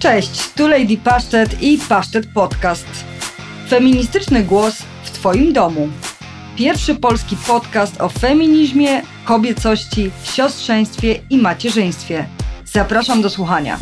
Cześć, 0.00 0.48
tu 0.56 0.68
Lady 0.68 0.96
Pasztet 0.96 1.62
i 1.62 1.78
Pasztet 1.88 2.26
Podcast. 2.34 2.86
Feministyczny 3.68 4.44
głos 4.44 4.82
w 5.04 5.10
Twoim 5.10 5.52
domu. 5.52 5.88
Pierwszy 6.56 6.94
polski 6.94 7.36
podcast 7.46 8.00
o 8.00 8.08
feminizmie, 8.08 9.02
kobiecości, 9.24 10.10
siostrzeństwie 10.24 11.20
i 11.30 11.38
macierzyństwie. 11.38 12.26
Zapraszam 12.64 13.22
do 13.22 13.30
słuchania. 13.30 13.78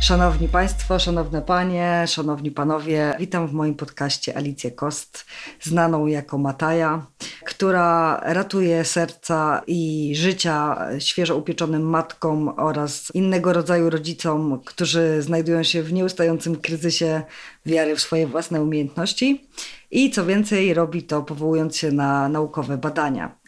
Szanowni 0.00 0.48
Państwo, 0.48 0.98
szanowne 0.98 1.42
Panie, 1.42 2.04
szanowni 2.06 2.50
Panowie, 2.50 3.14
witam 3.18 3.48
w 3.48 3.52
moim 3.52 3.74
podcaście 3.74 4.36
Alicję 4.36 4.70
Kost, 4.70 5.26
znaną 5.62 6.06
jako 6.06 6.38
Mataja, 6.38 7.06
która 7.44 8.20
ratuje 8.24 8.84
serca 8.84 9.62
i 9.66 10.12
życia 10.16 10.78
świeżo 10.98 11.36
upieczonym 11.36 11.82
matkom 11.82 12.48
oraz 12.56 13.14
innego 13.14 13.52
rodzaju 13.52 13.90
rodzicom, 13.90 14.60
którzy 14.64 15.22
znajdują 15.22 15.62
się 15.62 15.82
w 15.82 15.92
nieustającym 15.92 16.56
kryzysie 16.56 17.22
wiary 17.66 17.96
w 17.96 18.00
swoje 18.00 18.26
własne 18.26 18.62
umiejętności. 18.62 19.48
I 19.90 20.10
co 20.10 20.26
więcej, 20.26 20.74
robi 20.74 21.02
to 21.02 21.22
powołując 21.22 21.76
się 21.76 21.92
na 21.92 22.28
naukowe 22.28 22.78
badania. 22.78 23.38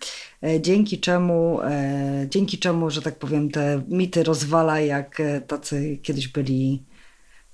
E, 0.43 0.61
dzięki 0.61 0.99
czemu, 0.99 1.61
e, 1.63 2.27
dzięki 2.31 2.59
czemu, 2.59 2.91
że 2.91 3.03
tak 3.03 3.19
powiem, 3.19 3.51
te 3.51 3.83
mity 3.89 4.23
rozwala, 4.23 4.81
jak 4.81 5.21
e, 5.21 5.41
tacy 5.41 5.99
kiedyś 6.03 6.29
byli, 6.29 6.85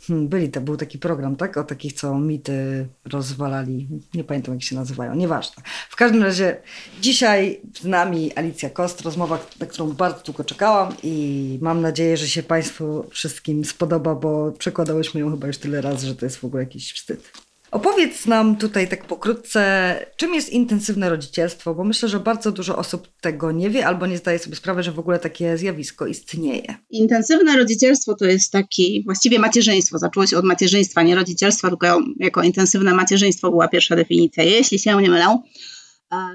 hmm, 0.06 0.28
byli, 0.28 0.48
to 0.48 0.60
był 0.60 0.76
taki 0.76 0.98
program, 0.98 1.36
tak? 1.36 1.56
O 1.56 1.64
takich, 1.64 1.92
co 1.92 2.18
mity 2.18 2.88
rozwalali. 3.04 3.88
Nie 4.14 4.24
pamiętam, 4.24 4.54
jak 4.54 4.62
się 4.62 4.76
nazywają, 4.76 5.14
nieważne. 5.14 5.62
W 5.90 5.96
każdym 5.96 6.22
razie 6.22 6.56
dzisiaj 7.00 7.60
z 7.80 7.84
nami 7.84 8.32
Alicja 8.36 8.70
Kost, 8.70 9.00
rozmowa, 9.00 9.38
na 9.60 9.66
którą 9.66 9.92
bardzo 9.92 10.22
długo 10.22 10.44
czekałam 10.44 10.94
i 11.02 11.58
mam 11.62 11.80
nadzieję, 11.80 12.16
że 12.16 12.28
się 12.28 12.42
Państwu 12.42 13.06
wszystkim 13.10 13.64
spodoba, 13.64 14.14
bo 14.14 14.52
przekładałyśmy 14.52 15.20
ją 15.20 15.30
chyba 15.30 15.46
już 15.46 15.58
tyle 15.58 15.80
razy, 15.80 16.06
że 16.06 16.14
to 16.14 16.26
jest 16.26 16.36
w 16.36 16.44
ogóle 16.44 16.62
jakiś 16.62 16.92
wstyd. 16.92 17.45
Opowiedz 17.70 18.26
nam 18.26 18.56
tutaj 18.56 18.88
tak 18.88 19.04
pokrótce, 19.04 20.06
czym 20.16 20.34
jest 20.34 20.48
intensywne 20.48 21.10
rodzicielstwo, 21.10 21.74
bo 21.74 21.84
myślę, 21.84 22.08
że 22.08 22.20
bardzo 22.20 22.52
dużo 22.52 22.76
osób 22.78 23.08
tego 23.20 23.52
nie 23.52 23.70
wie 23.70 23.86
albo 23.86 24.06
nie 24.06 24.18
zdaje 24.18 24.38
sobie 24.38 24.56
sprawy, 24.56 24.82
że 24.82 24.92
w 24.92 24.98
ogóle 24.98 25.18
takie 25.18 25.58
zjawisko 25.58 26.06
istnieje. 26.06 26.74
Intensywne 26.90 27.56
rodzicielstwo 27.56 28.14
to 28.14 28.24
jest 28.24 28.52
taki 28.52 29.02
właściwie 29.04 29.38
macierzyństwo. 29.38 29.98
Zaczęło 29.98 30.26
się 30.26 30.38
od 30.38 30.44
macierzyństwa, 30.44 31.02
nie 31.02 31.14
rodzicielstwa, 31.14 31.68
tylko 31.68 32.00
jako 32.16 32.42
intensywne 32.42 32.94
macierzyństwo 32.94 33.50
była 33.50 33.68
pierwsza 33.68 33.96
definicja. 33.96 34.44
Jeśli 34.44 34.78
się 34.78 35.02
nie 35.02 35.10
mylę, 35.10 35.38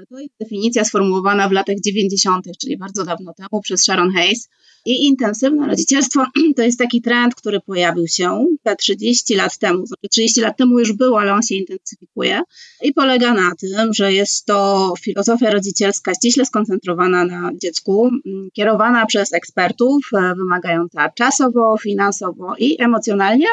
to 0.08 0.18
jest 0.18 0.34
definicja 0.40 0.84
sformułowana 0.84 1.48
w 1.48 1.52
latach 1.52 1.76
90., 1.84 2.46
czyli 2.60 2.78
bardzo 2.78 3.04
dawno 3.04 3.34
temu 3.34 3.62
przez 3.62 3.82
Sharon 3.82 4.12
Hayes. 4.12 4.48
I 4.84 5.06
intensywne 5.06 5.66
rodzicielstwo 5.66 6.26
to 6.56 6.62
jest 6.62 6.78
taki 6.78 7.02
trend, 7.02 7.34
który 7.34 7.60
pojawił 7.60 8.08
się 8.08 8.46
te 8.62 8.76
30 8.76 9.34
lat 9.34 9.58
temu. 9.58 9.86
Znaczy 9.86 10.08
30 10.10 10.40
lat 10.40 10.56
temu 10.56 10.78
już 10.78 10.92
był, 10.92 11.16
ale 11.16 11.34
on 11.34 11.42
się 11.42 11.54
intensyfikuje 11.54 12.42
i 12.82 12.92
polega 12.92 13.34
na 13.34 13.52
tym, 13.60 13.94
że 13.94 14.12
jest 14.12 14.46
to 14.46 14.92
filozofia 15.00 15.50
rodzicielska 15.50 16.14
ściśle 16.14 16.46
skoncentrowana 16.46 17.24
na 17.24 17.50
dziecku, 17.62 18.10
mm, 18.26 18.48
kierowana 18.52 19.06
przez 19.06 19.32
ekspertów, 19.32 20.06
e, 20.12 20.34
wymagająca 20.34 21.10
czasowo, 21.10 21.76
finansowo 21.82 22.54
i 22.58 22.82
emocjonalnie. 22.82 23.46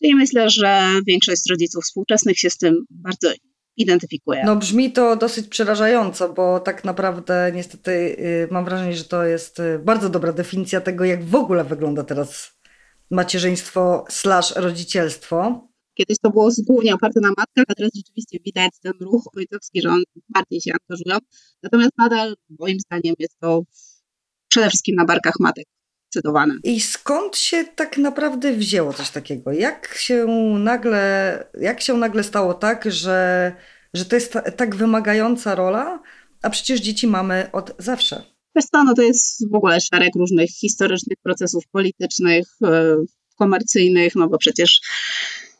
I 0.00 0.14
myślę, 0.14 0.50
że 0.50 0.90
większość 1.06 1.42
rodziców 1.50 1.84
współczesnych 1.84 2.38
się 2.38 2.50
z 2.50 2.56
tym 2.56 2.84
bardzo 2.90 3.28
identyfikuje. 3.76 4.42
No 4.44 4.56
brzmi 4.56 4.92
to 4.92 5.16
dosyć 5.16 5.48
przerażająco, 5.48 6.28
bo 6.28 6.60
tak 6.60 6.84
naprawdę 6.84 7.52
niestety 7.54 8.16
yy, 8.18 8.48
mam 8.50 8.64
wrażenie, 8.64 8.96
że 8.96 9.04
to 9.04 9.24
jest 9.24 9.58
yy, 9.58 9.78
bardzo 9.78 10.08
dobra 10.08 10.32
definicja 10.32 10.80
tego, 10.80 11.04
jak 11.04 11.24
w 11.24 11.34
ogóle 11.34 11.64
wygląda 11.64 12.04
teraz 12.04 12.56
macierzyństwo 13.10 14.04
slash 14.08 14.56
rodzicielstwo. 14.56 15.68
Kiedyś 15.94 16.18
to 16.18 16.30
było 16.30 16.50
głównie 16.66 16.94
oparte 16.94 17.20
na 17.20 17.28
matkach, 17.28 17.64
a 17.68 17.74
teraz 17.74 17.90
rzeczywiście 17.94 18.38
widać 18.44 18.70
ten 18.82 18.92
ruch 19.00 19.22
ojcowski, 19.36 19.82
że 19.82 19.88
on 19.88 20.02
bardziej 20.28 20.60
się 20.60 20.72
angażują. 20.72 21.18
Natomiast 21.62 21.92
nadal 21.98 22.34
moim 22.58 22.80
zdaniem 22.80 23.14
jest 23.18 23.38
to 23.40 23.62
przede 24.48 24.68
wszystkim 24.68 24.96
na 24.96 25.04
barkach 25.04 25.34
matek. 25.40 25.64
Zdecydowane. 26.16 26.54
I 26.64 26.80
skąd 26.80 27.36
się 27.36 27.64
tak 27.64 27.98
naprawdę 27.98 28.52
wzięło 28.52 28.92
coś 28.92 29.10
takiego? 29.10 29.52
Jak 29.52 29.94
się 29.96 30.26
nagle, 30.58 31.44
jak 31.60 31.80
się 31.80 31.94
nagle 31.94 32.24
stało 32.24 32.54
tak, 32.54 32.92
że, 32.92 33.52
że 33.94 34.04
to 34.04 34.16
jest 34.16 34.32
ta, 34.32 34.42
tak 34.42 34.76
wymagająca 34.76 35.54
rola, 35.54 36.02
a 36.42 36.50
przecież 36.50 36.80
dzieci 36.80 37.06
mamy 37.06 37.48
od 37.52 37.74
zawsze? 37.78 38.22
Wiesz 38.56 38.64
co, 38.64 38.84
no 38.84 38.94
to 38.94 39.02
jest 39.02 39.50
w 39.50 39.54
ogóle 39.54 39.80
szereg 39.80 40.10
różnych 40.16 40.50
historycznych 40.50 41.18
procesów 41.22 41.64
politycznych, 41.72 42.46
e, 42.64 42.96
komercyjnych, 43.38 44.14
no 44.14 44.28
bo 44.28 44.38
przecież 44.38 44.80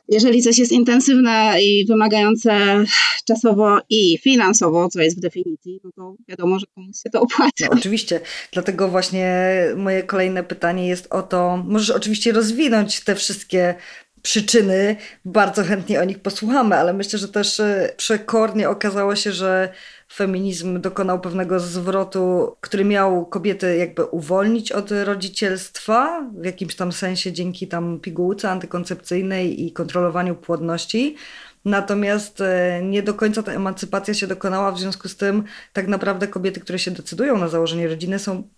jeżeli 0.09 0.43
coś 0.43 0.59
jest 0.59 0.73
intensywne 0.73 1.55
i 1.63 1.87
wymagające 1.87 2.85
czasowo 3.25 3.79
i 3.91 4.19
finansowo, 4.19 4.89
co 4.89 5.01
jest 5.01 5.17
w 5.17 5.21
definicji, 5.21 5.81
no 5.85 5.91
to 5.97 6.17
wiadomo, 6.29 6.59
że 6.59 6.67
komuś 6.75 6.97
się 7.03 7.11
to 7.11 7.21
opłaca. 7.21 7.67
No, 7.71 7.79
oczywiście. 7.79 8.21
Dlatego 8.53 8.89
właśnie 8.89 9.37
moje 9.77 10.03
kolejne 10.03 10.43
pytanie 10.43 10.89
jest 10.89 11.13
o 11.13 11.23
to, 11.23 11.65
możesz 11.67 11.91
oczywiście 11.91 12.33
rozwinąć 12.33 13.01
te 13.01 13.15
wszystkie 13.15 13.75
przyczyny, 14.23 14.97
bardzo 15.25 15.65
chętnie 15.65 16.01
o 16.01 16.05
nich 16.05 16.19
posłuchamy, 16.19 16.77
ale 16.77 16.93
myślę, 16.93 17.19
że 17.19 17.29
też 17.29 17.61
e, 17.61 17.93
przekornie 17.97 18.69
okazało 18.69 19.17
się, 19.17 19.33
że 19.33 19.69
feminizm 20.13 20.81
dokonał 20.81 21.21
pewnego 21.21 21.61
zwrotu, 21.61 22.57
który 22.61 22.85
miał 22.85 23.27
kobiety 23.27 23.77
jakby 23.77 24.05
uwolnić 24.05 24.73
od 24.73 24.91
rodzicielstwa, 25.05 26.31
w 26.41 26.45
jakimś 26.45 26.75
tam 26.75 26.93
sensie 26.93 27.33
dzięki 27.33 27.69
tam 27.69 28.01
pigułce 28.01 28.51
antykoncepcyjnej 28.51 29.67
i 29.67 29.73
kontrolowaniu 29.73 30.35
płodności. 30.35 31.17
Natomiast 31.65 32.41
e, 32.41 32.81
nie 32.83 33.03
do 33.03 33.15
końca 33.15 33.43
ta 33.43 33.53
emancypacja 33.53 34.15
się 34.15 34.27
dokonała, 34.27 34.73
w 34.73 34.79
związku 34.79 35.09
z 35.09 35.17
tym 35.17 35.45
tak 35.73 35.89
naprawdę 35.89 36.29
kobiety, 36.29 36.61
które 36.61 36.79
się 36.79 36.91
decydują 36.91 37.39
na 37.39 37.49
założenie 37.49 37.89
rodziny 37.89 38.19
są 38.19 38.49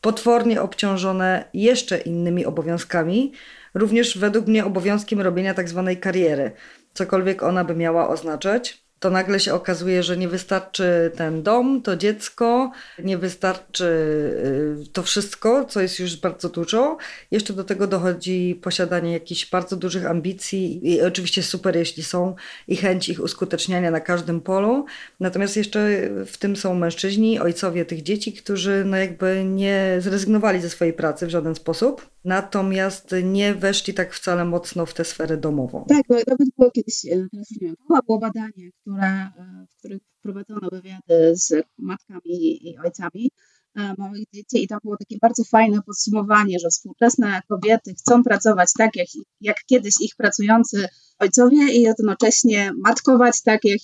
potwornie 0.00 0.62
obciążone 0.62 1.44
jeszcze 1.54 1.98
innymi 1.98 2.46
obowiązkami, 2.46 3.32
również 3.74 4.18
według 4.18 4.46
mnie 4.46 4.64
obowiązkiem 4.64 5.20
robienia 5.20 5.54
tak 5.54 5.68
zwanej 5.68 5.96
kariery, 5.96 6.52
cokolwiek 6.94 7.42
ona 7.42 7.64
by 7.64 7.74
miała 7.74 8.08
oznaczać 8.08 8.81
to 9.02 9.10
nagle 9.10 9.40
się 9.40 9.54
okazuje, 9.54 10.02
że 10.02 10.16
nie 10.16 10.28
wystarczy 10.28 11.12
ten 11.16 11.42
dom, 11.42 11.82
to 11.82 11.96
dziecko, 11.96 12.72
nie 12.98 13.18
wystarczy 13.18 13.84
y, 13.84 14.92
to 14.92 15.02
wszystko, 15.02 15.64
co 15.64 15.80
jest 15.80 15.98
już 15.98 16.16
bardzo 16.16 16.48
dużo. 16.48 16.96
Jeszcze 17.30 17.52
do 17.52 17.64
tego 17.64 17.86
dochodzi 17.86 18.60
posiadanie 18.62 19.12
jakichś 19.12 19.50
bardzo 19.50 19.76
dużych 19.76 20.06
ambicji 20.06 20.90
i 20.92 21.02
oczywiście 21.02 21.42
super, 21.42 21.76
jeśli 21.76 22.02
są 22.02 22.34
i 22.68 22.76
chęć 22.76 23.08
ich 23.08 23.20
uskuteczniania 23.20 23.90
na 23.90 24.00
każdym 24.00 24.40
polu. 24.40 24.86
Natomiast 25.20 25.56
jeszcze 25.56 25.88
w 26.26 26.36
tym 26.36 26.56
są 26.56 26.74
mężczyźni, 26.74 27.40
ojcowie 27.40 27.84
tych 27.84 28.02
dzieci, 28.02 28.32
którzy 28.32 28.82
no 28.86 28.96
jakby 28.96 29.44
nie 29.44 29.96
zrezygnowali 29.98 30.60
ze 30.60 30.70
swojej 30.70 30.94
pracy 30.94 31.26
w 31.26 31.30
żaden 31.30 31.54
sposób 31.54 32.11
natomiast 32.24 33.14
nie 33.22 33.54
weszli 33.54 33.94
tak 33.94 34.14
wcale 34.14 34.44
mocno 34.44 34.86
w 34.86 34.94
tę 34.94 35.04
sferę 35.04 35.36
domową. 35.36 35.84
Tak, 35.88 36.08
nawet 36.08 36.48
było 36.58 36.70
kiedyś, 36.70 37.00
teraz 37.02 37.50
nie 37.50 37.58
wiem, 37.60 37.74
było 38.06 38.18
badanie, 38.18 38.70
które, 38.80 39.06
e, 39.06 39.66
w 39.70 39.78
którym 39.78 40.00
prowadzono 40.22 40.68
wywiady 40.70 41.36
z 41.36 41.64
matkami 41.78 42.68
i 42.68 42.78
ojcami 42.78 43.30
e, 43.76 43.94
małych 43.98 44.22
dzieci 44.34 44.64
i 44.64 44.68
tam 44.68 44.78
było 44.84 44.96
takie 44.96 45.16
bardzo 45.20 45.44
fajne 45.44 45.82
podsumowanie, 45.82 46.58
że 46.58 46.68
współczesne 46.68 47.42
kobiety 47.48 47.94
chcą 47.94 48.22
pracować 48.22 48.68
tak, 48.78 48.96
jak, 48.96 49.08
jak 49.40 49.56
kiedyś 49.66 49.94
ich 50.00 50.16
pracujący 50.16 50.88
ojcowie 51.18 51.72
i 51.72 51.82
jednocześnie 51.82 52.72
matkować 52.84 53.42
tak, 53.42 53.64
jak 53.64 53.78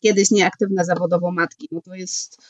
kiedyś 0.00 0.30
nieaktywne 0.30 0.84
zawodowo 0.84 1.32
matki. 1.32 1.68
No 1.72 1.80
to 1.80 1.94
jest 1.94 2.42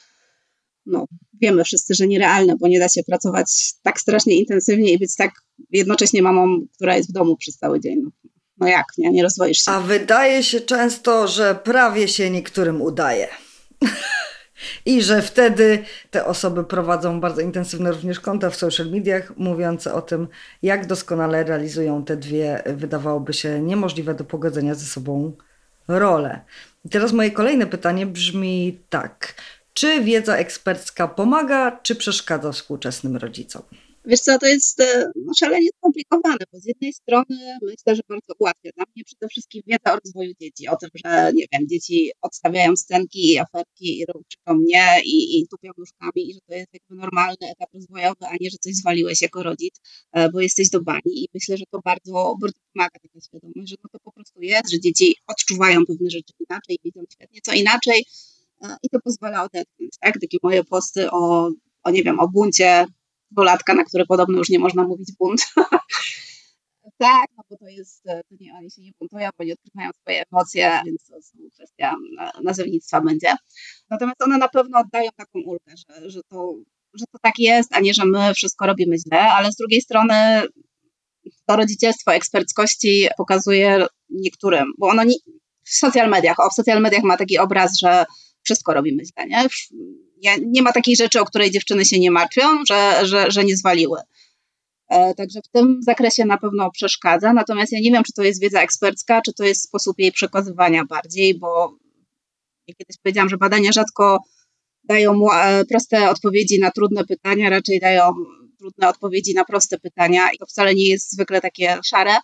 no, 0.90 1.06
wiemy 1.40 1.64
wszyscy, 1.64 1.94
że 1.94 2.06
nierealne, 2.06 2.54
bo 2.60 2.68
nie 2.68 2.78
da 2.78 2.88
się 2.88 3.02
pracować 3.02 3.72
tak 3.82 4.00
strasznie 4.00 4.34
intensywnie 4.34 4.92
i 4.92 4.98
być 4.98 5.16
tak 5.16 5.30
jednocześnie 5.70 6.22
mamą, 6.22 6.60
która 6.74 6.96
jest 6.96 7.10
w 7.10 7.12
domu 7.12 7.36
przez 7.36 7.56
cały 7.56 7.80
dzień. 7.80 8.00
No, 8.02 8.10
no 8.58 8.68
jak, 8.68 8.86
nie? 8.98 9.10
Nie 9.10 9.22
rozwoisz 9.22 9.58
się. 9.58 9.70
A 9.70 9.80
wydaje 9.80 10.42
się 10.42 10.60
często, 10.60 11.28
że 11.28 11.54
prawie 11.54 12.08
się 12.08 12.30
niektórym 12.30 12.82
udaje. 12.82 13.28
I 14.86 15.02
że 15.02 15.22
wtedy 15.22 15.84
te 16.10 16.26
osoby 16.26 16.64
prowadzą 16.64 17.20
bardzo 17.20 17.40
intensywne 17.40 17.92
również 17.92 18.20
konta 18.20 18.50
w 18.50 18.56
social 18.56 18.90
mediach, 18.90 19.36
mówiące 19.36 19.94
o 19.94 20.02
tym, 20.02 20.28
jak 20.62 20.86
doskonale 20.86 21.44
realizują 21.44 22.04
te 22.04 22.16
dwie, 22.16 22.62
wydawałoby 22.66 23.32
się, 23.32 23.60
niemożliwe 23.60 24.14
do 24.14 24.24
pogodzenia 24.24 24.74
ze 24.74 24.86
sobą 24.86 25.32
role. 25.88 26.40
I 26.84 26.88
teraz 26.88 27.12
moje 27.12 27.30
kolejne 27.30 27.66
pytanie 27.66 28.06
brzmi 28.06 28.78
tak. 28.88 29.34
Czy 29.74 30.04
wiedza 30.04 30.36
ekspercka 30.36 31.08
pomaga, 31.08 31.80
czy 31.82 31.94
przeszkadza 31.94 32.52
współczesnym 32.52 33.16
rodzicom? 33.16 33.62
Wiesz 34.04 34.20
co, 34.20 34.38
to 34.38 34.46
jest 34.46 34.80
e, 34.80 35.10
no, 35.16 35.32
szalenie 35.34 35.68
skomplikowane, 35.78 36.44
bo 36.52 36.60
z 36.60 36.64
jednej 36.64 36.92
strony 36.92 37.58
myślę, 37.62 37.96
że 37.96 38.02
bardzo 38.08 38.32
ułatwia. 38.38 38.70
Dla 38.76 38.84
mnie 38.94 39.04
przede 39.04 39.28
wszystkim 39.28 39.62
wiedza 39.66 39.92
o 39.92 39.98
rozwoju 40.04 40.32
dzieci, 40.40 40.68
o 40.68 40.76
tym, 40.76 40.90
że 41.04 41.32
nie 41.34 41.44
wiem, 41.52 41.68
dzieci 41.68 42.10
odstawiają 42.22 42.76
scenki 42.76 43.32
i 43.32 43.38
aferki 43.38 44.00
i 44.00 44.04
krzyczą 44.28 44.54
mnie 44.54 45.00
i, 45.04 45.40
i 45.40 45.48
tupią 45.48 45.70
nóżkami 45.78 46.30
i 46.30 46.34
że 46.34 46.40
to 46.46 46.54
jest 46.54 46.68
jakby 46.72 46.94
normalny 46.94 47.50
etap 47.50 47.74
rozwojowy, 47.74 48.26
a 48.26 48.32
nie, 48.40 48.50
że 48.50 48.56
coś 48.60 48.74
zwaliłeś 48.74 49.22
jako 49.22 49.42
rodzic, 49.42 49.74
e, 50.12 50.30
bo 50.30 50.40
jesteś 50.40 50.70
do 50.70 50.82
bani 50.82 51.00
i 51.06 51.28
myślę, 51.34 51.56
że 51.56 51.64
to 51.70 51.80
bardzo, 51.84 52.36
bardzo 52.40 52.58
pomaga 52.72 52.98
taka 53.02 53.20
świadomość, 53.20 53.70
że 53.70 53.76
no 53.84 53.90
to 53.92 53.98
po 54.04 54.12
prostu 54.12 54.42
jest, 54.42 54.70
że 54.70 54.80
dzieci 54.80 55.16
odczuwają 55.26 55.86
pewne 55.86 56.10
rzeczy 56.10 56.32
inaczej, 56.50 56.78
widzą 56.84 57.00
świat 57.12 57.32
nieco 57.32 57.52
inaczej 57.52 58.04
i 58.82 58.88
to 58.88 59.00
pozwala 59.04 59.42
odetchnąć, 59.42 59.90
tak? 60.00 60.14
Takie 60.20 60.38
moje 60.42 60.64
posty 60.64 61.10
o, 61.10 61.50
o 61.82 61.90
nie 61.90 62.02
wiem, 62.02 62.20
o 62.20 62.28
buncie 62.28 62.86
dwulatka, 63.30 63.74
na 63.74 63.84
które 63.84 64.06
podobno 64.06 64.38
już 64.38 64.48
nie 64.48 64.58
można 64.58 64.82
mówić 64.82 65.12
bunt. 65.18 65.40
tak, 67.00 67.26
no 67.36 67.44
bo 67.50 67.56
to 67.56 67.68
jest, 67.68 68.02
to 68.04 68.36
nie, 68.40 68.54
oni 68.54 68.70
się 68.70 68.82
nie 68.82 68.92
buntują, 68.98 69.28
bo 69.38 69.44
nie 69.44 69.52
odkrywają 69.52 69.90
swoje 70.00 70.24
emocje, 70.32 70.80
więc 70.86 71.06
to 71.06 71.16
jest 71.16 71.32
kwestia 71.54 71.94
nazewnictwa 72.42 73.00
będzie. 73.00 73.34
Natomiast 73.90 74.22
one 74.22 74.38
na 74.38 74.48
pewno 74.48 74.78
oddają 74.78 75.10
taką 75.16 75.40
ulgę, 75.46 75.74
że, 75.76 76.10
że, 76.10 76.20
to, 76.28 76.54
że 76.94 77.04
to 77.12 77.18
tak 77.22 77.38
jest, 77.38 77.74
a 77.74 77.80
nie, 77.80 77.94
że 77.94 78.04
my 78.04 78.34
wszystko 78.34 78.66
robimy 78.66 78.96
źle, 78.98 79.20
ale 79.20 79.52
z 79.52 79.56
drugiej 79.56 79.80
strony 79.80 80.42
to 81.46 81.56
rodzicielstwo 81.56 82.14
eksperckości 82.14 83.08
pokazuje 83.16 83.86
niektórym, 84.10 84.72
bo 84.78 84.88
ono 84.88 85.04
nie, 85.04 85.14
w 85.64 85.70
social 85.70 86.10
mediach, 86.10 86.40
o, 86.40 86.50
w 86.50 86.54
social 86.54 86.82
mediach 86.82 87.02
ma 87.02 87.16
taki 87.16 87.38
obraz, 87.38 87.78
że 87.78 88.04
wszystko 88.42 88.74
robimy 88.74 89.02
źle, 89.04 89.26
nie? 89.26 89.48
nie 90.46 90.62
ma 90.62 90.72
takiej 90.72 90.96
rzeczy, 90.96 91.20
o 91.20 91.24
której 91.24 91.50
dziewczyny 91.50 91.84
się 91.84 92.00
nie 92.00 92.10
martwią, 92.10 92.42
że, 92.68 93.06
że, 93.06 93.30
że 93.30 93.44
nie 93.44 93.56
zwaliły. 93.56 94.00
E, 94.88 95.14
także 95.14 95.40
w 95.42 95.48
tym 95.48 95.82
zakresie 95.82 96.24
na 96.24 96.38
pewno 96.38 96.70
przeszkadza. 96.70 97.32
Natomiast 97.32 97.72
ja 97.72 97.80
nie 97.80 97.90
wiem, 97.90 98.02
czy 98.04 98.12
to 98.12 98.22
jest 98.22 98.40
wiedza 98.40 98.62
ekspercka, 98.62 99.20
czy 99.22 99.32
to 99.32 99.44
jest 99.44 99.62
sposób 99.62 99.98
jej 99.98 100.12
przekazywania 100.12 100.84
bardziej, 100.84 101.38
bo 101.38 101.76
ja 102.66 102.74
kiedyś 102.74 102.96
powiedziałam, 103.02 103.28
że 103.28 103.36
badania 103.36 103.72
rzadko 103.72 104.18
dają 104.84 105.32
e, 105.32 105.64
proste 105.64 106.10
odpowiedzi 106.10 106.60
na 106.60 106.70
trudne 106.70 107.04
pytania, 107.04 107.50
raczej 107.50 107.80
dają 107.80 108.12
trudne 108.58 108.88
odpowiedzi 108.88 109.34
na 109.34 109.44
proste 109.44 109.78
pytania 109.78 110.28
i 110.34 110.38
to 110.38 110.46
wcale 110.46 110.74
nie 110.74 110.88
jest 110.88 111.12
zwykle 111.12 111.40
takie 111.40 111.78
szare. 111.84 112.16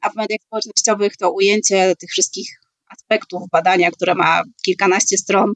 A 0.00 0.10
w 0.10 0.16
mediach 0.16 0.40
społecznościowych 0.46 1.16
to 1.16 1.32
ujęcie 1.32 1.94
tych 1.96 2.10
wszystkich 2.10 2.48
aspektów 2.90 3.42
badania, 3.52 3.90
które 3.90 4.14
ma 4.14 4.42
kilkanaście 4.64 5.18
stron, 5.18 5.52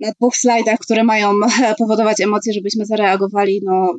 na 0.00 0.12
dwóch 0.12 0.36
slajdach, 0.36 0.78
które 0.78 1.04
mają 1.04 1.34
powodować 1.78 2.20
emocje, 2.20 2.52
żebyśmy 2.52 2.86
zareagowali, 2.86 3.60
no 3.64 3.94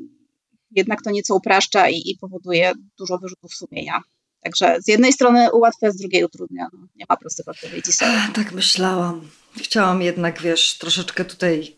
jednak 0.72 1.01
to 1.01 1.12
nieco 1.12 1.36
upraszcza 1.36 1.89
i, 1.89 1.95
i 2.06 2.18
powoduje 2.22 2.72
dużo 2.98 3.18
wyrzutów 3.18 3.54
sumienia. 3.54 4.01
Także 4.44 4.78
z 4.81 4.88
jednej 4.88 5.13
strony 5.13 5.51
ułatwia, 5.51 5.92
z 5.92 5.98
drugiej 5.98 6.24
utrudnia. 6.24 6.68
No, 6.74 6.88
nie 6.95 7.06
ma 7.10 7.18
prostych 7.18 7.48
odpowiedzi. 7.48 7.92
Sobie. 7.92 8.12
Tak 8.34 8.51
myślałam. 8.51 9.27
Chciałam 9.57 10.01
jednak, 10.01 10.42
wiesz, 10.42 10.77
troszeczkę 10.77 11.25
tutaj 11.25 11.77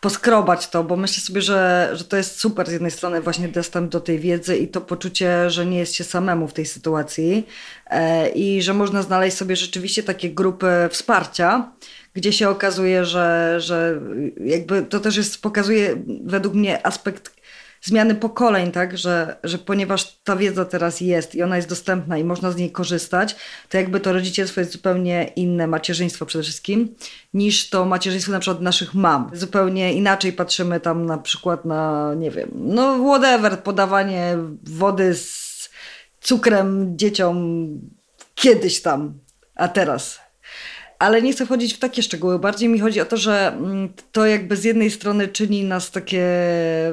poskrobać 0.00 0.68
to, 0.68 0.84
bo 0.84 0.96
myślę 0.96 1.22
sobie, 1.22 1.42
że, 1.42 1.90
że 1.92 2.04
to 2.04 2.16
jest 2.16 2.40
super 2.40 2.68
z 2.68 2.72
jednej 2.72 2.90
strony 2.90 3.20
właśnie 3.20 3.48
dostęp 3.48 3.90
do 3.90 4.00
tej 4.00 4.18
wiedzy 4.18 4.56
i 4.56 4.68
to 4.68 4.80
poczucie, 4.80 5.50
że 5.50 5.66
nie 5.66 5.78
jest 5.78 5.94
się 5.94 6.04
samemu 6.04 6.48
w 6.48 6.52
tej 6.52 6.66
sytuacji 6.66 7.46
e, 7.86 8.28
i 8.28 8.62
że 8.62 8.74
można 8.74 9.02
znaleźć 9.02 9.36
sobie 9.36 9.56
rzeczywiście 9.56 10.02
takie 10.02 10.30
grupy 10.30 10.66
wsparcia, 10.90 11.72
gdzie 12.14 12.32
się 12.32 12.48
okazuje, 12.48 13.04
że, 13.04 13.56
że 13.60 14.00
jakby 14.44 14.82
to 14.82 15.00
też 15.00 15.16
jest, 15.16 15.42
pokazuje 15.42 15.96
według 16.24 16.54
mnie 16.54 16.86
aspekt 16.86 17.36
zmiany 17.86 18.14
pokoleń, 18.14 18.72
tak, 18.72 18.98
że, 18.98 19.36
że 19.44 19.58
ponieważ 19.58 20.18
ta 20.24 20.36
wiedza 20.36 20.64
teraz 20.64 21.00
jest 21.00 21.34
i 21.34 21.42
ona 21.42 21.56
jest 21.56 21.68
dostępna 21.68 22.18
i 22.18 22.24
można 22.24 22.50
z 22.50 22.56
niej 22.56 22.70
korzystać, 22.70 23.36
to 23.68 23.76
jakby 23.76 24.00
to 24.00 24.12
rodzicielstwo 24.12 24.60
jest 24.60 24.72
zupełnie 24.72 25.32
inne, 25.36 25.66
macierzyństwo 25.66 26.26
przede 26.26 26.42
wszystkim, 26.42 26.94
niż 27.34 27.70
to 27.70 27.84
macierzyństwo 27.84 28.32
na 28.32 28.40
przykład 28.40 28.62
naszych 28.62 28.94
mam. 28.94 29.30
Zupełnie 29.32 29.94
inaczej 29.94 30.32
patrzymy 30.32 30.80
tam 30.80 31.06
na 31.06 31.18
przykład 31.18 31.64
na, 31.64 32.14
nie 32.14 32.30
wiem, 32.30 32.50
no 32.54 32.98
whatever, 32.98 33.62
podawanie 33.62 34.36
wody 34.62 35.14
z 35.14 35.70
cukrem 36.20 36.98
dzieciom 36.98 37.66
kiedyś 38.34 38.82
tam, 38.82 39.18
a 39.54 39.68
teraz 39.68 40.25
ale 40.98 41.22
nie 41.22 41.32
chcę 41.32 41.46
wchodzić 41.46 41.74
w 41.74 41.78
takie 41.78 42.02
szczegóły. 42.02 42.38
Bardziej 42.38 42.68
mi 42.68 42.80
chodzi 42.80 43.00
o 43.00 43.04
to, 43.04 43.16
że 43.16 43.48
mm, 43.48 43.88
to 44.12 44.26
jakby 44.26 44.56
z 44.56 44.64
jednej 44.64 44.90
strony 44.90 45.28
czyni 45.28 45.64
nas 45.64 45.90
takie 45.90 46.26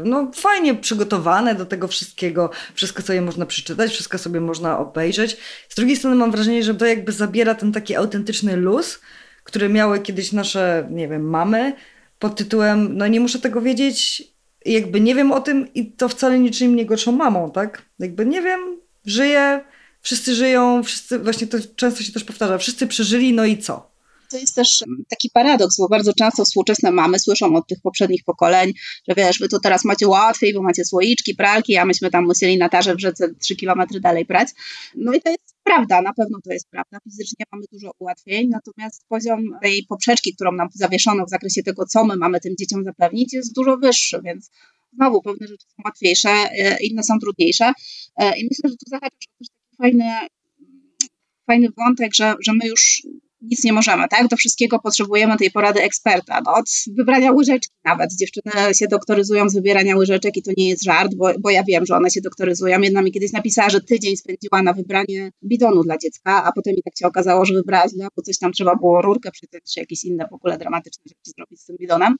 no, 0.03 0.31
fajnie 0.35 0.75
przygotowane 0.75 1.55
do 1.55 1.65
tego 1.65 1.87
wszystkiego. 1.87 2.49
Wszystko 2.73 3.01
sobie 3.01 3.21
można 3.21 3.45
przeczytać, 3.45 3.91
wszystko 3.91 4.17
sobie 4.17 4.41
można 4.41 4.79
obejrzeć. 4.79 5.37
Z 5.69 5.75
drugiej 5.75 5.97
strony 5.97 6.15
mam 6.15 6.31
wrażenie, 6.31 6.63
że 6.63 6.75
to 6.75 6.85
jakby 6.85 7.11
zabiera 7.11 7.55
ten 7.55 7.71
taki 7.71 7.95
autentyczny 7.95 8.55
luz, 8.55 8.99
który 9.43 9.69
miały 9.69 9.99
kiedyś 9.99 10.31
nasze, 10.31 10.87
nie 10.91 11.07
wiem, 11.07 11.29
mamy 11.29 11.73
pod 12.19 12.35
tytułem 12.35 12.97
no 12.97 13.07
nie 13.07 13.19
muszę 13.19 13.39
tego 13.39 13.61
wiedzieć, 13.61 14.23
jakby 14.65 15.01
nie 15.01 15.15
wiem 15.15 15.31
o 15.31 15.41
tym 15.41 15.73
i 15.73 15.91
to 15.91 16.09
wcale 16.09 16.39
niczym 16.39 16.75
nie 16.75 16.85
gorszą 16.85 17.11
mamą, 17.11 17.51
tak? 17.51 17.81
Jakby 17.99 18.25
nie 18.25 18.41
wiem, 18.41 18.59
żyję, 19.05 19.61
wszyscy 20.01 20.35
żyją, 20.35 20.83
wszyscy, 20.83 21.19
właśnie 21.19 21.47
to 21.47 21.57
często 21.75 22.03
się 22.03 22.13
też 22.13 22.23
powtarza, 22.23 22.57
wszyscy 22.57 22.87
przeżyli, 22.87 23.33
no 23.33 23.45
i 23.45 23.57
co? 23.57 23.92
To 24.33 24.39
jest 24.39 24.55
też 24.55 24.83
taki 25.09 25.29
paradoks, 25.29 25.77
bo 25.77 25.87
bardzo 25.87 26.13
często 26.13 26.45
współczesne 26.45 26.91
mamy 26.91 27.19
słyszą 27.19 27.55
od 27.55 27.67
tych 27.67 27.81
poprzednich 27.81 28.23
pokoleń, 28.23 28.73
że 29.07 29.15
wiesz, 29.15 29.39
wy 29.39 29.49
tu 29.49 29.59
teraz 29.59 29.85
macie 29.85 30.07
łatwiej, 30.07 30.53
bo 30.53 30.61
macie 30.61 30.85
słoiczki, 30.85 31.35
pralki, 31.35 31.77
a 31.77 31.85
myśmy 31.85 32.11
tam 32.11 32.25
musieli 32.25 32.57
na 32.57 32.69
tarze 32.69 32.95
w 32.95 32.99
rzece 32.99 33.33
3 33.35 33.55
kilometry 33.55 33.99
dalej 33.99 34.25
prać. 34.25 34.49
No 34.95 35.13
i 35.13 35.21
to 35.21 35.29
jest 35.29 35.55
prawda, 35.63 36.01
na 36.01 36.13
pewno 36.13 36.39
to 36.43 36.53
jest 36.53 36.69
prawda. 36.69 36.97
Fizycznie 37.03 37.45
mamy 37.51 37.63
dużo 37.71 37.91
ułatwień, 37.99 38.49
natomiast 38.49 39.05
poziom 39.07 39.41
tej 39.61 39.85
poprzeczki, 39.89 40.35
którą 40.35 40.51
nam 40.51 40.67
zawieszono 40.73 41.25
w 41.25 41.29
zakresie 41.29 41.63
tego, 41.63 41.85
co 41.85 42.05
my 42.05 42.15
mamy 42.15 42.39
tym 42.39 42.53
dzieciom 42.59 42.83
zapewnić, 42.83 43.33
jest 43.33 43.55
dużo 43.55 43.77
wyższy, 43.77 44.21
więc 44.23 44.51
znowu 44.93 45.21
pewne 45.21 45.47
rzeczy 45.47 45.65
są 45.67 45.83
łatwiejsze, 45.85 46.29
e, 46.29 46.77
inne 46.83 47.03
są 47.03 47.19
trudniejsze. 47.19 47.71
E, 48.17 48.39
I 48.39 48.43
myślę, 48.43 48.69
że 48.69 48.75
tu 48.75 48.89
zahaczasz 48.89 49.27
też 49.39 49.47
taki 49.49 49.77
fajny, 49.77 50.27
fajny 51.47 51.67
wątek, 51.77 52.15
że, 52.15 52.35
że 52.45 52.53
my 52.53 52.67
już 52.67 53.03
nic 53.43 53.63
nie 53.63 53.73
możemy, 53.73 54.07
tak? 54.09 54.27
Do 54.27 54.35
wszystkiego 54.35 54.79
potrzebujemy 54.79 55.37
tej 55.37 55.51
porady 55.51 55.81
eksperta. 55.81 56.41
No, 56.45 56.53
od 56.53 56.65
wybrania 56.97 57.31
łyżeczki 57.31 57.73
nawet. 57.85 58.09
Dziewczyny 58.15 58.73
się 58.75 58.87
doktoryzują 58.87 59.49
z 59.49 59.53
wybierania 59.53 59.95
łyżeczek 59.95 60.37
i 60.37 60.43
to 60.43 60.51
nie 60.57 60.69
jest 60.69 60.83
żart, 60.83 61.15
bo, 61.15 61.31
bo 61.39 61.49
ja 61.49 61.63
wiem, 61.63 61.85
że 61.85 61.95
one 61.95 62.09
się 62.09 62.21
doktoryzują. 62.21 62.81
Jedna 62.81 63.01
mi 63.01 63.11
kiedyś 63.11 63.31
napisała, 63.31 63.69
że 63.69 63.81
tydzień 63.81 64.17
spędziła 64.17 64.61
na 64.63 64.73
wybranie 64.73 65.31
bidonu 65.43 65.83
dla 65.83 65.97
dziecka, 65.97 66.43
a 66.43 66.51
potem 66.51 66.73
i 66.73 66.83
tak 66.83 66.93
się 66.99 67.07
okazało, 67.07 67.45
że 67.45 67.53
wybrała 67.53 67.89
źle, 67.89 68.07
bo 68.15 68.21
coś 68.21 68.37
tam 68.37 68.51
trzeba 68.51 68.75
było 68.75 69.01
rurkę 69.01 69.31
przytyć, 69.31 69.73
czy 69.73 69.79
jakieś 69.79 70.03
inne 70.03 70.27
w 70.31 70.33
ogóle 70.33 70.57
dramatyczne 70.57 71.03
rzeczy 71.05 71.31
zrobić 71.37 71.61
z 71.61 71.65
tym 71.65 71.75
bidonem. 71.79 72.15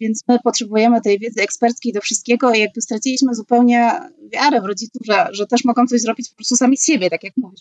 Więc 0.00 0.22
my 0.28 0.38
potrzebujemy 0.44 1.00
tej 1.00 1.18
wiedzy 1.18 1.42
eksperckiej 1.42 1.92
do 1.92 2.00
wszystkiego 2.00 2.54
i 2.54 2.60
jakby 2.60 2.80
straciliśmy 2.80 3.34
zupełnie 3.34 3.92
wiarę 4.32 4.60
w 4.60 4.64
rodziców, 4.64 5.02
że, 5.06 5.26
że 5.32 5.46
też 5.46 5.64
mogą 5.64 5.86
coś 5.86 6.00
zrobić 6.00 6.28
po 6.28 6.36
prostu 6.36 6.56
sami 6.56 6.76
z 6.76 6.86
siebie, 6.86 7.10
tak 7.10 7.24
jak 7.24 7.32
mówisz. 7.36 7.60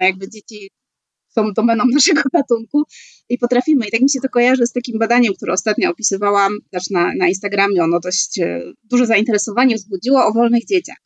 Jakby 0.00 0.30
dzieci 0.30 0.70
są 1.38 1.52
domeną 1.52 1.84
naszego 1.94 2.22
gatunku 2.32 2.82
i 3.28 3.38
potrafimy. 3.38 3.86
I 3.86 3.90
tak 3.90 4.00
mi 4.00 4.10
się 4.10 4.20
to 4.20 4.28
kojarzy 4.28 4.66
z 4.66 4.72
takim 4.72 4.98
badaniem, 4.98 5.34
które 5.34 5.52
ostatnio 5.52 5.90
opisywałam 5.90 6.52
też 6.70 6.90
na, 6.90 7.12
na 7.18 7.28
Instagramie. 7.28 7.82
Ono 7.82 8.00
dość 8.00 8.38
e, 8.38 8.60
duże 8.84 9.06
zainteresowanie 9.06 9.76
wzbudziło 9.76 10.26
o 10.26 10.32
wolnych 10.32 10.66
dzieciach. 10.66 10.98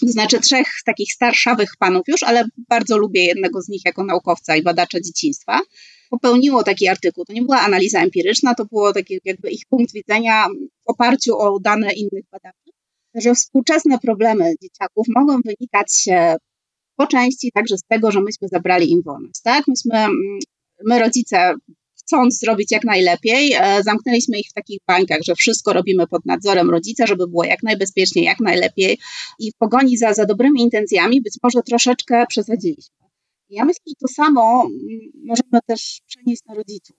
To 0.00 0.06
znaczy 0.08 0.40
trzech 0.40 0.66
takich 0.84 1.12
starszawych 1.12 1.70
panów 1.78 2.02
już, 2.08 2.22
ale 2.22 2.44
bardzo 2.68 2.98
lubię 2.98 3.24
jednego 3.24 3.62
z 3.62 3.68
nich 3.68 3.82
jako 3.84 4.04
naukowca 4.04 4.56
i 4.56 4.62
badacza 4.62 5.00
dzieciństwa. 5.00 5.60
Popełniło 6.10 6.62
taki 6.62 6.88
artykuł. 6.88 7.24
To 7.24 7.32
nie 7.32 7.42
była 7.42 7.60
analiza 7.60 8.00
empiryczna, 8.00 8.54
to 8.54 8.64
było 8.64 8.92
taki 8.92 9.20
jakby 9.24 9.50
ich 9.50 9.62
punkt 9.68 9.92
widzenia 9.92 10.46
w 10.86 10.90
oparciu 10.90 11.38
o 11.38 11.60
dane 11.60 11.92
innych 11.92 12.24
badaczy, 12.32 12.70
że 13.14 13.34
współczesne 13.34 13.98
problemy 13.98 14.54
dzieciaków 14.62 15.06
mogą 15.08 15.40
wynikać 15.44 16.08
po 16.96 17.06
części 17.06 17.52
także 17.52 17.78
z 17.78 17.82
tego, 17.88 18.10
że 18.10 18.20
myśmy 18.20 18.48
zabrali 18.48 18.90
im 18.90 19.02
wolność, 19.02 19.40
tak? 19.44 19.64
Myśmy, 19.68 19.98
mm, 19.98 20.38
my 20.84 20.98
rodzice 20.98 21.54
chcąc 22.06 22.38
zrobić 22.38 22.70
jak 22.70 22.84
najlepiej, 22.84 23.52
e, 23.52 23.82
zamknęliśmy 23.82 24.38
ich 24.38 24.48
w 24.50 24.52
takich 24.52 24.78
bańkach, 24.86 25.18
że 25.26 25.34
wszystko 25.34 25.72
robimy 25.72 26.06
pod 26.06 26.26
nadzorem 26.26 26.70
rodzica, 26.70 27.06
żeby 27.06 27.26
było 27.28 27.44
jak 27.44 27.62
najbezpieczniej, 27.62 28.24
jak 28.24 28.40
najlepiej 28.40 28.98
i 29.38 29.52
w 29.52 29.56
pogoni 29.58 29.96
za, 29.96 30.14
za 30.14 30.26
dobrymi 30.26 30.62
intencjami 30.62 31.22
być 31.22 31.34
może 31.42 31.62
troszeczkę 31.62 32.24
przesadziliśmy. 32.28 32.96
Ja 33.50 33.64
myślę, 33.64 33.82
że 33.86 33.94
to 34.00 34.08
samo 34.08 34.62
mm, 34.62 35.00
możemy 35.24 35.62
też 35.66 36.00
przenieść 36.06 36.42
na 36.48 36.54
rodziców, 36.54 36.96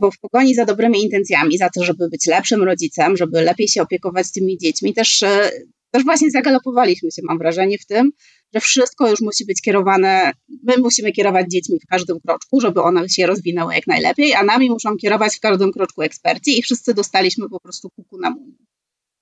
bo 0.00 0.10
w 0.10 0.18
pogoni 0.18 0.54
za 0.54 0.64
dobrymi 0.64 1.02
intencjami, 1.02 1.58
za 1.58 1.70
to, 1.70 1.84
żeby 1.84 2.08
być 2.08 2.26
lepszym 2.26 2.62
rodzicem, 2.62 3.16
żeby 3.16 3.42
lepiej 3.42 3.68
się 3.68 3.82
opiekować 3.82 4.32
tymi 4.32 4.58
dziećmi, 4.58 4.94
też, 4.94 5.22
e, 5.22 5.50
też 5.94 6.04
właśnie 6.04 6.30
zagalopowaliśmy 6.30 7.10
się, 7.10 7.22
mam 7.24 7.38
wrażenie, 7.38 7.78
w 7.78 7.86
tym, 7.86 8.12
że 8.54 8.60
wszystko 8.60 9.10
już 9.10 9.20
musi 9.20 9.46
być 9.46 9.62
kierowane, 9.62 10.32
my 10.62 10.74
musimy 10.78 11.12
kierować 11.12 11.46
dziećmi 11.50 11.78
w 11.80 11.86
każdym 11.86 12.20
kroczku, 12.20 12.60
żeby 12.60 12.82
one 12.82 13.08
się 13.08 13.26
rozwinęły 13.26 13.74
jak 13.74 13.86
najlepiej, 13.86 14.34
a 14.34 14.42
nami 14.42 14.70
muszą 14.70 14.96
kierować 14.96 15.36
w 15.36 15.40
każdym 15.40 15.72
kroczku 15.72 16.02
eksperci 16.02 16.58
i 16.58 16.62
wszyscy 16.62 16.94
dostaliśmy 16.94 17.48
po 17.48 17.60
prostu 17.60 17.90
kuku 17.90 18.18
na 18.18 18.30
mumu. 18.30 18.52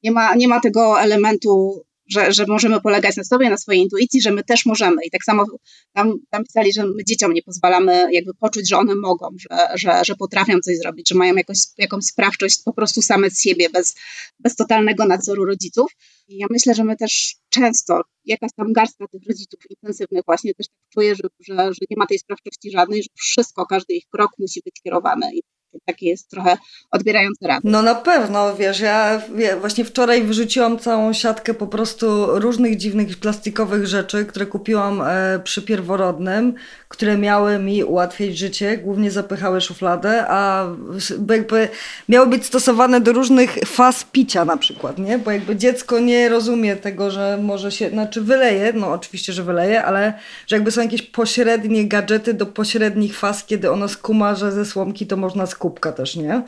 nie 0.02 0.10
ma, 0.10 0.34
nie 0.34 0.48
ma 0.48 0.60
tego 0.60 1.00
elementu 1.00 1.82
że, 2.12 2.32
że 2.32 2.44
możemy 2.48 2.80
polegać 2.80 3.16
na 3.16 3.24
sobie, 3.24 3.50
na 3.50 3.56
swojej 3.56 3.82
intuicji, 3.82 4.22
że 4.22 4.30
my 4.30 4.44
też 4.44 4.66
możemy. 4.66 5.04
I 5.04 5.10
tak 5.10 5.24
samo 5.24 5.44
tam, 5.92 6.14
tam 6.30 6.44
pisali, 6.44 6.72
że 6.72 6.86
my 6.86 7.04
dzieciom 7.04 7.32
nie 7.32 7.42
pozwalamy 7.42 8.08
jakby 8.12 8.34
poczuć, 8.34 8.68
że 8.68 8.78
one 8.78 8.94
mogą, 8.94 9.28
że, 9.38 9.68
że, 9.74 10.04
że 10.04 10.14
potrafią 10.14 10.60
coś 10.64 10.78
zrobić, 10.78 11.08
że 11.08 11.14
mają 11.14 11.34
jakoś, 11.34 11.58
jakąś 11.78 12.04
sprawczość 12.04 12.62
po 12.64 12.72
prostu 12.72 13.02
same 13.02 13.30
z 13.30 13.40
siebie, 13.42 13.70
bez, 13.70 13.94
bez 14.38 14.56
totalnego 14.56 15.06
nadzoru 15.06 15.44
rodziców. 15.44 15.92
I 16.28 16.38
ja 16.38 16.46
myślę, 16.50 16.74
że 16.74 16.84
my 16.84 16.96
też 16.96 17.34
często, 17.48 18.00
jakaś 18.24 18.50
tam 18.56 18.72
garstka 18.72 19.06
tych 19.08 19.22
rodziców 19.28 19.60
intensywnych 19.70 20.22
właśnie 20.26 20.54
też 20.54 20.66
tak 20.68 20.78
czuje, 20.94 21.14
że, 21.14 21.22
że, 21.48 21.54
że 21.56 21.86
nie 21.90 21.96
ma 21.96 22.06
tej 22.06 22.18
sprawczości 22.18 22.70
żadnej, 22.70 23.02
że 23.02 23.08
wszystko, 23.14 23.66
każdy 23.66 23.94
ich 23.94 24.08
krok 24.08 24.30
musi 24.38 24.60
być 24.64 24.74
kierowany. 24.84 25.26
I 25.34 25.42
takie 25.84 26.08
jest 26.08 26.30
trochę 26.30 26.56
odbierające 26.90 27.48
radę. 27.48 27.60
No 27.64 27.82
na 27.82 27.94
pewno, 27.94 28.56
wiesz, 28.56 28.80
ja 28.80 29.22
właśnie 29.60 29.84
wczoraj 29.84 30.22
wyrzuciłam 30.22 30.78
całą 30.78 31.12
siatkę 31.12 31.54
po 31.54 31.66
prostu 31.66 32.26
różnych 32.40 32.76
dziwnych 32.76 33.18
plastikowych 33.18 33.86
rzeczy, 33.86 34.24
które 34.24 34.46
kupiłam 34.46 35.02
e, 35.02 35.40
przy 35.44 35.62
pierworodnym, 35.62 36.54
które 36.88 37.18
miały 37.18 37.58
mi 37.58 37.84
ułatwić 37.84 38.38
życie, 38.38 38.78
głównie 38.78 39.10
zapychały 39.10 39.60
szufladę, 39.60 40.24
a 40.28 40.66
jakby 41.30 41.68
miały 42.08 42.26
być 42.26 42.46
stosowane 42.46 43.00
do 43.00 43.12
różnych 43.12 43.54
faz 43.66 44.04
picia 44.04 44.44
na 44.44 44.56
przykład, 44.56 44.98
nie? 44.98 45.18
Bo 45.18 45.30
jakby 45.30 45.56
dziecko 45.56 45.98
nie 45.98 46.28
rozumie 46.28 46.76
tego, 46.76 47.10
że 47.10 47.38
może 47.42 47.72
się, 47.72 47.90
znaczy 47.90 48.20
wyleje, 48.20 48.72
no 48.72 48.92
oczywiście, 48.92 49.32
że 49.32 49.42
wyleje, 49.42 49.84
ale 49.84 50.12
że 50.46 50.56
jakby 50.56 50.70
są 50.70 50.82
jakieś 50.82 51.02
pośrednie 51.02 51.88
gadżety 51.88 52.34
do 52.34 52.46
pośrednich 52.46 53.18
faz, 53.18 53.44
kiedy 53.44 53.70
ono 53.70 53.88
skuma, 53.88 54.34
że 54.34 54.52
ze 54.52 54.64
słomki 54.64 55.06
to 55.06 55.16
można 55.16 55.46
skupić 55.46 55.61
kubka 55.62 55.92
też, 55.92 56.16
nie? 56.16 56.42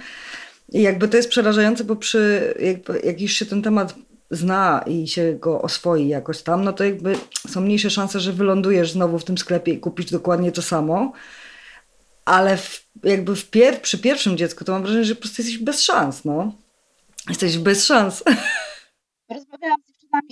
I 0.73 0.83
jakby 0.83 1.09
to 1.09 1.17
jest 1.17 1.29
przerażające, 1.29 1.85
bo 1.85 1.97
przy, 1.97 2.55
jakby, 2.61 3.01
jak 3.05 3.21
już 3.21 3.33
się 3.33 3.47
ten 3.47 3.63
temat 3.63 3.95
zna 4.31 4.85
i 4.87 5.09
się 5.09 5.37
go 5.41 5.63
oswoi 5.63 6.09
jakoś 6.09 6.43
tam, 6.43 6.65
no 6.65 6.73
to 6.73 6.85
jakby 6.85 7.17
są 7.49 7.61
mniejsze 7.61 7.91
szanse, 7.91 8.21
że 8.21 8.33
wylądujesz 8.33 8.91
znowu 8.91 9.19
w 9.19 9.25
tym 9.25 9.39
sklepie 9.39 9.73
i 9.73 9.81
kupisz 9.81 10.11
dokładnie 10.11 10.53
to 10.53 10.63
samo. 10.63 11.13
Ale 12.25 12.57
w, 12.57 12.87
jakby 13.05 13.37
w 13.37 13.51
pier 13.51 13.83
przy 13.83 13.99
pierwszym 13.99 14.37
dziecku 14.37 14.65
to 14.65 14.73
mam 14.73 14.83
wrażenie, 14.83 15.05
że 15.05 15.15
po 15.15 15.21
prostu 15.21 15.43
jesteś 15.43 15.59
bez 15.59 15.83
szans, 15.83 16.25
no. 16.25 16.53
Jesteś 17.29 17.59
bez 17.59 17.85
szans. 17.85 18.25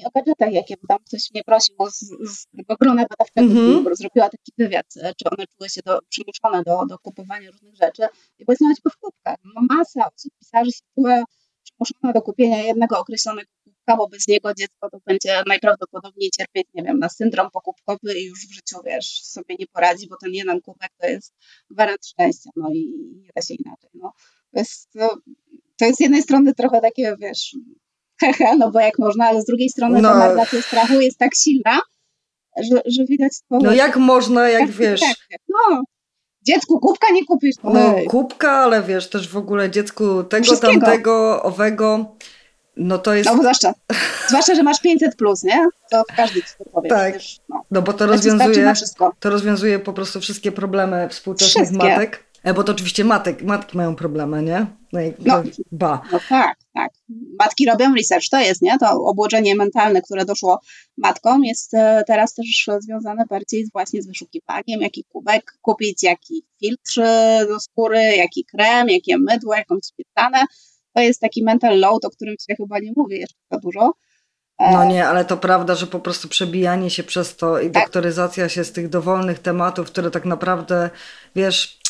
O 0.04 0.10
gadżetach, 0.14 0.52
jakie 0.52 0.76
tam 0.88 0.98
ktoś 1.06 1.30
mnie 1.30 1.44
prosił 1.44 1.76
z, 1.90 1.98
z 2.34 2.46
tego 2.56 2.76
grona 2.80 3.06
badawczego, 3.10 3.60
mm 3.60 3.84
-hmm. 3.84 3.96
zrobiła 3.96 4.28
taki 4.28 4.52
wywiad, 4.58 4.86
e, 4.96 5.14
czy 5.14 5.30
one 5.30 5.46
czuły 5.46 5.68
się 5.68 5.80
do, 5.84 5.98
przymuszone 6.08 6.62
do, 6.62 6.86
do 6.86 6.98
kupowania 6.98 7.50
różnych 7.50 7.74
rzeczy. 7.74 8.02
I 8.38 8.44
bo 8.44 8.52
jest 8.52 8.82
w 8.90 8.96
kubkach. 8.96 9.36
No, 9.54 9.62
masa 9.70 10.10
osób, 10.16 10.32
pisarzy 10.38 10.70
się 10.72 10.80
czuła 10.94 11.24
przymuszona 11.64 12.12
do 12.12 12.22
kupienia 12.22 12.62
jednego 12.62 12.98
określonego 12.98 13.50
kubka, 13.64 13.96
bo 13.96 14.08
bez 14.08 14.28
niego 14.28 14.54
dziecko 14.54 14.90
to 14.90 14.98
będzie 15.06 15.42
najprawdopodobniej 15.46 16.30
cierpieć, 16.30 16.66
nie 16.74 16.82
wiem, 16.82 16.98
na 16.98 17.08
syndrom 17.08 17.50
pokupkowy 17.50 18.18
i 18.18 18.24
już 18.24 18.38
w 18.38 18.54
życiu, 18.54 18.76
wiesz, 18.84 19.22
sobie 19.22 19.56
nie 19.58 19.66
poradzi, 19.66 20.08
bo 20.08 20.16
ten 20.22 20.32
jeden 20.32 20.60
kubek 20.60 20.90
to 21.00 21.06
jest 21.06 21.34
gwarant 21.70 22.06
szczęścia, 22.06 22.50
no 22.56 22.70
i 22.72 22.92
nie 23.22 23.30
da 23.36 23.42
się 23.42 23.54
inaczej, 23.54 23.90
no. 23.94 24.12
To 24.52 24.58
jest, 24.58 24.90
to, 24.92 25.16
to 25.78 25.84
jest 25.84 25.98
z 25.98 26.00
jednej 26.00 26.22
strony 26.22 26.54
trochę 26.54 26.80
takie, 26.80 27.16
wiesz, 27.20 27.56
hehe, 28.22 28.56
no 28.58 28.70
bo 28.70 28.80
jak 28.80 28.98
można, 28.98 29.26
ale 29.26 29.42
z 29.42 29.44
drugiej 29.44 29.68
strony 29.68 30.02
no. 30.02 30.08
ta 30.08 30.18
narracja 30.18 30.62
strachu 30.62 31.00
jest 31.00 31.18
tak 31.18 31.30
silna, 31.34 31.80
że, 32.70 32.82
że 32.86 33.04
widać 33.04 33.32
to. 33.48 33.58
No 33.62 33.72
jak 33.72 33.96
można, 33.96 34.48
jak 34.48 34.60
tak, 34.60 34.70
wiesz. 34.70 35.00
Tak, 35.00 35.16
tak, 35.30 35.40
no, 35.48 35.82
dziecku 36.42 36.80
kubka 36.80 37.12
nie 37.12 37.24
kupisz. 37.24 37.56
No 37.64 37.94
kubka, 38.08 38.50
ale 38.50 38.82
wiesz, 38.82 39.10
też 39.10 39.28
w 39.28 39.36
ogóle 39.36 39.70
dziecku 39.70 40.24
tego, 40.24 40.56
tamtego, 40.56 41.42
owego. 41.42 42.16
No 42.76 42.98
to 42.98 43.14
jest. 43.14 43.30
No 43.30 43.36
zwłaszcza, 43.36 43.74
zwłaszcza, 44.28 44.54
że 44.54 44.62
masz 44.62 44.80
500 44.80 45.16
plus, 45.16 45.42
nie? 45.42 45.66
To 45.90 46.02
każdy 46.16 46.42
ci 46.42 46.48
to 46.58 46.64
powie. 46.64 46.88
Tak. 46.88 47.12
Przecież, 47.12 47.40
no. 47.48 47.62
no 47.70 47.82
bo 47.82 47.92
to 47.92 48.06
rozwiązuje, 48.06 48.72
to 49.20 49.30
rozwiązuje 49.30 49.78
po 49.78 49.92
prostu 49.92 50.20
wszystkie 50.20 50.52
problemy 50.52 51.08
współczesnych 51.08 51.64
wszystkie. 51.64 51.88
matek. 51.88 52.24
E, 52.44 52.54
bo 52.54 52.64
to 52.64 52.72
oczywiście 52.72 53.04
matek, 53.04 53.42
matki 53.42 53.76
mają 53.76 53.96
problemy, 53.96 54.42
nie? 54.42 54.66
No, 54.92 55.00
no, 55.18 55.42
ba. 55.72 56.02
no 56.12 56.20
tak, 56.28 56.58
tak. 56.74 56.92
Matki 57.38 57.66
robią 57.66 57.94
research, 57.94 58.28
to 58.30 58.40
jest, 58.40 58.62
nie? 58.62 58.78
To 58.78 59.04
obłożenie 59.04 59.54
mentalne, 59.54 60.02
które 60.02 60.24
doszło 60.24 60.60
matkom, 60.96 61.44
jest 61.44 61.74
e, 61.74 62.02
teraz 62.06 62.34
też 62.34 62.68
związane 62.78 63.24
bardziej 63.30 63.68
właśnie 63.72 64.02
z 64.02 64.06
wyszukiwaniem, 64.06 64.80
jaki 64.80 65.04
kubek 65.04 65.58
kupić, 65.60 66.02
jaki 66.02 66.46
filtr 66.60 67.00
do 67.48 67.60
skóry, 67.60 68.02
jaki 68.16 68.44
krem, 68.44 68.88
jakie 68.88 69.18
mydło, 69.18 69.54
jakąś 69.54 69.80
śmietanę. 69.96 70.44
To 70.94 71.02
jest 71.02 71.20
taki 71.20 71.44
mental 71.44 71.78
load, 71.78 72.04
o 72.04 72.10
którym 72.10 72.34
się 72.48 72.56
chyba 72.56 72.78
nie 72.78 72.92
mówię 72.96 73.18
jeszcze 73.18 73.38
za 73.50 73.58
dużo. 73.58 73.92
E, 74.58 74.72
no 74.72 74.84
nie, 74.84 75.06
ale 75.08 75.24
to 75.24 75.36
prawda, 75.36 75.74
że 75.74 75.86
po 75.86 76.00
prostu 76.00 76.28
przebijanie 76.28 76.90
się 76.90 77.02
przez 77.02 77.36
to 77.36 77.60
i 77.60 77.70
tak. 77.70 77.84
doktoryzacja 77.84 78.48
się 78.48 78.64
z 78.64 78.72
tych 78.72 78.88
dowolnych 78.88 79.38
tematów, 79.38 79.86
które 79.86 80.10
tak 80.10 80.24
naprawdę, 80.24 80.90
wiesz, 81.36 81.81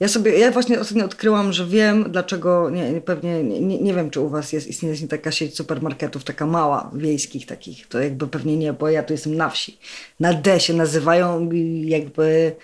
ja 0.00 0.08
sobie, 0.08 0.38
ja 0.38 0.50
właśnie 0.50 0.80
ostatnio 0.80 1.04
odkryłam, 1.04 1.52
że 1.52 1.66
wiem, 1.66 2.04
dlaczego, 2.10 2.70
nie, 2.70 3.00
pewnie, 3.00 3.42
nie, 3.42 3.78
nie 3.78 3.94
wiem, 3.94 4.10
czy 4.10 4.20
u 4.20 4.28
was 4.28 4.52
jest, 4.52 4.66
istnieje 4.66 5.08
taka 5.08 5.32
sieć 5.32 5.56
supermarketów, 5.56 6.24
taka 6.24 6.46
mała, 6.46 6.90
wiejskich 6.94 7.46
takich, 7.46 7.88
to 7.88 8.00
jakby 8.00 8.26
pewnie 8.26 8.56
nie, 8.56 8.72
bo 8.72 8.88
ja 8.88 9.02
tu 9.02 9.12
jestem 9.12 9.36
na 9.36 9.50
wsi. 9.50 9.78
Na 10.20 10.34
D 10.34 10.60
się 10.60 10.74
nazywają 10.74 11.50
jakby 11.84 12.56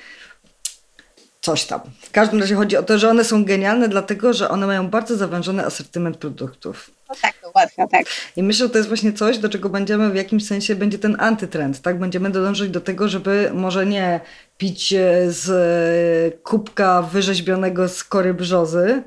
coś 1.40 1.64
tam. 1.64 1.80
W 2.00 2.10
każdym 2.10 2.40
razie 2.40 2.54
chodzi 2.54 2.76
o 2.76 2.82
to, 2.82 2.98
że 2.98 3.10
one 3.10 3.24
są 3.24 3.44
genialne, 3.44 3.88
dlatego 3.88 4.32
że 4.32 4.48
one 4.48 4.66
mają 4.66 4.88
bardzo 4.88 5.16
zawężony 5.16 5.66
asortyment 5.66 6.16
produktów. 6.16 6.90
No 7.08 7.14
tak, 7.22 7.34
łatwo, 7.54 7.88
tak. 7.90 8.04
I 8.36 8.42
myślę, 8.42 8.66
że 8.66 8.70
to 8.70 8.78
jest 8.78 8.88
właśnie 8.88 9.12
coś, 9.12 9.38
do 9.38 9.48
czego 9.48 9.68
będziemy 9.68 10.10
w 10.10 10.14
jakimś 10.14 10.46
sensie, 10.46 10.74
będzie 10.74 10.98
ten 10.98 11.16
antytrend, 11.20 11.80
tak? 11.80 11.98
Będziemy 11.98 12.30
dążyć 12.30 12.70
do 12.70 12.80
tego, 12.80 13.08
żeby 13.08 13.50
może 13.54 13.86
nie 13.86 14.20
pić 14.58 14.92
e, 14.92 15.30
z 15.32 15.50
e, 15.50 16.38
kubka 16.38 17.02
wyrzeźbionego 17.02 17.88
z 17.88 18.04
kory 18.04 18.34
brzozy, 18.34 19.02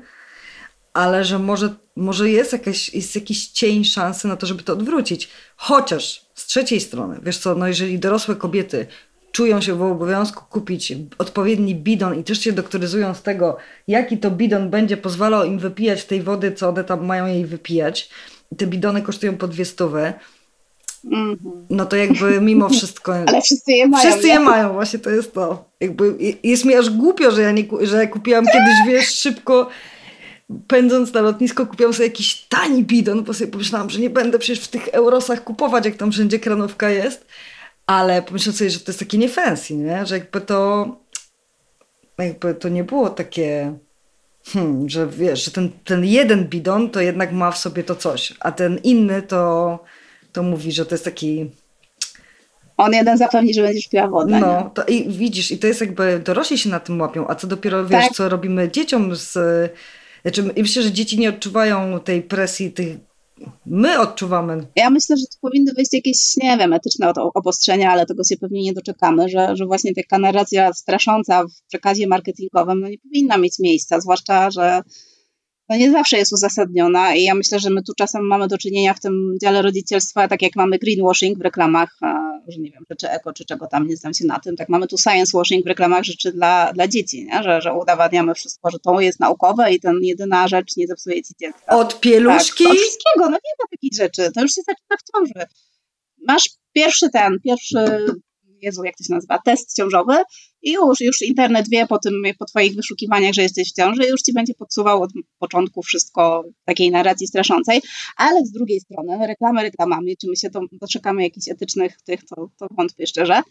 ale 0.94 1.24
że 1.24 1.38
może, 1.38 1.74
może 1.96 2.30
jest, 2.30 2.52
jakaś, 2.52 2.94
jest 2.94 3.14
jakiś 3.14 3.48
cień 3.48 3.84
szansy 3.84 4.28
na 4.28 4.36
to, 4.36 4.46
żeby 4.46 4.62
to 4.62 4.72
odwrócić. 4.72 5.28
Chociaż 5.56 6.26
z 6.34 6.46
trzeciej 6.46 6.80
strony, 6.80 7.20
wiesz 7.22 7.38
co, 7.38 7.54
no 7.54 7.68
jeżeli 7.68 7.98
dorosłe 7.98 8.36
kobiety 8.36 8.86
czują 9.32 9.60
się 9.60 9.74
w 9.74 9.82
obowiązku 9.82 10.44
kupić 10.50 10.92
odpowiedni 11.18 11.74
bidon 11.74 12.20
i 12.20 12.24
też 12.24 12.40
się 12.40 12.52
doktoryzują 12.52 13.14
z 13.14 13.22
tego, 13.22 13.56
jaki 13.88 14.18
to 14.18 14.30
bidon 14.30 14.70
będzie 14.70 14.96
pozwalał 14.96 15.44
im 15.44 15.58
wypijać 15.58 16.04
tej 16.04 16.22
wody, 16.22 16.52
co 16.52 16.68
one 16.68 16.84
tam 16.84 17.06
mają 17.06 17.26
jej 17.26 17.46
wypijać. 17.46 18.10
Te 18.56 18.66
bidony 18.66 19.02
kosztują 19.02 19.36
po 19.36 19.48
dwie 19.48 19.64
stówy. 19.64 20.12
Mhm. 21.04 21.66
No 21.70 21.86
to 21.86 21.96
jakby 21.96 22.40
mimo 22.40 22.68
wszystko. 22.78 23.14
Ale 23.14 23.42
wszyscy 23.42 23.72
je 23.72 23.88
mają. 23.88 24.10
Wszyscy 24.10 24.28
je 24.28 24.40
mają, 24.40 24.72
właśnie 24.72 24.98
to 24.98 25.10
jest 25.10 25.34
to. 25.34 25.64
Jakby 25.80 26.14
jest 26.42 26.64
mi 26.64 26.74
aż 26.74 26.90
głupio, 26.90 27.30
że 27.30 27.42
ja 27.42 27.52
nie, 27.52 27.64
że 27.82 28.06
kupiłam 28.06 28.44
kiedyś, 28.46 28.74
wiesz, 28.86 29.08
szybko 29.08 29.68
pędząc 30.66 31.12
na 31.12 31.20
lotnisko 31.20 31.66
kupiłam 31.66 31.94
sobie 31.94 32.06
jakiś 32.08 32.46
tani 32.48 32.84
bidon, 32.84 33.24
bo 33.24 33.34
sobie 33.34 33.50
pomyślałam, 33.50 33.90
że 33.90 34.00
nie 34.00 34.10
będę 34.10 34.38
przecież 34.38 34.64
w 34.64 34.68
tych 34.68 34.88
eurosach 34.88 35.44
kupować, 35.44 35.84
jak 35.84 35.96
tam 35.96 36.12
wszędzie 36.12 36.38
kranówka 36.38 36.90
jest. 36.90 37.26
Ale 37.86 38.22
pomyślałam 38.22 38.58
sobie, 38.58 38.70
że 38.70 38.80
to 38.80 38.90
jest 38.90 38.98
takie 38.98 39.18
nie 39.18 39.28
fancy, 39.28 39.74
nie? 39.74 40.06
Że 40.06 40.18
jakby 40.18 40.40
to 40.40 40.88
jakby 42.18 42.54
to 42.54 42.68
nie 42.68 42.84
było 42.84 43.10
takie 43.10 43.78
hmm, 44.52 44.88
że 44.88 45.06
wiesz, 45.06 45.44
że 45.44 45.50
ten, 45.50 45.70
ten 45.84 46.04
jeden 46.04 46.44
bidon 46.44 46.90
to 46.90 47.00
jednak 47.00 47.32
ma 47.32 47.50
w 47.50 47.58
sobie 47.58 47.84
to 47.84 47.96
coś, 47.96 48.34
a 48.40 48.52
ten 48.52 48.78
inny 48.78 49.22
to 49.22 49.78
to 50.38 50.42
mówi, 50.42 50.72
że 50.72 50.86
to 50.86 50.94
jest 50.94 51.04
taki 51.04 51.50
on 52.76 52.92
jeden 52.92 53.18
zapewni, 53.18 53.54
że 53.54 53.62
będziesz 53.62 53.88
piła 53.88 54.08
wodę. 54.08 54.40
No, 54.40 54.70
to 54.74 54.84
i 54.84 55.08
widzisz, 55.08 55.50
i 55.50 55.58
to 55.58 55.66
jest 55.66 55.80
jakby, 55.80 56.22
dorośli 56.24 56.58
się 56.58 56.70
na 56.70 56.80
tym 56.80 57.00
łapią, 57.00 57.28
a 57.28 57.34
co 57.34 57.46
dopiero, 57.46 57.86
wiesz, 57.86 58.04
tak. 58.04 58.12
co 58.12 58.28
robimy 58.28 58.70
dzieciom 58.70 59.16
z... 59.16 59.32
Znaczy, 60.22 60.42
myślę, 60.56 60.82
że 60.82 60.92
dzieci 60.92 61.18
nie 61.18 61.28
odczuwają 61.28 62.00
tej 62.00 62.22
presji, 62.22 62.72
tych 62.72 62.96
my 63.66 64.00
odczuwamy. 64.00 64.66
Ja 64.76 64.90
myślę, 64.90 65.16
że 65.16 65.24
tu 65.26 65.38
powinny 65.40 65.72
wyjść 65.72 65.92
jakieś, 65.92 66.36
nie 66.36 66.56
wiem, 66.58 66.72
etyczne 66.72 67.12
obostrzenia, 67.34 67.92
ale 67.92 68.06
tego 68.06 68.24
się 68.24 68.36
pewnie 68.36 68.62
nie 68.62 68.72
doczekamy, 68.72 69.28
że, 69.28 69.56
że 69.56 69.66
właśnie 69.66 69.94
taka 69.94 70.18
narracja 70.18 70.72
strasząca 70.72 71.44
w 71.44 71.68
przekazie 71.68 72.06
marketingowym 72.06 72.80
no 72.80 72.88
nie 72.88 72.98
powinna 72.98 73.38
mieć 73.38 73.58
miejsca, 73.58 74.00
zwłaszcza, 74.00 74.50
że 74.50 74.82
no 75.68 75.76
nie 75.76 75.90
zawsze 75.90 76.18
jest 76.18 76.32
uzasadniona 76.32 77.14
i 77.14 77.22
ja 77.22 77.34
myślę, 77.34 77.60
że 77.60 77.70
my 77.70 77.82
tu 77.82 77.92
czasem 77.94 78.26
mamy 78.26 78.48
do 78.48 78.58
czynienia 78.58 78.94
w 78.94 79.00
tym 79.00 79.36
dziale 79.42 79.62
rodzicielstwa, 79.62 80.28
tak 80.28 80.42
jak 80.42 80.56
mamy 80.56 80.78
greenwashing 80.78 81.38
w 81.38 81.40
reklamach, 81.40 81.98
że 82.48 82.60
nie 82.60 82.70
wiem, 82.70 82.84
rzeczy 82.90 83.10
eko 83.10 83.32
czy 83.32 83.44
czego 83.44 83.66
tam, 83.66 83.86
nie 83.86 83.96
znam 83.96 84.14
się 84.14 84.24
na 84.24 84.38
tym, 84.38 84.56
tak 84.56 84.68
mamy 84.68 84.86
tu 84.86 84.98
science 84.98 85.38
washing 85.38 85.64
w 85.64 85.68
reklamach 85.68 86.04
rzeczy 86.04 86.32
dla, 86.32 86.72
dla 86.72 86.88
dzieci, 86.88 87.24
nie? 87.24 87.42
Że, 87.42 87.60
że 87.60 87.74
udowadniamy 87.74 88.34
wszystko, 88.34 88.70
że 88.70 88.78
to 88.78 89.00
jest 89.00 89.20
naukowe 89.20 89.72
i 89.72 89.80
ten 89.80 89.94
jedyna 90.02 90.48
rzecz 90.48 90.76
nie 90.76 90.86
zepsuje 90.86 91.22
ci 91.22 91.34
dziecka. 91.40 91.76
Od 91.76 92.00
pieluszki? 92.00 92.64
Tak, 92.64 92.72
od 92.72 92.78
wszystkiego, 92.78 93.24
no 93.24 93.30
nie 93.30 93.54
ma 93.58 93.66
takich 93.70 93.94
rzeczy, 93.96 94.32
to 94.34 94.40
już 94.40 94.52
się 94.52 94.62
zaczyna 94.66 94.96
w 94.98 95.12
ciąży. 95.12 95.48
Masz 96.26 96.50
pierwszy 96.72 97.10
ten, 97.10 97.36
pierwszy 97.44 98.06
Jezu, 98.62 98.84
jak 98.84 98.96
to 98.96 99.04
się 99.04 99.14
nazywa, 99.14 99.38
test 99.44 99.76
ciążowy 99.76 100.14
i 100.62 100.72
już, 100.72 101.00
już 101.00 101.22
internet 101.22 101.68
wie 101.70 101.86
po 101.86 101.98
tym, 101.98 102.22
po 102.38 102.44
twoich 102.44 102.74
wyszukiwaniach, 102.74 103.32
że 103.32 103.42
jesteś 103.42 103.70
w 103.72 103.76
ciąży 103.76 104.08
już 104.08 104.22
ci 104.22 104.32
będzie 104.32 104.54
podsuwał 104.54 105.02
od 105.02 105.10
początku 105.38 105.82
wszystko 105.82 106.44
takiej 106.64 106.90
narracji 106.90 107.26
straszącej, 107.26 107.80
ale 108.16 108.46
z 108.46 108.52
drugiej 108.52 108.80
strony 108.80 109.26
reklamy 109.26 109.62
reklamami, 109.62 110.16
czy 110.16 110.26
my 110.30 110.36
się 110.36 110.48
doczekamy 110.72 111.22
jakichś 111.22 111.48
etycznych 111.48 112.02
tych, 112.02 112.24
to, 112.24 112.50
to 112.58 112.66
wątpię 112.70 113.06
szczerze, 113.06 113.42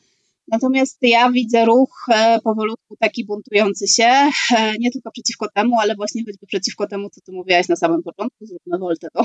Natomiast 0.47 0.97
ja 1.01 1.31
widzę 1.31 1.65
ruch 1.65 2.05
e, 2.13 2.39
powolutku 2.43 2.95
taki 2.99 3.25
buntujący 3.25 3.87
się, 3.87 4.29
e, 4.57 4.73
nie 4.79 4.91
tylko 4.91 5.11
przeciwko 5.11 5.47
temu, 5.55 5.79
ale 5.79 5.95
właśnie 5.95 6.23
choćby 6.25 6.47
przeciwko 6.47 6.87
temu, 6.87 7.09
co 7.09 7.21
ty 7.21 7.31
mówiłaś 7.31 7.67
na 7.67 7.75
samym 7.75 8.03
początku, 8.03 8.45
zróbmy 8.45 8.77
woltę 8.79 9.07
to. 9.13 9.23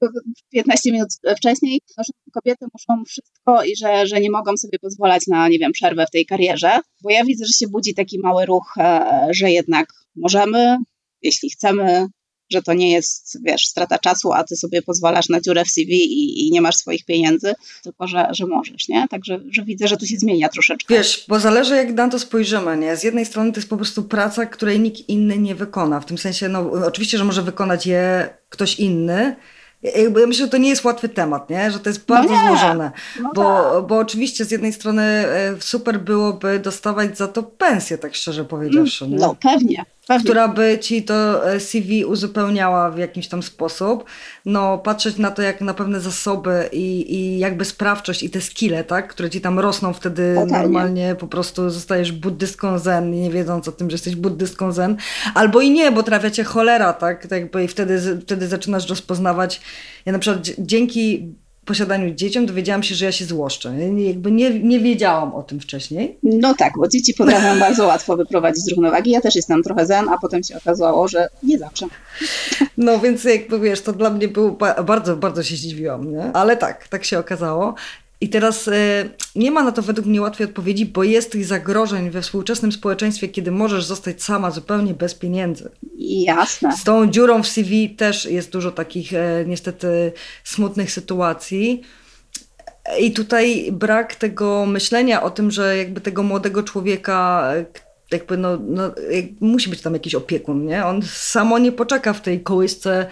15 0.52 0.92
minut 0.92 1.08
wcześniej, 1.36 1.80
że 1.98 2.12
kobiety 2.32 2.66
muszą 2.72 3.04
wszystko 3.04 3.64
i 3.64 3.76
że, 3.76 4.06
że 4.06 4.20
nie 4.20 4.30
mogą 4.30 4.56
sobie 4.56 4.78
pozwalać 4.78 5.26
na, 5.26 5.48
nie 5.48 5.58
wiem, 5.58 5.72
przerwę 5.72 6.06
w 6.06 6.10
tej 6.10 6.26
karierze, 6.26 6.80
bo 7.02 7.10
ja 7.10 7.24
widzę, 7.24 7.44
że 7.44 7.52
się 7.52 7.68
budzi 7.68 7.94
taki 7.94 8.18
mały 8.18 8.46
ruch, 8.46 8.74
e, 8.78 9.26
że 9.30 9.50
jednak 9.50 9.86
możemy, 10.16 10.76
jeśli 11.22 11.50
chcemy, 11.50 12.06
że 12.50 12.62
to 12.62 12.74
nie 12.74 12.92
jest, 12.92 13.38
wiesz, 13.42 13.66
strata 13.66 13.98
czasu, 13.98 14.32
a 14.32 14.44
ty 14.44 14.56
sobie 14.56 14.82
pozwalasz 14.82 15.28
na 15.28 15.40
dziurę 15.40 15.64
w 15.64 15.70
CV 15.70 15.92
i, 15.92 16.46
i 16.46 16.50
nie 16.50 16.60
masz 16.60 16.76
swoich 16.76 17.04
pieniędzy, 17.04 17.54
tylko 17.82 18.06
że, 18.06 18.28
że 18.30 18.46
możesz, 18.46 18.88
nie? 18.88 19.08
Także 19.08 19.40
że 19.50 19.64
widzę, 19.64 19.88
że 19.88 19.96
tu 19.96 20.06
się 20.06 20.16
zmienia 20.16 20.48
troszeczkę. 20.48 20.94
Wiesz, 20.94 21.24
bo 21.28 21.40
zależy 21.40 21.76
jak 21.76 21.92
na 21.92 22.08
to 22.08 22.18
spojrzymy, 22.18 22.76
nie? 22.76 22.96
Z 22.96 23.04
jednej 23.04 23.26
strony 23.26 23.52
to 23.52 23.58
jest 23.58 23.70
po 23.70 23.76
prostu 23.76 24.02
praca, 24.02 24.46
której 24.46 24.80
nikt 24.80 25.08
inny 25.08 25.38
nie 25.38 25.54
wykona. 25.54 26.00
W 26.00 26.06
tym 26.06 26.18
sensie, 26.18 26.48
no 26.48 26.70
oczywiście, 26.86 27.18
że 27.18 27.24
może 27.24 27.42
wykonać 27.42 27.86
je 27.86 28.28
ktoś 28.48 28.80
inny, 28.80 29.36
jakby 29.82 30.26
myślę, 30.26 30.44
że 30.44 30.50
to 30.50 30.56
nie 30.56 30.68
jest 30.68 30.84
łatwy 30.84 31.08
temat, 31.08 31.50
nie? 31.50 31.70
że 31.70 31.80
to 31.80 31.90
jest 31.90 32.06
bardzo 32.06 32.34
no 32.34 32.46
złożone. 32.46 32.90
No 33.20 33.30
bo, 33.34 33.70
tak. 33.74 33.86
bo 33.86 33.98
oczywiście 33.98 34.44
z 34.44 34.50
jednej 34.50 34.72
strony 34.72 35.02
e, 35.02 35.54
super 35.60 36.00
byłoby 36.00 36.58
dostawać 36.58 37.18
za 37.18 37.28
to 37.28 37.42
pensję, 37.42 37.98
tak 37.98 38.14
szczerze 38.14 38.44
powiedziawszy. 38.44 39.08
Nie? 39.08 39.16
No 39.16 39.36
pewnie. 39.42 39.84
Pewnie. 40.10 40.24
która 40.24 40.48
by 40.48 40.78
ci 40.78 41.02
to 41.02 41.50
e, 41.52 41.60
CV 41.60 42.04
uzupełniała 42.04 42.90
w 42.90 42.98
jakiś 42.98 43.28
tam 43.28 43.42
sposób. 43.42 44.04
No, 44.46 44.78
patrzeć 44.78 45.16
na 45.16 45.30
to, 45.30 45.42
jak 45.42 45.60
na 45.60 45.74
pewne 45.74 46.00
zasoby 46.00 46.68
i, 46.72 47.14
i 47.14 47.38
jakby 47.38 47.64
sprawczość 47.64 48.22
i 48.22 48.30
te 48.30 48.40
skille, 48.40 48.84
tak, 48.84 49.08
które 49.08 49.30
ci 49.30 49.40
tam 49.40 49.58
rosną 49.58 49.92
wtedy 49.92 50.34
Totalnie. 50.34 50.62
normalnie 50.62 51.14
po 51.14 51.26
prostu 51.26 51.70
zostajesz 51.70 52.12
buddystką 52.12 52.78
zen, 52.78 53.10
nie 53.10 53.30
wiedząc 53.30 53.68
o 53.68 53.72
tym, 53.72 53.90
że 53.90 53.94
jesteś 53.94 54.16
buddystką 54.16 54.72
zen. 54.72 54.96
Albo 55.34 55.60
i 55.60 55.70
nie, 55.70 55.92
bo 55.92 56.02
trafia 56.02 56.30
cię 56.30 56.44
cholera, 56.44 56.92
tak, 56.92 57.22
tak 57.22 57.40
jakby 57.40 57.64
i 57.64 57.68
wtedy, 57.68 58.20
wtedy 58.22 58.48
zaczynasz 58.48 58.88
rozpoznawać. 58.88 59.60
Ja 60.06 60.12
na 60.12 60.18
przykład 60.18 60.46
dzięki 60.58 61.34
posiadaniu 61.70 62.14
dzieciom 62.14 62.46
dowiedziałam 62.46 62.82
się, 62.82 62.94
że 62.94 63.04
ja 63.04 63.12
się 63.12 63.24
złoszczę. 63.24 63.74
Jakby 63.96 64.30
nie, 64.30 64.60
nie 64.60 64.80
wiedziałam 64.80 65.34
o 65.34 65.42
tym 65.42 65.60
wcześniej. 65.60 66.18
No 66.22 66.54
tak, 66.54 66.72
bo 66.76 66.88
dzieci 66.88 67.14
potrafią 67.14 67.58
bardzo 67.66 67.86
łatwo 67.86 68.16
wyprowadzić 68.16 68.64
z 68.64 68.70
równowagi. 68.70 69.10
Ja 69.10 69.20
też 69.20 69.36
jestem 69.36 69.62
trochę 69.62 69.86
zen, 69.86 70.08
a 70.08 70.18
potem 70.18 70.42
się 70.42 70.56
okazało, 70.56 71.08
że 71.08 71.28
nie 71.42 71.58
zawsze. 71.58 71.86
No 72.76 72.98
więc 72.98 73.24
jakby 73.24 73.60
wiesz, 73.60 73.80
to 73.80 73.92
dla 73.92 74.10
mnie 74.10 74.28
było 74.28 74.50
bardzo, 74.84 75.16
bardzo 75.16 75.42
się 75.42 75.56
zdziwiłam, 75.56 76.12
nie? 76.12 76.32
Ale 76.32 76.56
tak, 76.56 76.88
tak 76.88 77.04
się 77.04 77.18
okazało. 77.18 77.74
I 78.20 78.28
teraz 78.28 78.68
y, 78.68 79.10
nie 79.36 79.50
ma 79.50 79.62
na 79.62 79.72
to 79.72 79.82
według 79.82 80.06
mnie 80.06 80.20
łatwej 80.20 80.48
odpowiedzi, 80.48 80.86
bo 80.86 81.04
jest 81.04 81.32
tych 81.32 81.44
zagrożeń 81.44 82.10
we 82.10 82.22
współczesnym 82.22 82.72
społeczeństwie, 82.72 83.28
kiedy 83.28 83.50
możesz 83.50 83.84
zostać 83.84 84.22
sama 84.22 84.50
zupełnie 84.50 84.94
bez 84.94 85.14
pieniędzy. 85.14 85.70
Jasne. 85.98 86.76
Z 86.76 86.84
tą 86.84 87.10
dziurą 87.10 87.42
w 87.42 87.48
CV 87.48 87.90
też 87.90 88.24
jest 88.24 88.50
dużo 88.50 88.72
takich 88.72 89.14
e, 89.14 89.44
niestety 89.46 90.12
smutnych 90.44 90.92
sytuacji. 90.92 91.82
I 93.00 93.12
tutaj 93.12 93.68
brak 93.72 94.14
tego 94.14 94.66
myślenia 94.66 95.22
o 95.22 95.30
tym, 95.30 95.50
że 95.50 95.76
jakby 95.76 96.00
tego 96.00 96.22
młodego 96.22 96.62
człowieka 96.62 97.50
e, 97.54 97.64
jakby 98.10 98.36
no, 98.36 98.58
no 98.68 98.94
musi 99.40 99.70
być 99.70 99.80
tam 99.80 99.94
jakiś 99.94 100.14
opiekun, 100.14 100.66
nie? 100.66 100.86
On 100.86 101.02
samo 101.02 101.58
nie 101.58 101.72
poczeka 101.72 102.12
w 102.12 102.20
tej 102.20 102.40
kołysce 102.40 103.06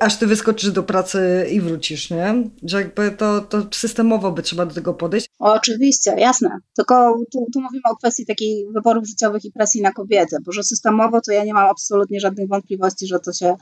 aż 0.00 0.18
ty 0.18 0.26
wyskoczysz 0.26 0.70
do 0.70 0.82
pracy 0.82 1.46
i 1.50 1.60
wrócisz, 1.60 2.10
nie? 2.10 2.34
Że 2.62 2.78
jakby 2.78 3.10
to, 3.10 3.40
to 3.40 3.62
systemowo 3.72 4.32
by 4.32 4.42
trzeba 4.42 4.66
do 4.66 4.74
tego 4.74 4.94
podejść. 4.94 5.30
oczywiście, 5.38 6.14
jasne. 6.18 6.58
Tylko 6.76 7.14
tu, 7.32 7.46
tu 7.52 7.60
mówimy 7.60 7.82
o 7.90 7.96
kwestii 7.96 8.26
takich 8.26 8.72
wyborów 8.72 9.06
życiowych 9.06 9.44
i 9.44 9.52
presji 9.52 9.82
na 9.82 9.92
kobietę, 9.92 10.36
bo 10.46 10.52
że 10.52 10.62
systemowo 10.62 11.20
to 11.20 11.32
ja 11.32 11.44
nie 11.44 11.54
mam 11.54 11.70
absolutnie 11.70 12.20
żadnych 12.20 12.48
wątpliwości, 12.48 13.06
że 13.06 13.20
to 13.20 13.32
się 13.32 13.56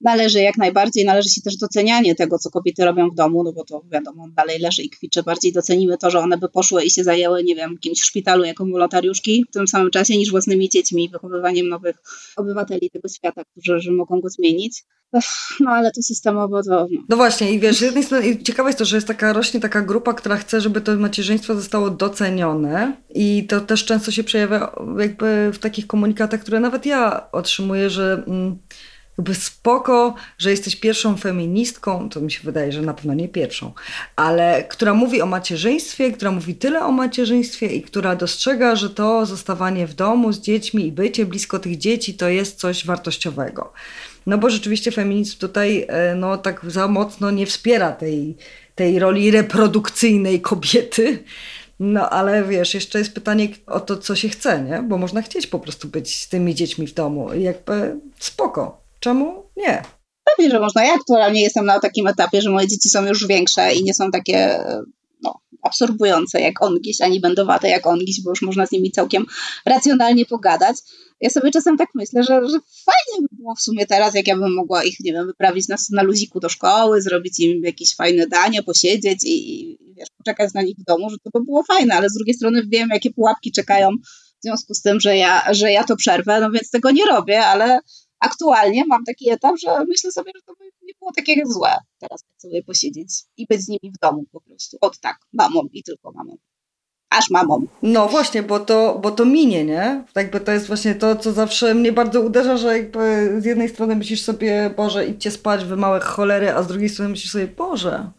należy 0.00 0.40
jak 0.40 0.58
najbardziej, 0.58 1.04
należy 1.04 1.28
się 1.28 1.40
też 1.40 1.56
docenianie 1.56 2.14
tego, 2.14 2.38
co 2.38 2.50
kobiety 2.50 2.84
robią 2.84 3.10
w 3.10 3.14
domu, 3.14 3.44
no 3.44 3.52
bo 3.52 3.64
to 3.64 3.82
wiadomo, 3.92 4.28
dalej 4.36 4.58
leży 4.58 4.82
i 4.82 4.90
kwiczy. 4.90 5.22
Bardziej 5.22 5.52
docenimy 5.52 5.98
to, 5.98 6.10
że 6.10 6.18
one 6.18 6.38
by 6.38 6.48
poszły 6.48 6.84
i 6.84 6.90
się 6.90 7.04
zajęły, 7.04 7.44
nie 7.44 7.54
wiem, 7.56 7.78
kimś 7.78 8.00
w 8.00 8.04
szpitalu 8.04 8.44
jako 8.44 8.66
wolontariuszki 8.66 9.44
w 9.50 9.52
tym 9.52 9.68
samym 9.68 9.90
czasie 9.90 10.18
niż 10.18 10.30
własnymi 10.30 10.68
dziećmi 10.68 11.08
wychowywaniem 11.08 11.68
nowych 11.68 11.96
obywateli 12.36 12.90
tego 12.90 13.08
świata, 13.08 13.42
którzy 13.44 13.92
mogą 13.92 14.20
go 14.20 14.28
zmienić. 14.28 14.84
No 15.60 15.70
ale 15.70 15.90
to 15.90 16.02
systemowo 16.02 16.62
to... 16.62 16.86
No. 16.90 17.02
no 17.08 17.16
właśnie 17.16 17.52
i 17.52 17.60
wiesz, 17.60 17.76
z 17.76 17.80
jednej 17.80 18.04
strony 18.04 18.42
ciekawe 18.42 18.68
jest 18.68 18.78
to, 18.78 18.84
że 18.84 18.96
jest 18.96 19.06
taka, 19.06 19.32
rośnie 19.32 19.60
taka 19.60 19.82
grupa, 19.82 20.14
która 20.14 20.36
chce, 20.36 20.60
żeby 20.60 20.80
to 20.80 20.96
macierzyństwo 20.96 21.54
zostało 21.54 21.90
docenione 21.90 22.96
i 23.14 23.46
to 23.46 23.60
też 23.60 23.84
często 23.84 24.10
się 24.10 24.24
przejawia 24.24 24.72
jakby 24.98 25.50
w 25.52 25.58
takich 25.58 25.86
komunikatach, 25.86 26.40
które 26.40 26.60
nawet 26.60 26.86
ja 26.86 27.30
otrzymuję, 27.32 27.90
że... 27.90 28.22
Mm, 28.26 28.58
jakby 29.20 29.34
spoko, 29.34 30.14
że 30.38 30.50
jesteś 30.50 30.76
pierwszą 30.76 31.16
feministką, 31.16 32.08
to 32.08 32.20
mi 32.20 32.30
się 32.30 32.40
wydaje, 32.44 32.72
że 32.72 32.82
na 32.82 32.94
pewno 32.94 33.14
nie 33.14 33.28
pierwszą, 33.28 33.72
ale 34.16 34.64
która 34.64 34.94
mówi 34.94 35.22
o 35.22 35.26
macierzyństwie, 35.26 36.12
która 36.12 36.30
mówi 36.30 36.54
tyle 36.54 36.84
o 36.84 36.92
macierzyństwie 36.92 37.66
i 37.66 37.82
która 37.82 38.16
dostrzega, 38.16 38.76
że 38.76 38.90
to 38.90 39.26
zostawanie 39.26 39.86
w 39.86 39.94
domu 39.94 40.32
z 40.32 40.40
dziećmi 40.40 40.86
i 40.86 40.92
bycie 40.92 41.26
blisko 41.26 41.58
tych 41.58 41.78
dzieci 41.78 42.14
to 42.14 42.28
jest 42.28 42.58
coś 42.58 42.86
wartościowego. 42.86 43.72
No 44.26 44.38
bo 44.38 44.50
rzeczywiście 44.50 44.90
feminizm 44.90 45.38
tutaj 45.38 45.86
e, 45.88 46.14
no, 46.14 46.38
tak 46.38 46.60
za 46.68 46.88
mocno 46.88 47.30
nie 47.30 47.46
wspiera 47.46 47.92
tej, 47.92 48.36
tej 48.74 48.98
roli 48.98 49.30
reprodukcyjnej 49.30 50.40
kobiety. 50.40 51.24
No 51.80 52.10
ale 52.10 52.44
wiesz, 52.44 52.74
jeszcze 52.74 52.98
jest 52.98 53.14
pytanie 53.14 53.48
o 53.66 53.80
to, 53.80 53.96
co 53.96 54.16
się 54.16 54.28
chce, 54.28 54.62
nie? 54.62 54.82
Bo 54.82 54.98
można 54.98 55.22
chcieć 55.22 55.46
po 55.46 55.58
prostu 55.58 55.88
być 55.88 56.16
z 56.16 56.28
tymi 56.28 56.54
dziećmi 56.54 56.86
w 56.86 56.94
domu 56.94 57.32
i 57.34 57.42
jakby 57.42 57.96
spoko. 58.18 58.80
Czemu 59.00 59.50
nie? 59.56 59.82
Pewnie, 60.24 60.50
że 60.50 60.60
można. 60.60 60.84
Ja 60.84 60.94
aktualnie 60.94 61.42
jestem 61.42 61.66
na 61.66 61.80
takim 61.80 62.06
etapie, 62.06 62.42
że 62.42 62.50
moje 62.50 62.68
dzieci 62.68 62.88
są 62.88 63.06
już 63.06 63.26
większe 63.26 63.74
i 63.74 63.84
nie 63.84 63.94
są 63.94 64.10
takie 64.10 64.64
no, 65.22 65.34
absorbujące 65.62 66.40
jak 66.40 66.62
ongiś, 66.62 67.00
ani 67.00 67.20
będowate 67.20 67.68
jak 67.68 67.86
ongiś, 67.86 68.22
bo 68.22 68.30
już 68.30 68.42
można 68.42 68.66
z 68.66 68.70
nimi 68.70 68.90
całkiem 68.90 69.26
racjonalnie 69.66 70.26
pogadać. 70.26 70.76
Ja 71.20 71.30
sobie 71.30 71.50
czasem 71.50 71.76
tak 71.76 71.88
myślę, 71.94 72.22
że, 72.22 72.34
że 72.34 72.58
fajnie 72.84 73.28
by 73.30 73.36
było 73.36 73.54
w 73.54 73.60
sumie 73.60 73.86
teraz, 73.86 74.14
jak 74.14 74.26
ja 74.26 74.36
bym 74.36 74.54
mogła 74.54 74.84
ich, 74.84 75.00
nie 75.00 75.12
wiem, 75.12 75.26
wyprawić 75.26 75.68
na, 75.68 75.76
na 75.90 76.02
luziku 76.02 76.40
do 76.40 76.48
szkoły, 76.48 77.02
zrobić 77.02 77.40
im 77.40 77.64
jakieś 77.64 77.96
fajne 77.96 78.26
danie, 78.26 78.62
posiedzieć 78.62 79.24
i, 79.24 79.60
i 79.70 79.94
wiesz, 79.94 80.08
poczekać 80.18 80.54
na 80.54 80.62
nich 80.62 80.76
w 80.78 80.84
domu, 80.84 81.10
że 81.10 81.16
to 81.18 81.30
by 81.38 81.44
było 81.44 81.62
fajne, 81.62 81.94
ale 81.94 82.08
z 82.08 82.14
drugiej 82.14 82.34
strony 82.34 82.62
wiem, 82.66 82.88
jakie 82.92 83.10
pułapki 83.10 83.52
czekają 83.52 83.90
w 84.40 84.42
związku 84.42 84.74
z 84.74 84.82
tym, 84.82 85.00
że 85.00 85.16
ja, 85.16 85.54
że 85.54 85.72
ja 85.72 85.84
to 85.84 85.96
przerwę, 85.96 86.40
no 86.40 86.50
więc 86.50 86.70
tego 86.70 86.90
nie 86.90 87.04
robię, 87.04 87.46
ale 87.46 87.80
aktualnie 88.20 88.84
mam 88.86 89.04
taki 89.04 89.30
etap, 89.30 89.56
że 89.58 89.84
myślę 89.88 90.12
sobie, 90.12 90.32
że 90.34 90.42
to 90.42 90.54
by 90.54 90.64
nie 90.82 90.92
było 91.00 91.12
takie 91.16 91.42
złe 91.46 91.76
teraz 91.98 92.24
sobie 92.38 92.62
posiedzieć 92.62 93.08
i 93.36 93.46
być 93.46 93.60
z 93.60 93.68
nimi 93.68 93.92
w 93.96 93.98
domu 93.98 94.24
po 94.32 94.40
prostu. 94.40 94.76
Od 94.80 94.98
tak, 94.98 95.16
mamą 95.32 95.68
i 95.72 95.82
tylko 95.82 96.12
mamą 96.12 96.36
aż 97.10 97.30
mamą. 97.30 97.66
No 97.82 98.08
właśnie, 98.08 98.42
bo 98.42 98.60
to, 98.60 98.98
bo 99.02 99.10
to 99.10 99.24
minie, 99.24 99.64
nie? 99.64 100.04
Jakby 100.14 100.40
to 100.40 100.52
jest 100.52 100.66
właśnie 100.66 100.94
to, 100.94 101.16
co 101.16 101.32
zawsze 101.32 101.74
mnie 101.74 101.92
bardzo 101.92 102.20
uderza, 102.20 102.56
że 102.56 102.76
jakby 102.78 103.34
z 103.40 103.44
jednej 103.44 103.68
strony 103.68 103.96
myślisz 103.96 104.22
sobie, 104.22 104.74
Boże, 104.76 105.06
idźcie 105.06 105.30
spać, 105.30 105.64
wy 105.64 105.76
małe 105.76 106.00
cholery, 106.00 106.52
a 106.52 106.62
z 106.62 106.66
drugiej 106.66 106.88
strony 106.88 107.10
myślisz 107.10 107.32
sobie, 107.32 107.46
Boże, 107.46 108.10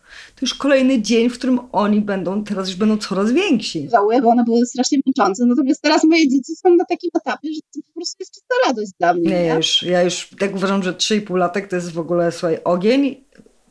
już 0.42 0.54
kolejny 0.54 1.02
dzień, 1.02 1.30
w 1.30 1.34
którym 1.34 1.60
oni 1.72 2.02
będą, 2.02 2.44
teraz 2.44 2.68
już 2.68 2.78
będą 2.78 2.98
coraz 2.98 3.32
więksi. 3.32 3.90
Żałuję, 3.92 4.22
bo 4.22 4.30
one 4.30 4.44
były 4.44 4.66
strasznie 4.66 5.00
męczące, 5.06 5.46
natomiast 5.46 5.82
teraz 5.82 6.04
moje 6.04 6.30
dzieci 6.30 6.56
są 6.56 6.76
na 6.76 6.86
takim 6.86 7.10
etapie, 7.14 7.50
że 7.54 7.62
to 7.62 7.80
po 7.88 8.00
prostu 8.00 8.18
jest 8.20 8.34
czysta 8.34 8.56
radość 8.68 8.92
dla 9.00 9.14
mnie. 9.14 9.30
Nie, 9.30 9.46
ja 9.46 9.56
już, 9.56 9.84
ja 9.84 10.04
już 10.04 10.30
tak 10.40 10.56
uważam, 10.56 10.84
że 10.84 10.94
3,5 10.94 11.38
latek 11.38 11.68
to 11.68 11.76
jest 11.76 11.92
w 11.92 12.00
ogóle, 12.00 12.32
słuchaj, 12.32 12.60
ogień 12.64 13.16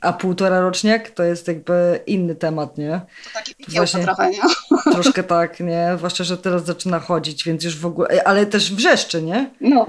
a 0.00 0.12
półtora 0.12 0.60
roczniak 0.60 1.10
to 1.10 1.22
jest 1.22 1.48
jakby 1.48 2.00
inny 2.06 2.34
temat, 2.34 2.78
nie? 2.78 3.00
To 3.24 3.30
takie 3.34 3.54
Właśnie, 3.68 4.02
trochę, 4.02 4.30
nie? 4.30 4.40
Troszkę 4.92 5.22
tak, 5.22 5.60
nie? 5.60 5.92
Zwłaszcza, 5.96 6.24
że 6.24 6.36
teraz 6.36 6.64
zaczyna 6.64 6.98
chodzić, 6.98 7.44
więc 7.44 7.64
już 7.64 7.78
w 7.78 7.86
ogóle, 7.86 8.24
ale 8.24 8.46
też 8.46 8.74
wrzeszczy, 8.74 9.22
nie? 9.22 9.50
No. 9.60 9.86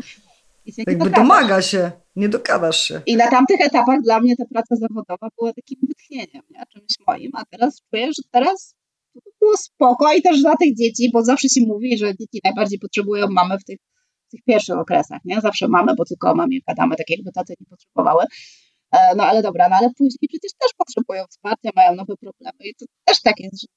Jakby 0.77 1.09
domaga 1.09 1.61
się, 1.61 1.91
nie 2.15 2.29
dokadasz 2.29 2.81
się. 2.81 3.01
I 3.05 3.15
na 3.15 3.27
tamtych 3.27 3.61
etapach 3.61 4.01
dla 4.01 4.19
mnie 4.19 4.35
ta 4.35 4.45
praca 4.45 4.75
zawodowa 4.75 5.27
była 5.37 5.53
takim 5.53 5.79
wytchnieniem, 5.87 6.43
nie? 6.49 6.63
czymś 6.73 7.07
moim, 7.07 7.31
a 7.33 7.45
teraz 7.45 7.81
czuję, 7.89 8.07
że 8.07 8.23
teraz 8.31 8.75
było 9.39 9.57
spoko 9.57 10.13
i 10.13 10.21
też 10.21 10.41
dla 10.41 10.55
tych 10.55 10.75
dzieci, 10.77 11.09
bo 11.13 11.23
zawsze 11.23 11.49
się 11.49 11.61
mówi, 11.67 11.97
że 11.97 12.17
dzieci 12.17 12.41
najbardziej 12.43 12.79
potrzebują 12.79 13.27
mamy 13.29 13.57
w 13.59 13.63
tych, 13.63 13.79
w 14.27 14.31
tych 14.31 14.41
pierwszych 14.43 14.77
okresach, 14.77 15.19
nie? 15.25 15.41
Zawsze 15.41 15.67
mamy, 15.67 15.95
bo 15.95 16.05
tylko 16.05 16.31
o 16.31 16.35
mamie 16.35 16.59
gadamy, 16.67 16.95
tak 16.95 17.09
jakby 17.09 17.31
taty 17.31 17.53
nie 17.59 17.65
potrzebowały. 17.69 18.23
E, 18.91 19.15
no 19.15 19.23
ale 19.23 19.41
dobra, 19.41 19.69
no 19.69 19.75
ale 19.75 19.89
później 19.97 20.29
przecież 20.29 20.51
też 20.59 20.71
potrzebują 20.77 21.23
wsparcia, 21.29 21.69
mają 21.75 21.95
nowe 21.95 22.13
problemy 22.17 22.59
i 22.59 22.75
to 22.75 22.85
też 23.05 23.21
tak 23.21 23.39
jest, 23.39 23.61
że 23.61 23.67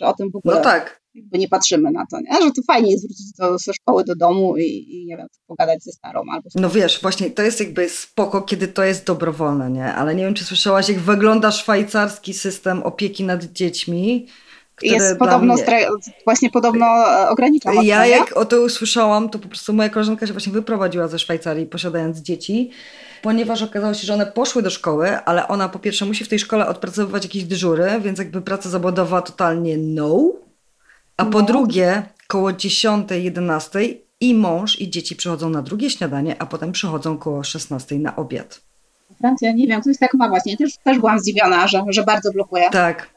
że 0.00 0.06
o 0.06 0.14
tym 0.14 0.30
w 0.30 0.36
ogóle 0.36 0.56
no 0.56 0.62
tak. 0.62 1.00
jakby 1.14 1.38
nie 1.38 1.48
patrzymy 1.48 1.90
na 1.90 2.06
to, 2.10 2.20
nie? 2.20 2.42
że 2.42 2.50
to 2.50 2.62
fajnie 2.66 2.90
jest 2.90 3.06
wrócić 3.06 3.32
do, 3.38 3.58
ze 3.58 3.72
szkoły 3.72 4.04
do 4.04 4.14
domu 4.14 4.56
i, 4.56 4.62
i 4.62 5.06
nie 5.06 5.16
wiem, 5.16 5.26
pogadać 5.46 5.84
ze 5.84 5.92
starą 5.92 6.22
albo... 6.32 6.48
No 6.54 6.70
wiesz, 6.70 7.02
właśnie 7.02 7.30
to 7.30 7.42
jest 7.42 7.60
jakby 7.60 7.88
spoko, 7.88 8.42
kiedy 8.42 8.68
to 8.68 8.84
jest 8.84 9.06
dobrowolne, 9.06 9.70
nie? 9.70 9.94
Ale 9.94 10.14
nie 10.14 10.24
wiem, 10.24 10.34
czy 10.34 10.44
słyszałaś, 10.44 10.88
jak 10.88 10.98
wygląda 10.98 11.52
szwajcarski 11.52 12.34
system 12.34 12.82
opieki 12.82 13.24
nad 13.24 13.44
dziećmi, 13.44 14.26
jest 14.82 15.18
podobno, 15.18 15.54
mnie... 15.54 15.86
właśnie 16.24 16.50
podobno 16.50 16.86
e, 16.86 17.28
ogranicza. 17.28 17.70
Ja 17.82 18.06
jak 18.06 18.36
o 18.36 18.44
to 18.44 18.60
usłyszałam, 18.60 19.28
to 19.28 19.38
po 19.38 19.48
prostu 19.48 19.72
moja 19.72 19.88
koleżanka 19.88 20.26
się 20.26 20.32
właśnie 20.32 20.52
wyprowadziła 20.52 21.08
ze 21.08 21.18
Szwajcarii, 21.18 21.66
posiadając 21.66 22.18
dzieci, 22.18 22.70
ponieważ 23.22 23.62
okazało 23.62 23.94
się, 23.94 24.06
że 24.06 24.14
one 24.14 24.26
poszły 24.26 24.62
do 24.62 24.70
szkoły, 24.70 25.16
ale 25.24 25.48
ona 25.48 25.68
po 25.68 25.78
pierwsze 25.78 26.04
musi 26.06 26.24
w 26.24 26.28
tej 26.28 26.38
szkole 26.38 26.66
odpracowywać 26.66 27.24
jakieś 27.24 27.44
dyżury, 27.44 27.90
więc 28.00 28.18
jakby 28.18 28.42
praca 28.42 28.68
zawodowa 28.68 29.22
totalnie 29.22 29.76
no. 29.76 30.32
A 31.16 31.24
po 31.24 31.40
no. 31.40 31.46
drugie, 31.46 32.02
koło 32.26 32.52
10, 32.52 33.10
11 33.10 33.80
i 34.20 34.34
mąż 34.34 34.80
i 34.80 34.90
dzieci 34.90 35.16
przychodzą 35.16 35.50
na 35.50 35.62
drugie 35.62 35.90
śniadanie, 35.90 36.42
a 36.42 36.46
potem 36.46 36.72
przychodzą 36.72 37.18
koło 37.18 37.44
16 37.44 37.98
na 37.98 38.16
obiad. 38.16 38.60
Francja, 39.18 39.52
nie 39.52 39.66
wiem, 39.66 39.82
coś 39.82 39.98
tak 39.98 40.14
ma 40.14 40.28
właśnie. 40.28 40.56
Też, 40.56 40.76
też 40.84 40.98
byłam 40.98 41.18
zdziwiona, 41.18 41.68
że, 41.68 41.82
że 41.88 42.02
bardzo 42.02 42.32
blokuje. 42.32 42.70
Tak. 42.70 43.10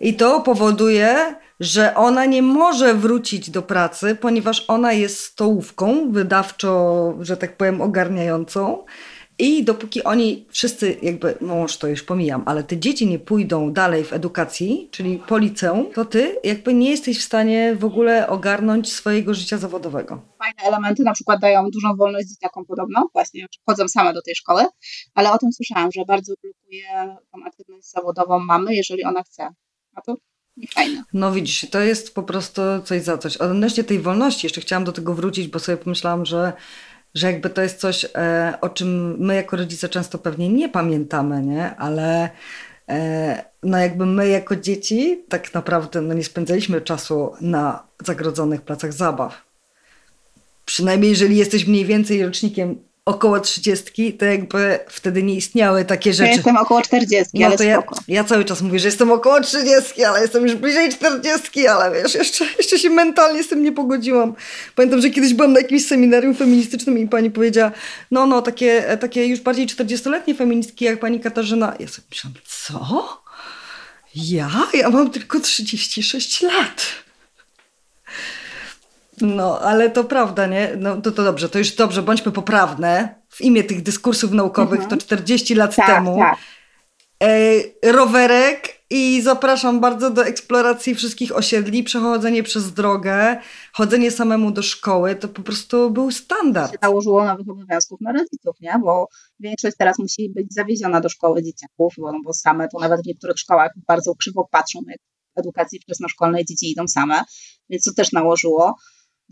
I 0.00 0.14
to 0.14 0.40
powoduje, 0.40 1.34
że 1.60 1.94
ona 1.94 2.24
nie 2.24 2.42
może 2.42 2.94
wrócić 2.94 3.50
do 3.50 3.62
pracy, 3.62 4.14
ponieważ 4.20 4.64
ona 4.68 4.92
jest 4.92 5.20
stołówką 5.20 6.12
wydawczo, 6.12 7.14
że 7.20 7.36
tak 7.36 7.56
powiem, 7.56 7.80
ogarniającą. 7.80 8.84
I 9.38 9.64
dopóki 9.64 10.04
oni 10.04 10.46
wszyscy, 10.50 10.96
jakby, 11.02 11.38
mąż 11.40 11.76
to 11.76 11.86
już 11.86 12.02
pomijam, 12.02 12.42
ale 12.46 12.64
te 12.64 12.78
dzieci 12.78 13.06
nie 13.06 13.18
pójdą 13.18 13.72
dalej 13.72 14.04
w 14.04 14.12
edukacji, 14.12 14.88
czyli 14.90 15.18
po 15.28 15.38
liceum, 15.38 15.92
to 15.94 16.04
ty 16.04 16.36
jakby 16.44 16.74
nie 16.74 16.90
jesteś 16.90 17.18
w 17.18 17.22
stanie 17.22 17.76
w 17.76 17.84
ogóle 17.84 18.28
ogarnąć 18.28 18.92
swojego 18.92 19.34
życia 19.34 19.58
zawodowego. 19.58 20.22
Fajne 20.38 20.62
elementy 20.62 21.02
na 21.02 21.12
przykład 21.12 21.40
dają 21.40 21.70
dużą 21.70 21.96
wolność 21.96 22.28
dzieciakom 22.28 22.66
podobno, 22.66 23.08
właśnie 23.12 23.46
chodzą 23.66 23.88
same 23.88 24.12
do 24.12 24.22
tej 24.22 24.34
szkoły, 24.34 24.64
ale 25.14 25.32
o 25.32 25.38
tym 25.38 25.52
słyszałam, 25.52 25.92
że 25.92 26.04
bardzo 26.04 26.34
blokuje 26.42 27.16
tą 27.32 27.44
aktywność 27.44 27.90
zawodową 27.90 28.38
mamy, 28.38 28.74
jeżeli 28.74 29.04
ona 29.04 29.22
chce. 29.22 29.48
A 29.94 30.00
to 30.00 30.14
fajne. 30.74 31.02
No 31.12 31.32
widzisz, 31.32 31.66
to 31.70 31.80
jest 31.80 32.14
po 32.14 32.22
prostu 32.22 32.62
coś 32.84 33.02
za 33.02 33.18
coś. 33.18 33.36
Odnośnie 33.36 33.84
tej 33.84 33.98
wolności, 33.98 34.46
jeszcze 34.46 34.60
chciałam 34.60 34.84
do 34.84 34.92
tego 34.92 35.14
wrócić, 35.14 35.48
bo 35.48 35.58
sobie 35.58 35.78
pomyślałam, 35.78 36.26
że 36.26 36.52
że 37.16 37.32
jakby 37.32 37.50
to 37.50 37.62
jest 37.62 37.80
coś, 37.80 38.06
e, 38.14 38.54
o 38.60 38.68
czym 38.68 39.18
my 39.18 39.34
jako 39.34 39.56
rodzice 39.56 39.88
często 39.88 40.18
pewnie 40.18 40.48
nie 40.48 40.68
pamiętamy, 40.68 41.42
nie? 41.42 41.76
Ale 41.76 42.30
e, 42.88 43.44
no 43.62 43.78
jakby 43.78 44.06
my 44.06 44.28
jako 44.28 44.56
dzieci 44.56 45.24
tak 45.28 45.54
naprawdę 45.54 46.00
no 46.00 46.14
nie 46.14 46.24
spędzaliśmy 46.24 46.80
czasu 46.80 47.32
na 47.40 47.82
zagrodzonych 48.04 48.62
placach 48.62 48.92
zabaw. 48.92 49.44
Przynajmniej 50.64 51.10
jeżeli 51.10 51.36
jesteś 51.36 51.66
mniej 51.66 51.84
więcej 51.84 52.24
rocznikiem 52.24 52.78
około 53.06 53.40
trzydziestki, 53.40 54.12
to 54.12 54.24
jakby 54.24 54.78
wtedy 54.88 55.22
nie 55.22 55.34
istniały 55.34 55.84
takie 55.84 56.12
rzeczy. 56.12 56.28
Ja 56.28 56.34
jestem 56.34 56.56
około 56.56 56.82
czterdziestki, 56.82 57.38
no 57.40 57.46
ale 57.46 57.56
to 57.56 57.62
ja, 57.62 57.82
ja, 58.08 58.24
cały 58.24 58.44
czas 58.44 58.62
mówię, 58.62 58.78
że 58.78 58.88
jestem 58.88 59.12
około 59.12 59.40
trzydziestki, 59.40 60.04
ale 60.04 60.20
jestem 60.20 60.42
już 60.42 60.54
bliżej 60.54 60.92
czterdziestki, 60.92 61.66
ale 61.66 62.02
wiesz, 62.02 62.14
jeszcze, 62.14 62.44
jeszcze 62.58 62.78
się 62.78 62.90
mentalnie 62.90 63.44
z 63.44 63.48
tym 63.48 63.62
nie 63.62 63.72
pogodziłam. 63.72 64.34
Pamiętam, 64.74 65.00
że 65.00 65.10
kiedyś 65.10 65.34
byłam 65.34 65.52
na 65.52 65.60
jakimś 65.60 65.86
seminarium 65.86 66.34
feministycznym 66.34 66.98
i 66.98 67.08
pani 67.08 67.30
powiedziała, 67.30 67.72
no, 68.10 68.26
no, 68.26 68.42
takie, 68.42 68.96
takie 69.00 69.26
już 69.26 69.40
bardziej 69.40 69.66
czterdziestoletnie 69.66 70.34
feministki 70.34 70.84
jak 70.84 71.00
pani 71.00 71.20
Katarzyna. 71.20 71.74
Ja 71.80 71.88
sobie 71.88 72.06
myślałam, 72.10 72.38
co? 72.44 73.22
Ja? 74.14 74.50
Ja 74.74 74.90
mam 74.90 75.10
tylko 75.10 75.40
36 75.40 76.42
lat. 76.42 77.05
No, 79.20 79.60
ale 79.60 79.90
to 79.90 80.04
prawda, 80.04 80.46
nie? 80.46 80.72
No 80.78 81.00
to, 81.00 81.12
to 81.12 81.24
dobrze, 81.24 81.48
to 81.48 81.58
już 81.58 81.74
dobrze, 81.74 82.02
bądźmy 82.02 82.32
poprawne. 82.32 83.14
W 83.28 83.40
imię 83.40 83.64
tych 83.64 83.82
dyskursów 83.82 84.32
naukowych 84.32 84.80
mhm. 84.80 84.90
to 84.90 85.06
40 85.06 85.54
lat 85.54 85.76
tak, 85.76 85.86
temu. 85.86 86.18
Tak. 86.18 86.38
E, 87.22 87.92
rowerek 87.92 88.76
i 88.90 89.22
zapraszam 89.22 89.80
bardzo 89.80 90.10
do 90.10 90.26
eksploracji 90.26 90.94
wszystkich 90.94 91.36
osiedli, 91.36 91.82
przechodzenie 91.82 92.42
przez 92.42 92.72
drogę, 92.72 93.40
chodzenie 93.72 94.10
samemu 94.10 94.50
do 94.50 94.62
szkoły, 94.62 95.14
to 95.14 95.28
po 95.28 95.42
prostu 95.42 95.90
był 95.90 96.10
standard. 96.10 96.72
Się 96.72 96.78
nałożyło 96.82 97.24
nowych 97.24 97.48
obowiązków 97.48 98.00
na 98.00 98.12
rodziców, 98.12 98.56
nie? 98.60 98.78
Bo 98.84 99.08
większość 99.40 99.76
teraz 99.76 99.98
musi 99.98 100.30
być 100.30 100.54
zawieziona 100.54 101.00
do 101.00 101.08
szkoły 101.08 101.42
dzieciaków, 101.42 101.94
bo, 101.98 102.12
bo 102.24 102.32
same 102.32 102.68
to 102.68 102.78
nawet 102.78 103.02
w 103.02 103.06
niektórych 103.06 103.38
szkołach 103.38 103.70
bardzo 103.88 104.14
krzywo 104.14 104.48
patrzą, 104.50 104.80
jak 104.88 104.98
w 105.36 105.38
edukacji 105.38 105.80
wczesnoszkolnej 105.80 106.44
dzieci 106.44 106.70
idą 106.70 106.88
same, 106.88 107.24
więc 107.70 107.84
to 107.84 107.94
też 107.94 108.12
nałożyło 108.12 108.76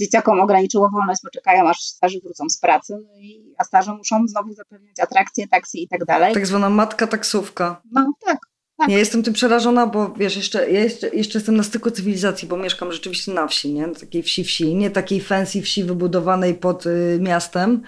dzieciakom 0.01 0.41
ograniczyło 0.41 0.91
wolność, 0.91 1.21
bo 1.25 1.31
czekają 1.31 1.69
aż 1.69 1.81
starzy 1.81 2.21
wrócą 2.25 2.49
z 2.49 2.59
pracy, 2.59 2.95
no 3.03 3.21
i, 3.21 3.55
a 3.59 3.65
starzy 3.65 3.93
muszą 3.93 4.29
znowu 4.29 4.53
zapewniać 4.53 5.01
atrakcje, 5.01 5.49
taksy 5.49 5.79
i 5.79 5.89
tak 5.89 6.05
dalej. 6.05 6.35
Tak 6.35 6.47
zwana 6.47 6.71
matka 6.71 7.07
taksówka. 7.07 7.83
No 7.93 8.13
tak. 8.27 8.39
Tak. 8.77 8.89
Ja 8.89 8.99
jestem 8.99 9.23
tym 9.23 9.35
przerażona, 9.35 9.87
bo 9.87 10.09
wiesz, 10.09 10.37
jeszcze, 10.37 10.71
ja 10.71 10.81
jeszcze, 10.81 11.09
jeszcze 11.09 11.39
jestem 11.39 11.57
na 11.57 11.63
styku 11.63 11.91
cywilizacji, 11.91 12.49
bo 12.49 12.57
mieszkam 12.57 12.93
rzeczywiście 12.93 13.33
na 13.33 13.47
wsi, 13.47 13.73
nie? 13.73 13.89
Takiej 13.89 14.23
wsi-wsi, 14.23 14.75
nie 14.75 14.91
takiej 14.91 15.21
fancy 15.21 15.63
wsi 15.63 15.85
wybudowanej 15.85 16.55
pod 16.55 16.87
y, 16.87 17.19
miastem. 17.21 17.83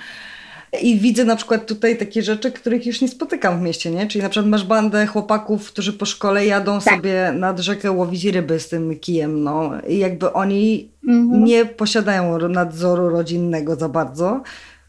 I 0.82 0.98
widzę 0.98 1.24
na 1.24 1.36
przykład 1.36 1.66
tutaj 1.66 1.98
takie 1.98 2.22
rzeczy, 2.22 2.52
których 2.52 2.86
już 2.86 3.00
nie 3.00 3.08
spotykam 3.08 3.58
w 3.58 3.62
mieście, 3.62 3.90
nie? 3.90 4.06
Czyli 4.06 4.22
na 4.22 4.28
przykład 4.28 4.50
masz 4.50 4.64
bandę 4.64 5.06
chłopaków, 5.06 5.72
którzy 5.72 5.92
po 5.92 6.06
szkole 6.06 6.46
jadą 6.46 6.80
tak. 6.80 6.94
sobie 6.94 7.32
nad 7.32 7.58
rzekę 7.58 7.92
łowić 7.92 8.24
ryby 8.24 8.60
z 8.60 8.68
tym 8.68 8.98
kijem, 8.98 9.42
no. 9.42 9.70
I 9.88 9.98
jakby 9.98 10.32
oni 10.32 10.90
mhm. 11.08 11.44
nie 11.44 11.66
posiadają 11.66 12.48
nadzoru 12.48 13.08
rodzinnego 13.08 13.76
za 13.76 13.88
bardzo. 13.88 14.42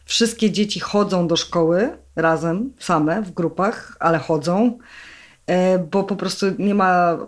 Wszystkie 0.04 0.50
dzieci 0.50 0.80
chodzą 0.80 1.26
do 1.26 1.36
szkoły 1.36 1.90
razem, 2.16 2.72
same, 2.78 3.22
w 3.22 3.30
grupach, 3.30 3.96
ale 4.00 4.18
chodzą, 4.18 4.78
e, 5.46 5.78
bo 5.78 6.04
po 6.04 6.16
prostu 6.16 6.46
nie 6.58 6.74
ma 6.74 7.18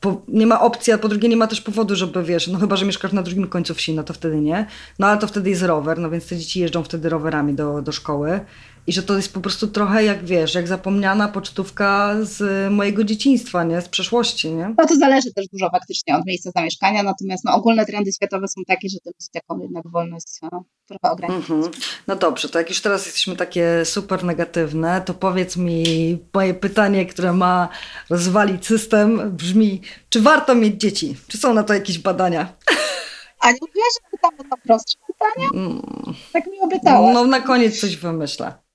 po, 0.00 0.22
nie 0.28 0.46
ma 0.46 0.60
opcji, 0.60 0.92
a 0.92 0.98
po 0.98 1.08
drugie 1.08 1.28
nie 1.28 1.36
ma 1.36 1.46
też 1.46 1.60
powodu, 1.60 1.96
żeby 1.96 2.22
wiesz, 2.22 2.48
no 2.48 2.58
chyba, 2.58 2.76
że 2.76 2.86
mieszkasz 2.86 3.12
na 3.12 3.22
drugim 3.22 3.46
końcu 3.46 3.74
wsi, 3.74 3.94
no 3.94 4.02
to 4.02 4.14
wtedy 4.14 4.40
nie. 4.40 4.66
No 4.98 5.06
ale 5.06 5.18
to 5.18 5.26
wtedy 5.26 5.50
jest 5.50 5.62
rower, 5.62 5.98
no 5.98 6.10
więc 6.10 6.26
te 6.26 6.36
dzieci 6.36 6.60
jeżdżą 6.60 6.82
wtedy 6.82 7.08
rowerami 7.08 7.54
do, 7.54 7.82
do 7.82 7.92
szkoły 7.92 8.40
i 8.86 8.92
że 8.92 9.02
to 9.02 9.16
jest 9.16 9.34
po 9.34 9.40
prostu 9.40 9.68
trochę 9.68 10.04
jak 10.04 10.24
wiesz, 10.24 10.54
jak 10.54 10.68
zapomniana 10.68 11.28
pocztówka 11.28 12.16
z 12.22 12.72
mojego 12.72 13.04
dzieciństwa, 13.04 13.64
nie? 13.64 13.80
Z 13.80 13.88
przeszłości, 13.88 14.52
nie? 14.52 14.74
No 14.78 14.86
to 14.86 14.96
zależy 14.96 15.32
też 15.34 15.46
dużo 15.52 15.70
faktycznie 15.70 16.16
od 16.16 16.26
miejsca 16.26 16.50
zamieszkania, 16.56 17.02
natomiast 17.02 17.44
no, 17.44 17.54
ogólne 17.54 17.86
trendy 17.86 18.12
światowe 18.12 18.48
są 18.48 18.62
takie, 18.66 18.88
że 18.88 18.98
tym 19.04 19.12
dzieciakom 19.22 19.62
jednak 19.62 19.88
wolność 19.88 20.26
no, 20.42 20.64
trochę 20.86 21.10
ograniczyć. 21.12 21.50
Mhm. 21.50 21.72
No 22.06 22.16
dobrze, 22.16 22.48
to 22.48 22.58
jak 22.58 22.68
już 22.68 22.80
teraz 22.80 23.06
jesteśmy 23.06 23.36
takie 23.36 23.84
super 23.84 24.24
negatywne, 24.24 25.00
to 25.00 25.14
powiedz 25.14 25.56
mi 25.56 25.84
moje 26.34 26.54
pytanie, 26.54 27.06
które 27.06 27.32
ma 27.32 27.68
rozwalić 28.10 28.66
system, 28.66 29.36
brzmi, 29.36 29.80
czy 30.08 30.20
warto 30.20 30.54
mieć 30.54 30.80
dzieci? 30.80 31.16
Czy 31.28 31.38
są 31.38 31.54
na 31.54 31.62
to 31.62 31.74
jakieś 31.74 31.98
badania? 31.98 32.52
A 33.40 33.50
nie 33.50 33.58
wiesz, 33.74 33.94
że 33.94 34.10
pytamy 34.10 34.50
to 34.50 34.56
prostsze 34.64 34.98
pytanie? 35.06 35.48
Mm. 35.54 35.82
Tak 36.32 36.46
mi 36.46 36.60
obiecałaś. 36.60 37.14
No 37.14 37.24
na 37.24 37.40
koniec 37.40 37.80
coś 37.80 37.96
wymyślę. 37.96 38.65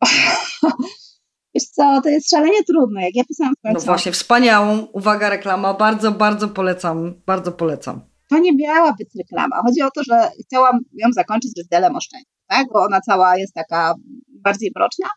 Wiesz 1.54 1.64
co, 1.64 2.00
to 2.02 2.08
jest 2.08 2.30
szalenie 2.30 2.64
trudne. 2.64 3.02
Jak 3.02 3.14
ja 3.14 3.24
pisałam 3.24 3.54
swoją 3.58 3.74
No 3.74 3.80
właśnie, 3.80 4.12
wspaniałą, 4.12 4.86
uwaga, 4.92 5.30
reklama, 5.30 5.74
bardzo, 5.74 6.12
bardzo 6.12 6.48
polecam, 6.48 7.22
bardzo 7.26 7.52
polecam. 7.52 8.00
To 8.28 8.38
nie 8.38 8.56
miała 8.56 8.92
być 8.92 9.08
reklama. 9.18 9.62
Chodzi 9.62 9.82
o 9.82 9.90
to, 9.90 10.02
że 10.04 10.30
chciałam 10.46 10.80
ją 10.92 11.08
zakończyć 11.12 11.52
rozdziałem 11.56 11.96
o 11.96 12.00
szczęściu, 12.00 12.30
tak? 12.46 12.66
bo 12.72 12.82
ona 12.82 13.00
cała 13.00 13.36
jest 13.36 13.54
taka 13.54 13.94
bardziej 14.28 14.72
mroczna. 14.76 15.08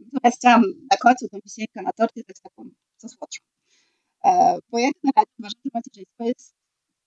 Natomiast 0.00 0.38
chciałam 0.38 0.62
na 0.90 0.96
końcu 0.96 1.28
tę 1.28 1.38
wisienkę 1.44 1.82
na 1.82 1.92
torcie 1.92 2.22
dać 2.28 2.40
taką 2.42 2.70
co 2.96 3.08
słodszą. 3.08 3.42
E, 4.24 4.58
bo 4.70 4.78
jak 4.78 4.94
na 5.04 5.10
razie 5.16 5.30
uważam, 5.38 5.60
że 5.64 5.70
macierzyństwo 5.74 6.24
jest 6.24 6.54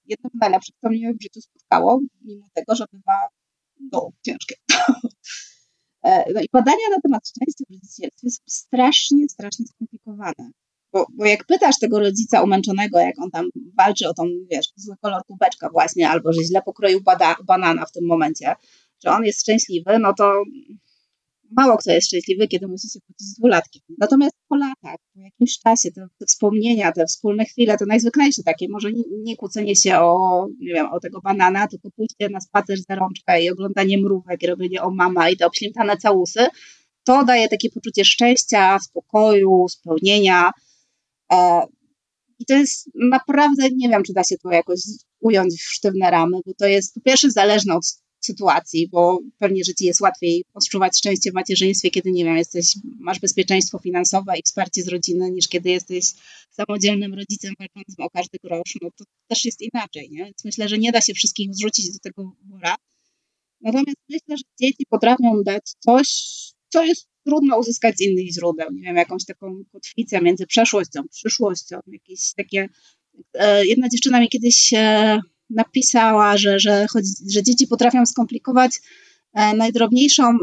jednym 0.06 0.32
z 0.36 0.40
najlepszych, 0.42 0.76
co 0.82 0.90
mnie 0.90 1.14
w 1.14 1.24
życiu 1.24 1.42
spotkało, 1.42 2.00
mimo 2.22 2.46
tego, 2.54 2.76
że 2.76 2.86
bywa 2.94 3.28
no, 3.92 4.10
ciężkie. 4.26 4.56
E, 6.04 6.34
no 6.34 6.42
i 6.42 6.46
badania 6.54 6.90
na 6.92 7.02
temat 7.02 7.28
szczęścia 7.28 7.66
w 7.70 7.74
rodzicielstwie 7.74 8.30
są 8.30 8.44
strasznie, 8.48 9.30
strasznie 9.30 9.66
skomplikowane. 9.66 10.52
Bo, 10.94 11.06
bo 11.18 11.26
jak 11.26 11.46
pytasz 11.46 11.80
tego 11.80 12.00
rodzica 12.00 12.44
umęczonego, 12.44 13.00
jak 13.00 13.22
on 13.22 13.32
tam 13.32 13.50
walczy 13.78 14.10
o 14.10 14.14
tą, 14.14 14.24
wiesz, 14.52 14.66
zły 14.76 14.96
kolor 15.02 15.22
kubeczka 15.26 15.70
właśnie, 15.70 16.10
albo 16.10 16.34
że 16.34 16.44
źle 16.44 16.62
pokroił 16.62 17.02
bada, 17.02 17.36
banana 17.44 17.86
w 17.86 17.92
tym 17.92 18.06
momencie, 18.06 18.56
że 19.06 19.12
on 19.12 19.26
jest 19.26 19.42
szczęśliwy, 19.42 20.00
no 20.00 20.14
to 20.14 20.44
mało 21.58 21.78
kto 21.78 21.92
jest 21.92 22.08
szczęśliwy, 22.08 22.48
kiedy 22.48 22.68
musi 22.68 22.90
się 22.90 23.00
kłócić 23.00 23.28
z 23.28 23.34
dwulatkiem. 23.34 23.82
Natomiast 23.98 24.36
po 24.48 24.56
latach, 24.56 25.00
po 25.14 25.20
jakimś 25.20 25.60
czasie, 25.60 25.92
te, 25.92 26.08
te 26.20 26.26
wspomnienia, 26.26 26.92
te 26.92 27.06
wspólne 27.06 27.46
chwile, 27.46 27.78
to 27.78 27.86
najzwyklejsze 27.86 28.44
takie, 28.44 28.68
może 28.70 28.92
nie, 28.92 29.04
nie 29.24 29.36
kłócenie 29.36 29.76
się 29.76 30.00
o, 30.00 30.46
nie 30.60 30.74
wiem, 30.74 30.88
o 30.92 31.00
tego 31.00 31.22
banana, 31.22 31.68
tylko 31.68 31.90
pójście 31.96 32.30
na 32.30 32.40
spacer 32.40 32.78
za 32.90 32.96
rączkę 32.96 33.44
i 33.44 33.50
oglądanie 33.50 33.98
mrówek 33.98 34.44
i 34.44 34.48
robienie 34.48 34.82
o 34.82 34.92
mama 34.92 35.30
i 35.30 35.38
te 35.38 35.46
obślimtane 35.46 35.98
całusy, 35.98 36.48
to 37.04 37.26
daje 37.26 37.50
takie 37.50 37.70
poczucie 37.70 38.06
szczęścia, 38.06 38.80
spokoju, 38.80 39.66
spełnienia. 39.70 40.52
E, 41.32 41.62
I 42.40 42.46
to 42.46 42.54
jest 42.54 42.90
naprawdę, 42.96 43.70
nie 43.76 43.90
wiem, 43.90 44.04
czy 44.04 44.14
da 44.14 44.24
się 44.24 44.38
to 44.38 44.52
jakoś 44.52 44.80
ująć 45.20 45.54
w 45.54 45.74
sztywne 45.74 46.12
ramy, 46.12 46.38
bo 46.46 46.54
to 46.60 46.66
jest 46.68 46.94
po 46.94 47.02
pierwsze 47.02 47.32
zależne 47.32 47.76
od 47.76 48.03
sytuacji, 48.26 48.88
bo 48.88 49.20
pewnie, 49.38 49.64
że 49.64 49.74
ci 49.74 49.86
jest 49.86 50.02
łatwiej 50.02 50.44
odczuwać 50.54 50.98
szczęście 50.98 51.32
w 51.32 51.34
macierzyństwie, 51.34 51.92
kiedy, 51.92 52.12
nie 52.12 52.26
wiem, 52.26 52.38
jesteś, 52.38 52.76
masz 53.00 53.20
bezpieczeństwo 53.20 53.80
finansowe 53.80 54.38
i 54.40 54.44
wsparcie 54.44 54.84
z 54.84 54.88
rodziny, 54.88 55.32
niż 55.32 55.48
kiedy 55.48 55.70
jesteś 55.70 56.06
samodzielnym 56.52 57.14
rodzicem 57.14 57.54
walczącym 57.60 58.06
o 58.06 58.10
każdy 58.10 58.38
grosz, 58.44 58.78
no 58.82 58.90
to 58.98 59.06
też 59.28 59.46
jest 59.46 59.62
inaczej, 59.62 60.10
nie? 60.12 60.26
Więc 60.26 60.46
myślę, 60.46 60.70
że 60.70 60.78
nie 60.78 60.92
da 60.92 61.02
się 61.02 61.14
wszystkich 61.14 61.50
wrzucić 61.50 61.94
do 61.94 62.00
tego 62.00 62.32
wora. 62.50 62.76
Natomiast 63.62 63.98
myślę, 64.10 64.38
że 64.38 64.44
dzieci 64.62 64.86
potrafią 64.90 65.44
dać 65.44 65.64
coś, 65.80 66.08
co 66.70 66.84
jest 66.84 67.08
trudno 67.26 67.58
uzyskać 67.58 67.98
z 67.98 68.02
innych 68.02 68.34
źródeł. 68.34 68.68
Nie 68.72 68.82
wiem, 68.82 68.96
jakąś 68.96 69.26
taką 69.26 69.64
kotwicę 69.72 70.22
między 70.22 70.48
przeszłością, 70.48 71.02
przyszłością, 71.12 71.80
jakieś 71.88 72.34
takie. 72.34 72.70
E, 73.34 73.66
jedna 73.66 73.90
dziewczyna 73.90 74.20
mi 74.20 74.30
kiedyś 74.30 74.74
e, 74.74 75.20
napisała, 75.56 76.38
że, 76.38 76.60
że, 76.60 76.86
że 77.32 77.44
dzieci 77.44 77.68
potrafią 77.68 78.06
skomplikować 78.06 78.72
e, 79.34 79.54
najdrobniejszą, 79.54 80.38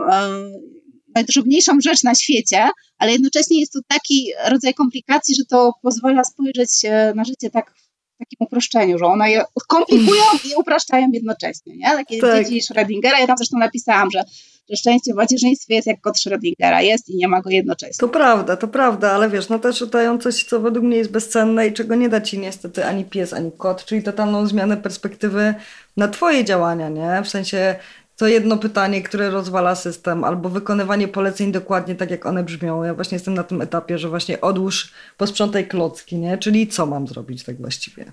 najdrobniejszą 1.14 1.80
rzecz 1.80 2.02
na 2.02 2.14
świecie, 2.14 2.68
ale 2.98 3.12
jednocześnie 3.12 3.60
jest 3.60 3.72
to 3.72 3.80
taki 3.88 4.32
rodzaj 4.48 4.74
komplikacji, 4.74 5.34
że 5.34 5.44
to 5.44 5.72
pozwala 5.82 6.24
spojrzeć 6.24 6.70
na 7.14 7.24
życie 7.24 7.50
tak 7.50 7.74
takim 8.20 8.46
uproszczeniu, 8.46 8.98
że 8.98 9.06
one 9.06 9.30
je 9.30 9.44
komplikują 9.68 10.22
i 10.44 10.54
upraszczają 10.56 11.10
jednocześnie, 11.12 11.76
nie? 11.76 11.84
Takie 11.84 12.20
tak. 12.20 12.48
dzieci 12.48 12.60
Schrödingera, 12.60 13.20
ja 13.20 13.26
tam 13.26 13.36
zresztą 13.36 13.58
napisałam, 13.58 14.10
że, 14.10 14.24
że 14.70 14.76
szczęście 14.76 15.12
w 15.12 15.16
macierzyństwie 15.16 15.74
jest 15.74 15.86
jak 15.86 16.00
kod 16.00 16.16
Schrödingera, 16.16 16.80
jest 16.80 17.08
i 17.08 17.16
nie 17.16 17.28
ma 17.28 17.40
go 17.40 17.50
jednocześnie. 17.50 17.98
To 17.98 18.08
prawda, 18.08 18.56
to 18.56 18.68
prawda, 18.68 19.12
ale 19.12 19.30
wiesz, 19.30 19.48
no 19.48 19.58
też 19.58 19.86
dają 19.86 20.18
coś, 20.18 20.44
co 20.44 20.60
według 20.60 20.84
mnie 20.84 20.96
jest 20.96 21.10
bezcenne 21.10 21.66
i 21.66 21.72
czego 21.72 21.94
nie 21.94 22.08
da 22.08 22.20
ci 22.20 22.38
niestety 22.38 22.84
ani 22.84 23.04
pies, 23.04 23.32
ani 23.32 23.52
kot, 23.52 23.84
czyli 23.84 24.02
totalną 24.02 24.46
zmianę 24.46 24.76
perspektywy 24.76 25.54
na 25.96 26.08
twoje 26.08 26.44
działania, 26.44 26.88
nie? 26.88 27.22
W 27.24 27.28
sensie 27.28 27.76
to 28.16 28.26
jedno 28.26 28.56
pytanie, 28.56 29.02
które 29.02 29.30
rozwala 29.30 29.74
system, 29.74 30.24
albo 30.24 30.48
wykonywanie 30.48 31.08
poleceń 31.08 31.52
dokładnie 31.52 31.94
tak, 31.94 32.10
jak 32.10 32.26
one 32.26 32.44
brzmią. 32.44 32.84
Ja 32.84 32.94
właśnie 32.94 33.16
jestem 33.16 33.34
na 33.34 33.44
tym 33.44 33.62
etapie, 33.62 33.98
że 33.98 34.08
właśnie 34.08 34.40
odłóż, 34.40 34.92
posprzątaj 35.16 35.68
klocki, 35.68 36.16
nie? 36.16 36.38
Czyli 36.38 36.68
co 36.68 36.86
mam 36.86 37.08
zrobić 37.08 37.44
tak 37.44 37.56
właściwie? 37.56 38.04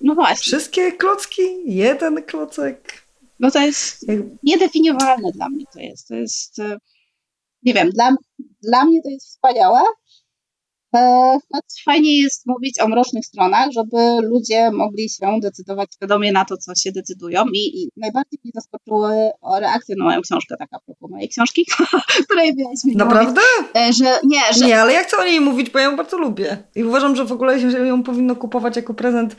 No 0.00 0.14
właśnie. 0.14 0.42
Wszystkie 0.42 0.92
klocki? 0.92 1.42
Jeden 1.64 2.22
klocek? 2.22 3.05
No 3.40 3.50
to 3.50 3.60
jest 3.60 4.06
niedefiniowalne 4.42 5.32
dla 5.32 5.48
mnie 5.48 5.64
to 5.72 5.80
jest. 5.80 6.08
To 6.08 6.14
jest, 6.14 6.58
e, 6.58 6.76
nie 7.62 7.74
wiem, 7.74 7.90
dla, 7.90 8.16
dla 8.62 8.84
mnie 8.84 9.02
to 9.02 9.08
jest 9.10 9.26
wspaniałe, 9.26 9.80
E, 10.96 11.38
fajnie 11.84 12.22
jest 12.22 12.46
mówić 12.46 12.80
o 12.80 12.88
mrocznych 12.88 13.26
stronach, 13.26 13.68
żeby 13.74 14.28
ludzie 14.28 14.70
mogli 14.70 15.08
się 15.10 15.38
decydować 15.42 15.94
świadomie 15.94 16.32
na 16.32 16.44
to, 16.44 16.56
co 16.56 16.74
się 16.74 16.92
decydują. 16.92 17.44
I, 17.52 17.82
i 17.82 17.90
najbardziej 17.96 18.38
mnie 18.44 18.52
zaskoczyły 18.54 19.30
reakcje 19.60 19.94
na 19.98 20.04
moją 20.04 20.20
książkę, 20.20 20.54
taka 20.58 20.78
propos 20.86 21.10
mojej 21.10 21.28
książki, 21.28 21.66
której 22.24 22.54
miałeś 22.56 22.84
mi 22.84 22.96
Naprawdę? 22.96 23.40
Mówić, 23.58 23.76
e, 23.76 23.92
że 23.92 24.18
nie, 24.24 24.40
że... 24.58 24.66
Nie, 24.66 24.80
ale 24.80 24.92
ja 24.92 25.04
chcę 25.04 25.16
o 25.16 25.24
niej 25.24 25.40
mówić, 25.40 25.70
bo 25.70 25.78
ja 25.78 25.84
ją 25.84 25.96
bardzo 25.96 26.18
lubię. 26.18 26.58
I 26.74 26.84
uważam, 26.84 27.16
że 27.16 27.24
w 27.24 27.32
ogóle 27.32 27.60
się 27.60 27.86
ją 27.86 28.02
powinno 28.02 28.36
kupować 28.36 28.76
jako 28.76 28.94
prezent 28.94 29.36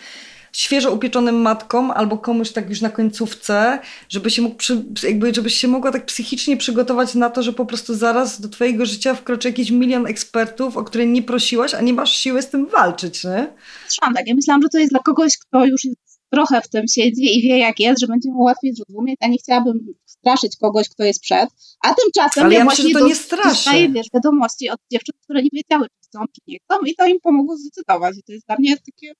świeżo 0.58 0.92
upieczonym 0.92 1.36
matkom 1.36 1.92
albo 1.92 2.18
komuś 2.18 2.52
tak 2.52 2.70
już 2.70 2.82
na 2.82 2.90
końcówce, 2.90 3.80
żeby 4.10 4.30
się 4.30 4.42
mógł 4.42 4.56
przy, 4.56 4.86
jakby, 5.04 5.34
żebyś 5.34 5.54
się 5.54 5.68
mogła 5.68 5.92
tak 5.92 6.06
psychicznie 6.06 6.58
przygotować 6.58 7.16
na 7.16 7.30
to, 7.30 7.44
że 7.44 7.54
po 7.54 7.66
prostu 7.66 7.96
zaraz 7.96 8.42
do 8.42 8.50
twojego 8.50 8.86
życia 8.86 9.14
wkroczy 9.14 9.48
jakiś 9.48 9.72
milion 9.72 10.08
ekspertów, 10.08 10.78
o 10.78 10.84
które 10.84 11.06
nie 11.06 11.24
prosiłaś, 11.24 11.74
a 11.74 11.82
nie 11.82 11.94
masz 11.94 12.18
siły 12.18 12.42
z 12.42 12.50
tym 12.50 12.68
walczyć, 12.68 13.24
nie? 13.24 13.54
Trzymam 13.90 14.14
tak. 14.14 14.28
Ja 14.28 14.36
myślałam, 14.36 14.62
że 14.62 14.70
to 14.70 14.78
jest 14.78 14.92
dla 14.92 15.00
kogoś, 15.00 15.38
kto 15.38 15.66
już 15.66 15.82
trochę 16.30 16.62
w 16.62 16.70
tym 16.70 16.88
siedzi 16.88 17.38
i 17.38 17.42
wie 17.42 17.58
jak 17.58 17.80
jest, 17.80 18.02
że 18.02 18.08
będzie 18.08 18.30
mu 18.32 18.44
łatwiej 18.44 18.74
zrozumieć, 18.74 19.18
a 19.22 19.28
nie 19.28 19.38
chciałabym 19.38 19.94
straszyć 20.06 20.58
kogoś, 20.62 20.90
kto 20.90 21.04
jest 21.04 21.22
przed. 21.22 21.50
A 21.84 21.94
tymczasem 21.94 22.44
Ale 22.44 22.54
ja, 22.54 22.60
ja 22.60 22.66
właśnie 22.66 22.84
myślę, 22.84 23.00
że 23.00 23.28
to 23.30 23.36
nie 23.36 23.44
dostaję 23.44 23.90
wiesz, 23.90 24.08
wiadomości 24.14 24.70
od 24.70 24.80
dziewczyn, 24.92 25.16
które 25.24 25.44
nie 25.44 25.50
wiedziały, 25.54 25.88
czy 25.88 26.08
chcą, 26.08 26.20
czy 26.36 26.42
nie 26.48 26.58
chcą 26.60 26.86
i 26.86 26.96
to 26.96 27.06
im 27.06 27.20
pomogło 27.20 27.58
zdecydować. 27.58 28.18
I 28.18 28.24
to 28.24 28.32
jest 28.32 28.46
dla 28.48 28.56
mnie 28.60 28.78
takie 28.78 29.14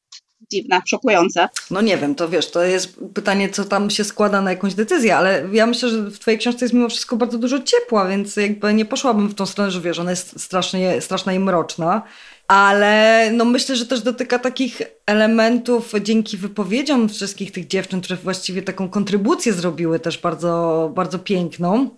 dziwne, 0.52 0.82
szokujące. 0.86 1.50
No 1.72 1.82
nie 1.82 1.98
wiem, 1.98 2.16
to 2.16 2.30
wiesz, 2.30 2.52
to 2.52 2.64
jest 2.64 3.00
pytanie, 3.14 3.50
co 3.50 3.66
tam 3.66 3.90
się 3.90 4.04
składa 4.04 4.42
na 4.42 4.52
jakąś 4.52 4.74
decyzję, 4.74 5.18
ale 5.18 5.44
ja 5.52 5.66
myślę, 5.66 5.90
że 5.90 6.04
w 6.04 6.20
twojej 6.20 6.40
książce 6.40 6.66
jest 6.66 6.74
mimo 6.74 6.90
wszystko 6.90 7.16
bardzo 7.16 7.38
dużo 7.38 7.60
ciepła, 7.60 8.08
więc 8.08 8.36
jakby 8.36 8.74
nie 8.74 8.86
poszłabym 8.86 9.28
w 9.28 9.36
tą 9.36 9.46
stronę, 9.46 9.72
że 9.72 9.82
wiesz, 9.82 10.00
ona 10.00 10.12
jest 10.12 10.42
strasznie, 10.42 11.02
straszna 11.02 11.34
i 11.34 11.40
mroczna. 11.40 12.02
Ale 12.48 13.30
no 13.34 13.46
myślę, 13.46 13.76
że 13.76 13.86
też 13.86 14.02
dotyka 14.02 14.40
takich 14.40 14.82
elementów 15.06 15.94
dzięki 16.02 16.38
wypowiedziom 16.38 17.10
wszystkich 17.10 17.52
tych 17.52 17.68
dziewczyn, 17.68 18.02
które 18.02 18.18
właściwie 18.18 18.62
taką 18.62 18.90
kontrybucję 18.90 19.54
zrobiły 19.54 20.00
też 20.00 20.18
bardzo, 20.18 20.92
bardzo 20.96 21.20
piękną 21.20 21.90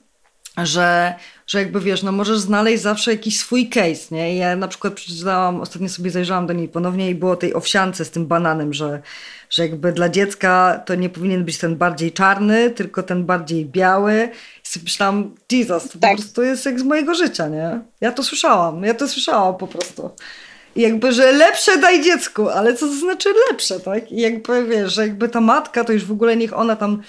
że, 0.66 1.16
że 1.50 1.60
jakby 1.60 1.80
wiesz, 1.80 2.04
no 2.04 2.12
możesz 2.12 2.40
znaleźć 2.40 2.84
zawsze 2.84 3.12
jakiś 3.12 3.40
swój 3.40 3.70
case, 3.70 4.16
nie? 4.16 4.36
Ja 4.36 4.56
na 4.56 4.68
przykład 4.68 4.94
przeczytałam, 4.94 5.62
ostatnio 5.62 5.90
sobie 5.90 6.12
zajrzałam 6.12 6.48
do 6.48 6.54
niej 6.54 6.68
ponownie 6.68 7.10
i 7.10 7.16
było 7.16 7.36
tej 7.36 7.54
owsiance 7.54 8.06
z 8.06 8.12
tym 8.12 8.28
bananem, 8.28 8.74
że, 8.74 9.02
że 9.50 9.64
jakby 9.64 9.92
dla 9.92 10.10
dziecka 10.10 10.82
to 10.86 10.96
nie 10.96 11.10
powinien 11.10 11.46
być 11.46 11.58
ten 11.58 11.76
bardziej 11.76 12.12
czarny, 12.12 12.70
tylko 12.70 13.04
ten 13.04 13.26
bardziej 13.26 13.66
biały. 13.66 14.30
I 14.66 14.68
sobie 14.68 14.84
myślałam, 14.84 15.36
Jesus, 15.52 15.90
to 15.90 16.00
tak. 16.00 16.12
po 16.12 16.18
prostu 16.18 16.44
jest 16.44 16.66
jak 16.66 16.80
z 16.80 16.84
mojego 16.84 17.16
życia, 17.16 17.48
nie? 17.48 17.80
Ja 18.02 18.12
to 18.12 18.24
słyszałam, 18.24 18.84
ja 18.84 18.94
to 18.94 19.08
słyszałam 19.08 19.58
po 19.58 19.68
prostu. 19.68 20.10
I 20.76 20.82
jakby, 20.82 21.12
że 21.12 21.32
lepsze 21.32 21.78
daj 21.78 22.04
dziecku, 22.04 22.50
ale 22.50 22.74
co 22.74 22.88
to 22.88 22.94
znaczy 22.94 23.30
lepsze, 23.52 23.80
tak? 23.80 24.12
I 24.12 24.22
jakby 24.22 24.66
wiesz, 24.66 24.94
że 24.94 25.02
jakby 25.02 25.30
ta 25.30 25.42
matka 25.42 25.84
to 25.84 25.94
już 25.94 26.06
w 26.06 26.12
ogóle 26.12 26.38
niech 26.38 26.58
ona 26.58 26.76
tam 26.76 27.02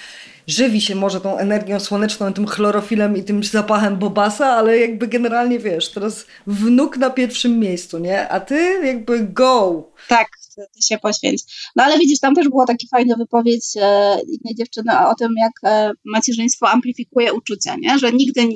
żywi 0.51 0.81
się 0.81 0.95
może 0.95 1.21
tą 1.21 1.39
energią 1.39 1.81
słoneczną, 1.81 2.33
tym 2.33 2.47
chlorofilem 2.47 3.17
i 3.17 3.25
tym 3.25 3.45
zapachem 3.45 3.97
bobasa, 3.97 4.47
ale 4.47 4.79
jakby 4.79 5.09
generalnie 5.09 5.59
wiesz, 5.59 5.89
teraz 5.89 6.27
wnuk 6.47 6.97
na 6.97 7.11
pierwszym 7.11 7.59
miejscu, 7.59 7.99
nie? 7.99 8.29
A 8.29 8.41
ty 8.41 8.81
jakby 8.87 9.21
go. 9.21 9.85
Tak, 10.09 10.29
ty 10.57 10.83
się 10.89 10.99
poświęć. 10.99 11.43
No 11.77 11.85
ale 11.85 11.99
widzisz, 11.99 12.21
tam 12.21 12.35
też 12.35 12.49
było 12.49 12.67
taki 12.67 12.89
fajna 12.89 13.17
wypowiedź 13.17 13.65
e, 13.77 14.17
innej 14.21 14.55
dziewczyny 14.59 14.93
o 15.07 15.15
tym, 15.15 15.35
jak 15.41 15.53
e, 15.73 15.93
macierzyństwo 16.05 16.69
amplifikuje 16.69 17.33
uczucia, 17.33 17.77
nie? 17.81 17.99
Że 17.99 18.13
nigdy 18.13 18.49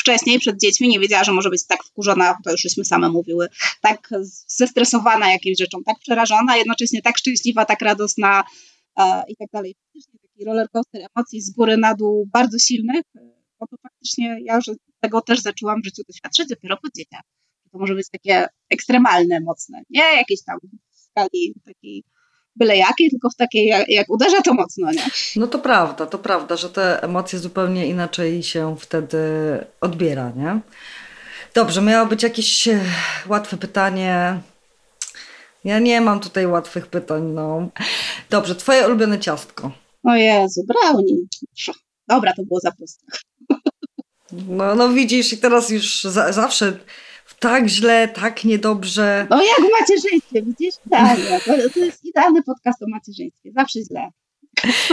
wcześniej 0.00 0.38
przed 0.38 0.60
dziećmi 0.60 0.88
nie 0.88 1.00
wiedziała, 1.00 1.24
że 1.24 1.32
może 1.32 1.50
być 1.50 1.66
tak 1.66 1.84
wkurzona, 1.84 2.38
to 2.44 2.50
już 2.50 2.62
same 2.84 3.08
mówiły, 3.08 3.48
tak 3.80 4.08
zestresowana 4.46 5.32
jakimś 5.32 5.58
rzeczą, 5.58 5.78
tak 5.86 5.98
przerażona, 5.98 6.56
jednocześnie 6.56 7.02
tak 7.02 7.18
szczęśliwa, 7.18 7.64
tak 7.64 7.82
radosna 7.82 8.44
e, 8.98 9.22
i 9.28 9.36
tak 9.36 9.48
dalej 9.52 9.74
taki 10.34 10.44
rollercoaster 10.44 11.06
emocji 11.16 11.40
z 11.40 11.50
góry 11.50 11.76
na 11.76 11.94
dół 11.94 12.28
bardzo 12.32 12.58
silnych, 12.58 13.02
bo 13.60 13.66
to 13.66 13.76
faktycznie 13.82 14.36
ja 14.44 14.56
już 14.56 14.64
tego 15.00 15.20
też 15.20 15.40
zaczęłam 15.40 15.82
w 15.82 15.84
życiu 15.84 16.02
doświadczać 16.08 16.48
dopiero 16.48 16.76
po 16.76 16.88
dzieciach. 16.96 17.22
To 17.72 17.78
może 17.78 17.94
być 17.94 18.10
takie 18.10 18.46
ekstremalne, 18.70 19.40
mocne, 19.40 19.82
nie 19.90 20.16
jakieś 20.16 20.44
tam 20.44 20.58
w 20.90 20.98
skali 20.98 21.54
takiej 21.66 22.04
byle 22.56 22.76
jakiej, 22.76 23.10
tylko 23.10 23.30
w 23.30 23.36
takiej, 23.36 23.66
jak, 23.66 23.88
jak 23.88 24.10
uderza, 24.10 24.42
to 24.42 24.54
mocno, 24.54 24.92
nie? 24.92 25.06
No 25.36 25.46
to 25.46 25.58
prawda, 25.58 26.06
to 26.06 26.18
prawda, 26.18 26.56
że 26.56 26.70
te 26.70 27.02
emocje 27.02 27.38
zupełnie 27.38 27.86
inaczej 27.86 28.42
się 28.42 28.76
wtedy 28.78 29.18
odbiera, 29.80 30.32
nie? 30.36 30.60
Dobrze, 31.54 31.82
miało 31.82 32.06
być 32.06 32.22
jakieś 32.22 32.68
e, 32.68 32.80
łatwe 33.28 33.56
pytanie. 33.56 34.40
Ja 35.64 35.78
nie 35.78 36.00
mam 36.00 36.20
tutaj 36.20 36.46
łatwych 36.46 36.86
pytań, 36.86 37.22
no. 37.22 37.68
Dobrze, 38.30 38.54
twoje 38.54 38.86
ulubione 38.86 39.18
ciastko. 39.18 39.83
O 40.04 40.14
Jezu, 40.14 40.64
brownie. 40.66 41.14
Dobra, 42.08 42.32
to 42.36 42.44
było 42.44 42.60
za 42.60 42.72
proste. 42.72 43.06
No, 44.48 44.74
no 44.74 44.88
widzisz, 44.88 45.32
i 45.32 45.38
teraz 45.38 45.70
już 45.70 46.04
za, 46.04 46.32
zawsze 46.32 46.78
tak 47.38 47.66
źle, 47.68 48.08
tak 48.08 48.44
niedobrze. 48.44 49.26
No 49.30 49.42
jak 49.42 49.56
w 49.56 49.80
macierzyństwie, 49.80 50.42
widzisz? 50.42 50.74
Tak, 50.90 51.18
to, 51.44 51.52
to 51.74 51.80
jest 51.80 52.04
idealny 52.04 52.42
podcast 52.42 52.82
o 52.82 52.86
macierzyństwie. 52.88 53.52
Zawsze 53.56 53.80
źle. 53.80 54.10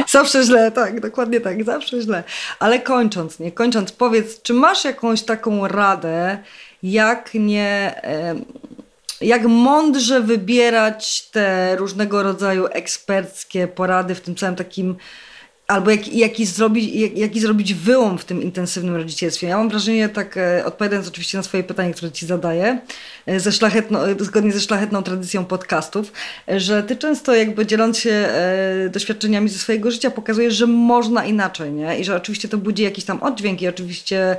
Zawsze 0.07 0.43
źle, 0.43 0.71
tak, 0.71 0.99
dokładnie 0.99 1.41
tak, 1.41 1.63
zawsze 1.63 2.01
źle. 2.01 2.23
Ale 2.59 2.79
kończąc, 2.79 3.39
nie, 3.39 3.51
kończąc, 3.51 3.91
powiedz, 3.91 4.41
czy 4.41 4.53
masz 4.53 4.83
jakąś 4.83 5.23
taką 5.23 5.67
radę, 5.67 6.43
jak 6.83 7.33
nie, 7.33 8.01
jak 9.21 9.45
mądrze 9.45 10.21
wybierać 10.21 11.29
te 11.29 11.75
różnego 11.75 12.23
rodzaju 12.23 12.67
eksperckie 12.67 13.67
porady 13.67 14.15
w 14.15 14.21
tym 14.21 14.35
całym 14.35 14.55
takim 14.55 14.95
albo 15.67 15.91
jak, 15.91 16.13
jaki, 16.13 16.45
zrobić, 16.45 16.95
jak, 16.95 17.17
jaki 17.17 17.39
zrobić 17.39 17.73
wyłom 17.73 18.17
w 18.17 18.25
tym 18.25 18.41
intensywnym 18.41 18.95
rodzicielstwie. 18.95 19.47
Ja 19.47 19.57
mam 19.57 19.69
wrażenie, 19.69 20.09
tak 20.09 20.37
e, 20.37 20.65
odpowiadając 20.65 21.07
oczywiście 21.07 21.37
na 21.37 21.43
swoje 21.43 21.63
pytanie, 21.63 21.93
które 21.93 22.11
ci 22.11 22.25
zadaję, 22.25 22.79
ze 23.37 23.51
szlachetno, 23.51 24.09
e, 24.09 24.15
zgodnie 24.19 24.51
ze 24.51 24.59
szlachetną 24.59 25.03
tradycją 25.03 25.45
podcastów, 25.45 26.11
że 26.47 26.83
ty 26.83 26.95
często 26.95 27.35
jakby 27.35 27.65
dzieląc 27.65 27.99
się 27.99 28.29
doświadczeniami 28.89 29.49
ze 29.49 29.59
swojego 29.59 29.91
życia 29.91 30.11
pokazujesz, 30.11 30.53
że 30.53 30.67
można 30.67 31.25
inaczej, 31.25 31.71
nie? 31.71 31.99
I 31.99 32.03
że 32.03 32.15
oczywiście 32.15 32.47
to 32.47 32.57
budzi 32.57 32.83
jakiś 32.83 33.05
tam 33.05 33.23
oddźwięk 33.23 33.61
i 33.61 33.67
oczywiście 33.67 34.37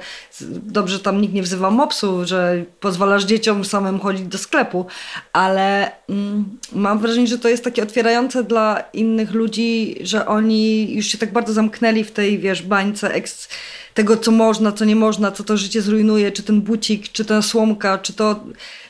dobrze, 0.62 1.00
tam 1.00 1.20
nikt 1.20 1.34
nie 1.34 1.42
wzywa 1.42 1.70
mopsu, 1.70 2.24
że 2.24 2.64
pozwalasz 2.80 3.24
dzieciom 3.24 3.64
samym 3.64 4.00
chodzić 4.00 4.26
do 4.26 4.38
sklepu, 4.38 4.86
ale 5.32 5.90
mm, 6.08 6.58
mam 6.72 6.98
wrażenie, 6.98 7.26
że 7.26 7.38
to 7.38 7.48
jest 7.48 7.64
takie 7.64 7.82
otwierające 7.82 8.44
dla 8.44 8.84
innych 8.92 9.32
ludzi, 9.32 9.96
że 10.00 10.26
oni 10.26 10.94
już 10.94 11.06
się 11.06 11.18
tak 11.18 11.32
bardzo 11.32 11.52
zamknęli 11.52 12.04
w 12.04 12.10
tej, 12.10 12.38
wiesz, 12.38 12.62
bańce 12.62 13.14
eks, 13.14 13.48
tego, 13.94 14.16
co 14.16 14.30
można, 14.30 14.72
co 14.72 14.84
nie 14.84 14.96
można, 14.96 15.32
co 15.32 15.44
to 15.44 15.56
życie 15.56 15.82
zrujnuje, 15.82 16.32
czy 16.32 16.42
ten 16.42 16.60
bucik, 16.60 17.08
czy 17.08 17.24
ta 17.24 17.42
słomka, 17.42 17.98
czy 17.98 18.12
to, 18.12 18.44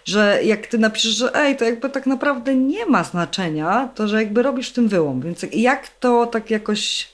że 0.04 0.40
jak 0.44 0.66
ty 0.66 0.78
napiszesz, 0.78 1.12
że 1.12 1.34
ej, 1.34 1.56
to 1.56 1.64
jakby 1.64 1.90
tak 1.90 2.06
naprawdę 2.06 2.54
nie 2.54 2.86
ma 2.86 3.04
znaczenia, 3.04 3.88
to 3.94 4.08
że 4.08 4.22
jakby 4.22 4.42
robisz 4.42 4.70
w 4.70 4.72
tym 4.72 4.88
wyłom. 4.88 5.20
Więc 5.20 5.46
jak 5.52 5.88
to 5.88 6.26
tak 6.26 6.50
jakoś 6.50 7.08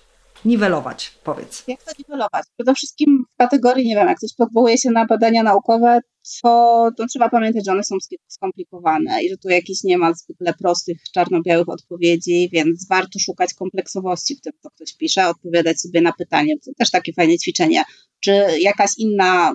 niwelować, 0.44 1.12
powiedz. 1.24 1.64
Jak 1.68 1.82
to 1.82 1.92
niwelować? 1.98 2.44
Przede 2.56 2.74
wszystkim 2.74 3.24
w 3.34 3.36
kategorii, 3.36 3.88
nie 3.88 3.94
wiem, 3.94 4.08
jak 4.08 4.18
ktoś 4.18 4.34
powołuje 4.34 4.78
się 4.78 4.90
na 4.90 5.06
badania 5.06 5.42
naukowe, 5.42 6.00
to, 6.42 6.90
to 6.96 7.06
trzeba 7.06 7.28
pamiętać, 7.28 7.64
że 7.66 7.72
one 7.72 7.84
są 7.84 7.96
skomplikowane 8.28 9.22
i 9.22 9.30
że 9.30 9.36
tu 9.36 9.48
jakiś 9.48 9.84
nie 9.84 9.98
ma 9.98 10.14
zwykle 10.14 10.54
prostych, 10.54 10.98
czarno-białych 11.14 11.68
odpowiedzi, 11.68 12.48
więc 12.52 12.88
warto 12.88 13.18
szukać 13.18 13.54
kompleksowości 13.54 14.36
w 14.36 14.40
tym, 14.40 14.52
co 14.62 14.70
ktoś 14.70 14.96
pisze, 14.96 15.28
odpowiadać 15.28 15.80
sobie 15.80 16.00
na 16.00 16.12
pytanie. 16.12 16.54
To 16.64 16.70
też 16.78 16.90
takie 16.90 17.12
fajne 17.12 17.38
ćwiczenie. 17.38 17.82
Czy 18.20 18.44
jakaś 18.60 18.90
inna, 18.98 19.54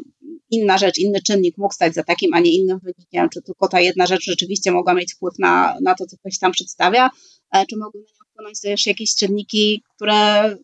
inna 0.50 0.78
rzecz, 0.78 0.98
inny 0.98 1.22
czynnik 1.22 1.58
mógł 1.58 1.74
stać 1.74 1.94
za 1.94 2.04
takim, 2.04 2.34
a 2.34 2.40
nie 2.40 2.52
innym 2.52 2.80
wynikiem? 2.80 3.30
Czy 3.30 3.42
tylko 3.42 3.68
ta 3.68 3.80
jedna 3.80 4.06
rzecz 4.06 4.24
rzeczywiście 4.24 4.72
mogła 4.72 4.94
mieć 4.94 5.14
wpływ 5.14 5.34
na, 5.40 5.78
na 5.82 5.96
to, 5.96 6.06
co 6.06 6.18
ktoś 6.18 6.40
tam 6.40 6.52
przedstawia? 6.52 7.10
E, 7.54 7.66
czy 7.66 7.78
mogły 7.78 8.02
na 8.02 8.08
nią 8.08 8.32
wpłynąć 8.32 8.62
też 8.62 8.86
jakieś 8.86 9.16
czynniki, 9.16 9.84
które 9.96 10.56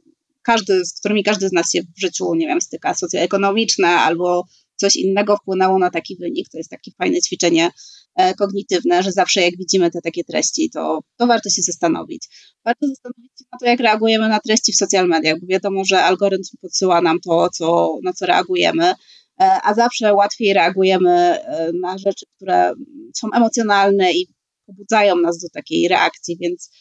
każdy, 0.43 0.85
z 0.85 0.99
którymi 0.99 1.23
każdy 1.23 1.49
z 1.49 1.51
nas 1.51 1.71
się 1.71 1.81
w 1.81 2.01
życiu, 2.01 2.35
nie 2.35 2.47
wiem, 2.47 2.61
styka, 2.61 2.93
socjoekonomiczne 2.93 3.87
albo 3.87 4.45
coś 4.79 4.95
innego 4.95 5.37
wpłynęło 5.37 5.79
na 5.79 5.89
taki 5.89 6.15
wynik. 6.15 6.49
To 6.49 6.57
jest 6.57 6.69
takie 6.69 6.91
fajne 6.97 7.21
ćwiczenie 7.21 7.71
e, 8.15 8.33
kognitywne, 8.33 9.03
że 9.03 9.11
zawsze 9.11 9.41
jak 9.41 9.57
widzimy 9.57 9.91
te 9.91 10.01
takie 10.01 10.23
treści, 10.23 10.69
to, 10.73 10.99
to 11.17 11.27
warto 11.27 11.49
się 11.49 11.61
zastanowić. 11.61 12.27
Warto 12.65 12.87
zastanowić 12.87 13.31
się 13.39 13.45
na 13.51 13.57
to, 13.59 13.65
jak 13.65 13.79
reagujemy 13.79 14.29
na 14.29 14.39
treści 14.39 14.73
w 14.73 14.75
social 14.75 15.07
mediach, 15.07 15.39
bo 15.39 15.47
wiadomo, 15.47 15.85
że 15.85 16.03
algorytm 16.03 16.57
podsyła 16.61 17.01
nam 17.01 17.19
to, 17.19 17.49
co, 17.49 17.97
na 18.03 18.13
co 18.13 18.25
reagujemy, 18.25 18.85
e, 18.85 18.95
a 19.39 19.73
zawsze 19.73 20.13
łatwiej 20.13 20.53
reagujemy 20.53 21.11
e, 21.11 21.71
na 21.81 21.97
rzeczy, 21.97 22.25
które 22.35 22.73
są 23.15 23.27
emocjonalne 23.35 24.13
i 24.13 24.27
pobudzają 24.65 25.15
nas 25.15 25.39
do 25.39 25.49
takiej 25.53 25.87
reakcji, 25.87 26.37
więc 26.41 26.71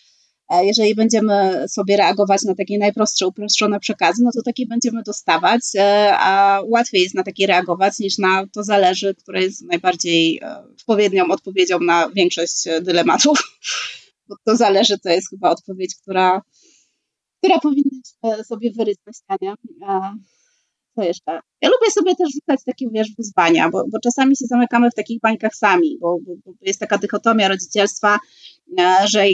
jeżeli 0.50 0.94
będziemy 0.94 1.64
sobie 1.68 1.96
reagować 1.96 2.42
na 2.42 2.54
takie 2.54 2.78
najprostsze, 2.78 3.26
uproszczone 3.26 3.80
przekazy, 3.80 4.22
no 4.24 4.30
to 4.34 4.42
takie 4.42 4.66
będziemy 4.66 5.02
dostawać, 5.02 5.61
e, 5.78 6.14
a 6.18 6.61
łatwiej 6.64 7.02
jest 7.02 7.14
na 7.14 7.22
takie 7.22 7.46
reagować 7.46 7.98
niż 7.98 8.18
na 8.18 8.46
to 8.52 8.64
zależy, 8.64 9.14
które 9.14 9.42
jest 9.42 9.62
najbardziej 9.62 10.38
e, 10.42 10.64
odpowiednią 10.72 11.24
odpowiedzią 11.26 11.78
na 11.80 12.11
większość 12.11 12.64
dylematów. 12.82 13.38
Bo 14.28 14.37
to 14.44 14.56
zależy, 14.56 14.98
to 14.98 15.08
jest 15.08 15.30
chyba 15.30 15.50
odpowiedź, 15.50 15.94
która, 16.02 16.42
która 17.38 17.58
powinna 17.58 18.44
sobie 18.44 18.70
wyryć 18.70 18.98
na 19.06 19.12
ścianie. 19.12 19.54
Co 20.94 21.02
jeszcze? 21.02 21.40
Ja 21.62 21.68
lubię 21.68 21.90
sobie 21.90 22.16
też 22.16 22.28
rzucać 22.34 22.61
takie, 22.66 22.87
wiesz, 22.92 23.08
wyzwania, 23.18 23.68
bo, 23.70 23.84
bo 23.92 23.98
czasami 24.00 24.37
się 24.37 24.46
zamykamy 24.46 24.90
w 24.90 24.94
takich 24.94 25.20
bańkach 25.20 25.54
sami, 25.54 25.98
bo, 26.00 26.16
bo, 26.26 26.32
bo 26.46 26.52
jest 26.62 26.80
taka 26.80 26.98
dychotomia 26.98 27.48
rodzicielstwa, 27.48 28.18
że 29.08 29.24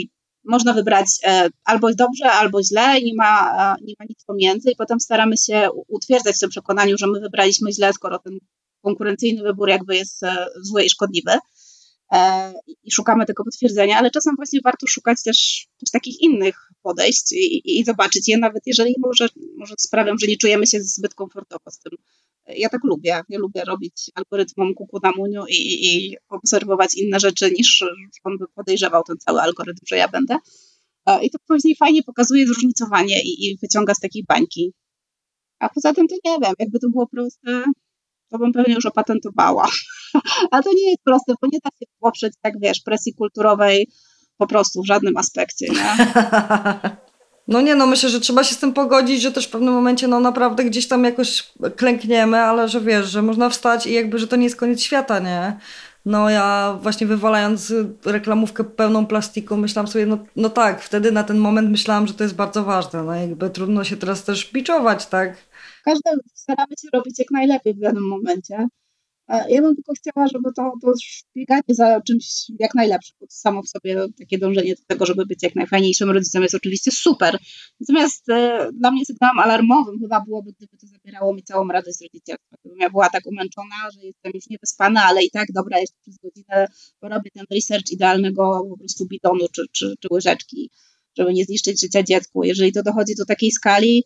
można 0.45 0.73
wybrać 0.73 1.07
e, 1.23 1.49
albo 1.63 1.93
dobrze, 1.93 2.31
albo 2.31 2.63
źle, 2.63 3.01
nie 3.01 3.13
ma, 3.15 3.55
e, 3.59 3.83
nie 3.83 3.93
ma 3.99 4.05
nic 4.09 4.23
pomiędzy 4.25 4.71
i 4.71 4.75
potem 4.75 4.99
staramy 4.99 5.37
się 5.37 5.69
utwierdzać 5.87 6.35
w 6.35 6.39
tym 6.39 6.49
przekonaniu, 6.49 6.97
że 6.97 7.07
my 7.07 7.19
wybraliśmy 7.19 7.73
źle, 7.73 7.93
skoro 7.93 8.19
ten 8.19 8.37
konkurencyjny 8.81 9.43
wybór 9.43 9.69
jakby 9.69 9.95
jest 9.95 10.23
e, 10.23 10.47
zły 10.61 10.83
i 10.83 10.89
szkodliwy 10.89 11.31
i 12.83 12.91
szukamy 12.91 13.25
tego 13.25 13.43
potwierdzenia, 13.43 13.97
ale 13.97 14.11
czasem 14.11 14.35
właśnie 14.35 14.59
warto 14.63 14.87
szukać 14.87 15.23
też, 15.23 15.67
też 15.79 15.91
takich 15.91 16.21
innych 16.21 16.55
podejść 16.81 17.31
i, 17.31 17.79
i, 17.79 17.85
zobaczyć 17.85 18.27
je, 18.27 18.37
nawet 18.37 18.63
jeżeli 18.65 18.95
może, 18.99 19.27
może 19.57 19.73
sprawią, 19.79 20.13
że 20.21 20.27
nie 20.27 20.37
czujemy 20.37 20.67
się 20.67 20.81
zbyt 20.81 21.13
komfortowo 21.13 21.71
z 21.71 21.79
tym. 21.79 21.93
Ja 22.47 22.69
tak 22.69 22.83
lubię. 22.83 23.21
Ja 23.29 23.39
lubię 23.39 23.63
robić 23.63 24.11
algorytmom 24.15 24.73
kuku 24.73 24.99
na 25.03 25.11
muniu 25.17 25.43
i, 25.49 25.87
i 25.87 26.17
obserwować 26.29 26.93
inne 26.93 27.19
rzeczy 27.19 27.51
niż 27.51 27.83
on 28.23 28.37
by 28.37 28.45
podejrzewał 28.55 29.03
ten 29.03 29.17
cały 29.17 29.41
algorytm, 29.41 29.85
że 29.87 29.97
ja 29.97 30.07
będę. 30.07 30.37
I 31.21 31.29
to 31.29 31.37
później 31.47 31.75
fajnie 31.75 32.03
pokazuje 32.03 32.47
zróżnicowanie 32.47 33.21
i, 33.23 33.45
i 33.45 33.57
wyciąga 33.61 33.93
z 33.93 33.99
takiej 33.99 34.23
bańki. 34.27 34.73
A 35.59 35.69
poza 35.69 35.93
tym 35.93 36.07
to 36.07 36.15
nie 36.25 36.37
wiem, 36.41 36.53
jakby 36.59 36.79
to 36.79 36.89
było 36.89 37.07
proste, 37.07 37.63
to 38.31 38.37
bym 38.37 38.51
pewnie 38.51 38.73
już 38.73 38.85
opatentowała. 38.85 39.69
A 40.51 40.63
to 40.63 40.73
nie 40.73 40.89
jest 40.89 41.03
proste, 41.03 41.33
bo 41.41 41.47
nie 41.51 41.59
da 41.63 41.69
się 41.69 41.85
poprzeć, 41.99 42.33
tak 42.41 42.53
wiesz, 42.59 42.81
presji 42.81 43.13
kulturowej 43.13 43.89
po 44.37 44.47
prostu 44.47 44.81
w 44.81 44.87
żadnym 44.87 45.17
aspekcie, 45.17 45.67
nie? 45.69 45.95
No 47.47 47.61
nie, 47.61 47.75
no 47.75 47.87
myślę, 47.87 48.09
że 48.09 48.19
trzeba 48.19 48.43
się 48.43 48.55
z 48.55 48.57
tym 48.57 48.73
pogodzić, 48.73 49.21
że 49.21 49.31
też 49.31 49.47
w 49.47 49.49
pewnym 49.49 49.73
momencie 49.73 50.07
no 50.07 50.19
naprawdę 50.19 50.63
gdzieś 50.63 50.87
tam 50.87 51.03
jakoś 51.03 51.53
klękniemy, 51.75 52.37
ale 52.37 52.67
że 52.69 52.81
wiesz, 52.81 53.07
że 53.07 53.21
można 53.21 53.49
wstać 53.49 53.87
i 53.87 53.93
jakby, 53.93 54.19
że 54.19 54.27
to 54.27 54.35
nie 54.35 54.43
jest 54.43 54.55
koniec 54.55 54.81
świata, 54.81 55.19
nie? 55.19 55.59
No 56.05 56.29
ja 56.29 56.77
właśnie 56.81 57.07
wywalając 57.07 57.73
reklamówkę 58.05 58.63
pełną 58.63 59.05
plastiku 59.05 59.57
myślałam 59.57 59.87
sobie, 59.87 60.05
no, 60.05 60.17
no 60.35 60.49
tak, 60.49 60.81
wtedy 60.81 61.11
na 61.11 61.23
ten 61.23 61.37
moment 61.37 61.71
myślałam, 61.71 62.07
że 62.07 62.13
to 62.13 62.23
jest 62.23 62.35
bardzo 62.35 62.63
ważne, 62.63 63.03
no 63.03 63.15
jakby 63.15 63.49
trudno 63.49 63.83
się 63.83 63.97
teraz 63.97 64.23
też 64.23 64.51
biczować, 64.51 65.05
tak? 65.05 65.37
Każdy 65.85 66.09
staramy 66.33 66.73
się 66.81 66.87
robić 66.93 67.19
jak 67.19 67.31
najlepiej 67.31 67.73
w 67.73 67.79
danym 67.79 68.07
momencie. 68.07 68.67
Ja 69.27 69.61
bym 69.61 69.75
tylko 69.75 69.93
chciała, 69.93 70.27
żeby 70.27 70.49
to, 70.55 70.73
to 70.81 70.91
bieganie 71.35 71.63
za 71.69 72.01
czymś 72.01 72.25
jak 72.59 72.75
najlepszym, 72.75 73.15
bo 73.19 73.27
to 73.27 73.35
samo 73.35 73.63
w 73.63 73.69
sobie 73.69 74.05
takie 74.19 74.37
dążenie 74.37 74.75
do 74.75 74.81
tego, 74.87 75.05
żeby 75.05 75.25
być 75.25 75.43
jak 75.43 75.55
najfajniejszym 75.55 76.11
rodzicem 76.11 76.43
jest 76.43 76.55
oczywiście 76.55 76.91
super. 76.91 77.37
Natomiast 77.79 78.29
e, 78.29 78.69
dla 78.73 78.91
mnie 78.91 79.05
sygnałem 79.05 79.39
alarmowym 79.39 79.99
chyba 79.99 80.21
byłoby, 80.21 80.53
gdyby 80.57 80.77
to 80.77 80.87
zabierało 80.87 81.33
mi 81.33 81.43
całą 81.43 81.67
radość 81.67 81.97
z 81.97 82.01
rodzicielstwa. 82.01 82.55
Gdybym 82.61 82.79
ja 82.79 82.89
była 82.89 83.09
tak 83.09 83.27
umęczona, 83.27 83.75
że 83.93 84.05
jestem 84.05 84.31
już 84.35 84.49
niewyspana, 84.49 85.03
ale 85.03 85.23
i 85.23 85.31
tak 85.31 85.47
dobra, 85.53 85.79
jeszcze 85.79 85.97
przez 86.01 86.17
godzinę 86.17 86.67
porobię 86.99 87.31
ten 87.31 87.45
research 87.51 87.91
idealnego 87.91 88.65
po 88.69 88.77
prostu 88.77 89.05
bidonu 89.07 89.45
czy, 89.55 89.63
czy, 89.71 89.95
czy 89.99 90.07
łyżeczki, 90.11 90.69
żeby 91.17 91.33
nie 91.33 91.45
zniszczyć 91.45 91.81
życia 91.81 92.03
dziecku. 92.03 92.43
Jeżeli 92.43 92.71
to 92.71 92.83
dochodzi 92.83 93.15
do 93.15 93.25
takiej 93.25 93.51
skali, 93.51 94.03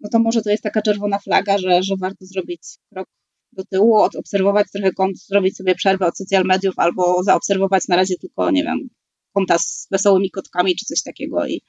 no 0.00 0.08
to 0.12 0.18
może 0.18 0.42
to 0.42 0.50
jest 0.50 0.62
taka 0.62 0.82
czerwona 0.82 1.18
flaga, 1.18 1.58
że, 1.58 1.82
że 1.82 1.94
warto 1.96 2.26
zrobić 2.26 2.62
krok 2.92 3.08
do 3.52 3.64
tyłu, 3.64 3.96
obserwować 3.96 4.66
trochę 4.72 4.92
kont, 4.92 5.18
zrobić 5.18 5.56
sobie 5.56 5.74
przerwę 5.74 6.06
od 6.06 6.18
social 6.18 6.44
mediów 6.44 6.74
albo 6.76 7.22
zaobserwować 7.22 7.88
na 7.88 7.96
razie 7.96 8.14
tylko, 8.18 8.50
nie 8.50 8.64
wiem, 8.64 8.88
konta 9.34 9.58
z 9.58 9.88
wesołymi 9.90 10.30
kotkami 10.30 10.76
czy 10.76 10.84
coś 10.84 11.02
takiego 11.02 11.46
i, 11.46 11.62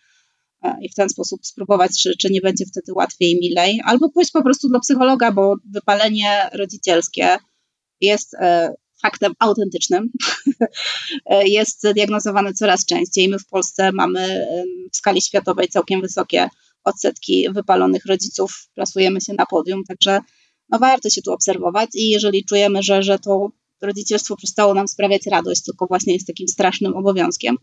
e, 0.64 0.76
i 0.82 0.90
w 0.90 0.96
ten 0.96 1.10
sposób 1.10 1.46
spróbować, 1.46 1.92
czy, 2.04 2.18
czy 2.18 2.30
nie 2.32 2.42
będzie 2.42 2.66
wtedy 2.66 2.94
łatwiej, 2.94 3.40
milej, 3.42 3.82
albo 3.86 4.10
pójść 4.10 4.32
po 4.32 4.44
prostu 4.44 4.70
do 4.70 4.80
psychologa, 4.80 5.32
bo 5.32 5.56
wypalenie 5.72 6.50
rodzicielskie 6.54 7.38
jest 8.02 8.34
e, 8.34 8.74
faktem 9.02 9.34
autentycznym, 9.40 10.10
e, 11.26 11.48
jest 11.48 11.88
diagnozowane 11.94 12.54
coraz 12.54 12.86
częściej. 12.86 13.30
My 13.30 13.40
w 13.40 13.48
Polsce 13.48 13.92
mamy 13.92 14.48
w 14.94 14.98
skali 14.98 15.22
światowej 15.22 15.68
całkiem 15.68 16.02
wysokie 16.02 16.50
odsetki 16.84 17.48
wypalonych 17.52 18.06
rodziców, 18.06 18.70
plasujemy 18.76 19.22
się 19.22 19.34
na 19.34 19.46
podium, 19.46 19.84
także 19.88 20.20
no 20.72 20.80
warto 20.80 21.10
się 21.10 21.22
tu 21.22 21.32
obserwować 21.32 21.90
i 21.94 22.10
jeżeli 22.10 22.46
czujemy, 22.46 22.84
że, 22.84 23.04
że 23.04 23.20
to 23.20 23.50
rodzicielstwo 23.82 24.36
przestało 24.36 24.74
nam 24.74 24.88
sprawiać 24.88 25.26
radość, 25.26 25.64
tylko 25.64 25.86
właśnie 25.86 26.14
jest 26.14 26.28
takim 26.28 26.48
strasznym 26.48 26.96
obowiązkiem, 26.96 27.56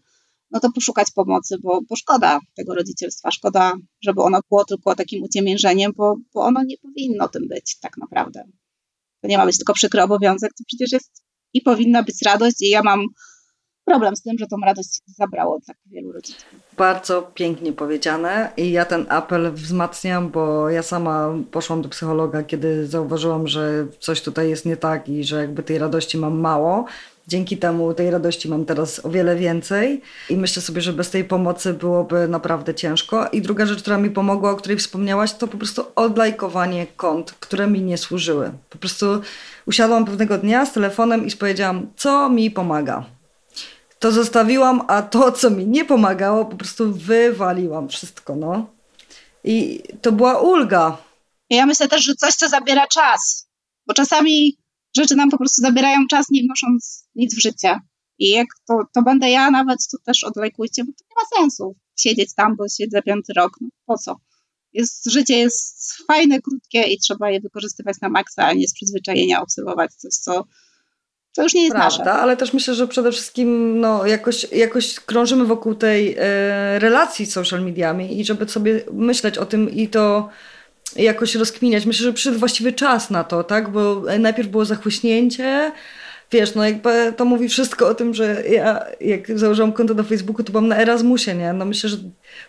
no 0.50 0.60
to 0.60 0.72
poszukać 0.72 1.10
pomocy, 1.10 1.56
bo, 1.62 1.80
bo 1.88 1.96
szkoda 1.96 2.40
tego 2.56 2.74
rodzicielstwa, 2.74 3.30
szkoda, 3.30 3.72
żeby 4.02 4.22
ono 4.22 4.40
było 4.50 4.64
tylko 4.64 4.94
takim 4.94 5.22
uciemiężeniem, 5.22 5.92
bo, 5.96 6.16
bo 6.34 6.40
ono 6.40 6.62
nie 6.64 6.76
powinno 6.78 7.28
tym 7.28 7.48
być 7.48 7.78
tak 7.80 7.96
naprawdę. 7.96 8.44
To 9.20 9.28
nie 9.28 9.38
ma 9.38 9.46
być 9.46 9.56
tylko 9.56 9.74
przykry 9.74 10.02
obowiązek, 10.02 10.50
to 10.58 10.64
przecież 10.66 10.92
jest 10.92 11.24
i 11.52 11.60
powinna 11.60 12.02
być 12.02 12.22
radość 12.24 12.62
i 12.62 12.68
ja 12.68 12.82
mam 12.82 13.06
problem 13.88 14.16
z 14.16 14.22
tym, 14.22 14.38
że 14.38 14.46
tą 14.46 14.57
radość 14.66 15.01
zabrało 15.07 15.59
dla 15.66 15.74
wielu 15.87 16.12
rodziców. 16.12 16.44
Bardzo 16.77 17.22
pięknie 17.35 17.72
powiedziane 17.72 18.53
i 18.57 18.72
ja 18.72 18.85
ten 18.85 19.07
apel 19.09 19.53
wzmacniam, 19.53 20.31
bo 20.31 20.70
ja 20.70 20.83
sama 20.83 21.29
poszłam 21.51 21.83
do 21.83 21.88
psychologa, 21.88 22.42
kiedy 22.42 22.87
zauważyłam, 22.87 23.48
że 23.48 23.87
coś 24.01 24.22
tutaj 24.22 24.48
jest 24.48 24.66
nie 24.66 24.77
tak 24.77 25.09
i 25.09 25.24
że 25.24 25.40
jakby 25.40 25.62
tej 25.62 25.79
radości 25.79 26.18
mam 26.18 26.40
mało. 26.40 26.85
Dzięki 27.29 27.57
temu 27.57 27.94
tej 27.94 28.11
radości 28.11 28.48
mam 28.48 28.64
teraz 28.64 29.05
o 29.05 29.11
wiele 29.11 29.37
więcej 29.37 30.03
i 30.31 30.37
myślę 30.37 30.62
sobie, 30.62 30.81
że 30.81 30.92
bez 30.92 31.11
tej 31.11 31.24
pomocy 31.24 31.74
byłoby 31.74 32.28
naprawdę 32.28 32.74
ciężko. 32.74 33.28
I 33.28 33.43
druga 33.43 33.66
rzecz, 33.66 33.82
która 33.82 33.99
mi 33.99 34.11
pomogła, 34.11 34.51
o 34.51 34.57
której 34.57 34.78
wspomniałaś, 34.78 35.32
to 35.34 35.49
po 35.49 35.57
prostu 35.57 35.84
odlajkowanie 35.97 36.86
kont, 36.97 37.32
które 37.41 37.66
mi 37.66 37.82
nie 37.82 37.99
służyły. 37.99 38.51
Po 38.70 38.78
prostu 38.78 39.07
usiadłam 39.66 40.05
pewnego 40.05 40.39
dnia 40.39 40.66
z 40.66 40.72
telefonem 40.72 41.26
i 41.26 41.30
powiedziałam, 41.30 41.86
co 41.97 42.28
mi 42.28 42.51
pomaga. 42.51 43.17
To 43.99 44.12
zostawiłam, 44.12 44.82
a 44.88 45.03
to, 45.03 45.32
co 45.32 45.51
mi 45.51 45.66
nie 45.66 45.84
pomagało, 45.84 46.44
po 46.44 46.57
prostu 46.57 46.92
wywaliłam 46.94 47.88
wszystko, 47.88 48.36
no. 48.36 48.66
I 49.44 49.82
to 50.03 50.12
była 50.12 50.40
ulga. 50.40 50.99
Ja 51.51 51.66
myślę 51.66 51.88
też, 51.88 52.05
że 52.05 52.14
coś, 52.14 52.34
co 52.34 52.49
zabiera 52.49 52.86
czas, 52.86 53.49
bo 53.86 53.94
czasami 53.94 54.59
rzeczy 54.96 55.16
nam 55.16 55.30
po 55.30 55.38
prostu 55.38 55.62
zabierają 55.62 56.07
czas, 56.11 56.26
nie 56.30 56.42
wnosząc 56.42 57.09
nic 57.14 57.34
w 57.34 57.42
życie. 57.42 57.80
I 58.18 58.30
jak 58.30 58.46
to, 58.68 58.82
to 58.94 59.03
będę 59.03 59.30
ja 59.30 59.51
nawet, 59.51 59.78
to 59.90 59.99
też 60.05 60.24
odlajkujcie, 60.24 60.84
bo 60.84 60.92
to 60.92 61.05
nie 61.11 61.14
ma 61.16 61.42
sensu 61.42 61.76
siedzieć 61.96 62.34
tam, 62.34 62.57
bo 62.57 62.64
siedzę 62.68 63.03
piąty 63.03 63.32
rok. 63.32 63.53
No 63.61 63.68
po 63.86 63.99
co? 63.99 64.16
Jest, 64.72 65.11
życie 65.11 65.38
jest 65.38 65.94
fajne, 66.07 66.40
krótkie 66.40 66.82
i 66.82 66.99
trzeba 66.99 67.30
je 67.30 67.40
wykorzystywać 67.40 67.96
na 68.03 68.09
maksa, 68.09 68.44
a 68.44 68.53
nie 68.53 68.68
z 68.68 68.74
przyzwyczajenia 68.74 69.42
obserwować 69.42 69.94
coś, 69.94 70.14
co 70.14 70.44
to 71.39 71.43
już 71.43 71.55
nie 71.55 71.62
jest 71.62 71.76
Prawda, 71.76 72.05
nasze. 72.05 72.12
ale 72.12 72.36
też 72.36 72.53
myślę, 72.53 72.74
że 72.74 72.89
przede 72.89 73.12
wszystkim 73.12 73.80
no, 73.80 74.07
jakoś, 74.07 74.53
jakoś 74.53 75.01
krążymy 75.01 75.45
wokół 75.45 75.74
tej 75.74 76.16
e, 76.18 76.78
relacji 76.78 77.26
z 77.26 77.32
social 77.32 77.62
mediami 77.62 78.20
i 78.20 78.24
żeby 78.24 78.49
sobie 78.49 78.80
myśleć 78.93 79.39
o 79.39 79.47
tym 79.47 79.70
i 79.70 79.89
to 79.89 80.28
jakoś 80.97 81.34
rozkminiać. 81.34 81.86
Myślę, 81.86 82.05
że 82.05 82.12
przyszedł 82.12 82.39
właściwy 82.39 82.72
czas 82.72 83.11
na 83.11 83.24
to, 83.24 83.45
tak? 83.45 83.68
Bo 83.72 84.03
najpierw 84.18 84.49
było 84.49 84.64
zachłyśnięcie, 84.64 85.72
wiesz, 86.32 86.55
no 86.55 86.64
jakby 86.64 87.12
to 87.16 87.24
mówi 87.24 87.49
wszystko 87.49 87.89
o 87.89 87.95
tym, 87.95 88.14
że 88.14 88.43
ja 88.51 88.84
jak 89.01 89.39
założyłam 89.39 89.72
konto 89.72 89.95
na 89.95 90.03
Facebooku, 90.03 90.45
to 90.45 90.53
byłam 90.53 90.68
na 90.68 90.76
Erasmusie, 90.76 91.34
nie? 91.34 91.53
No 91.53 91.64
myślę, 91.64 91.91
że 91.91 91.97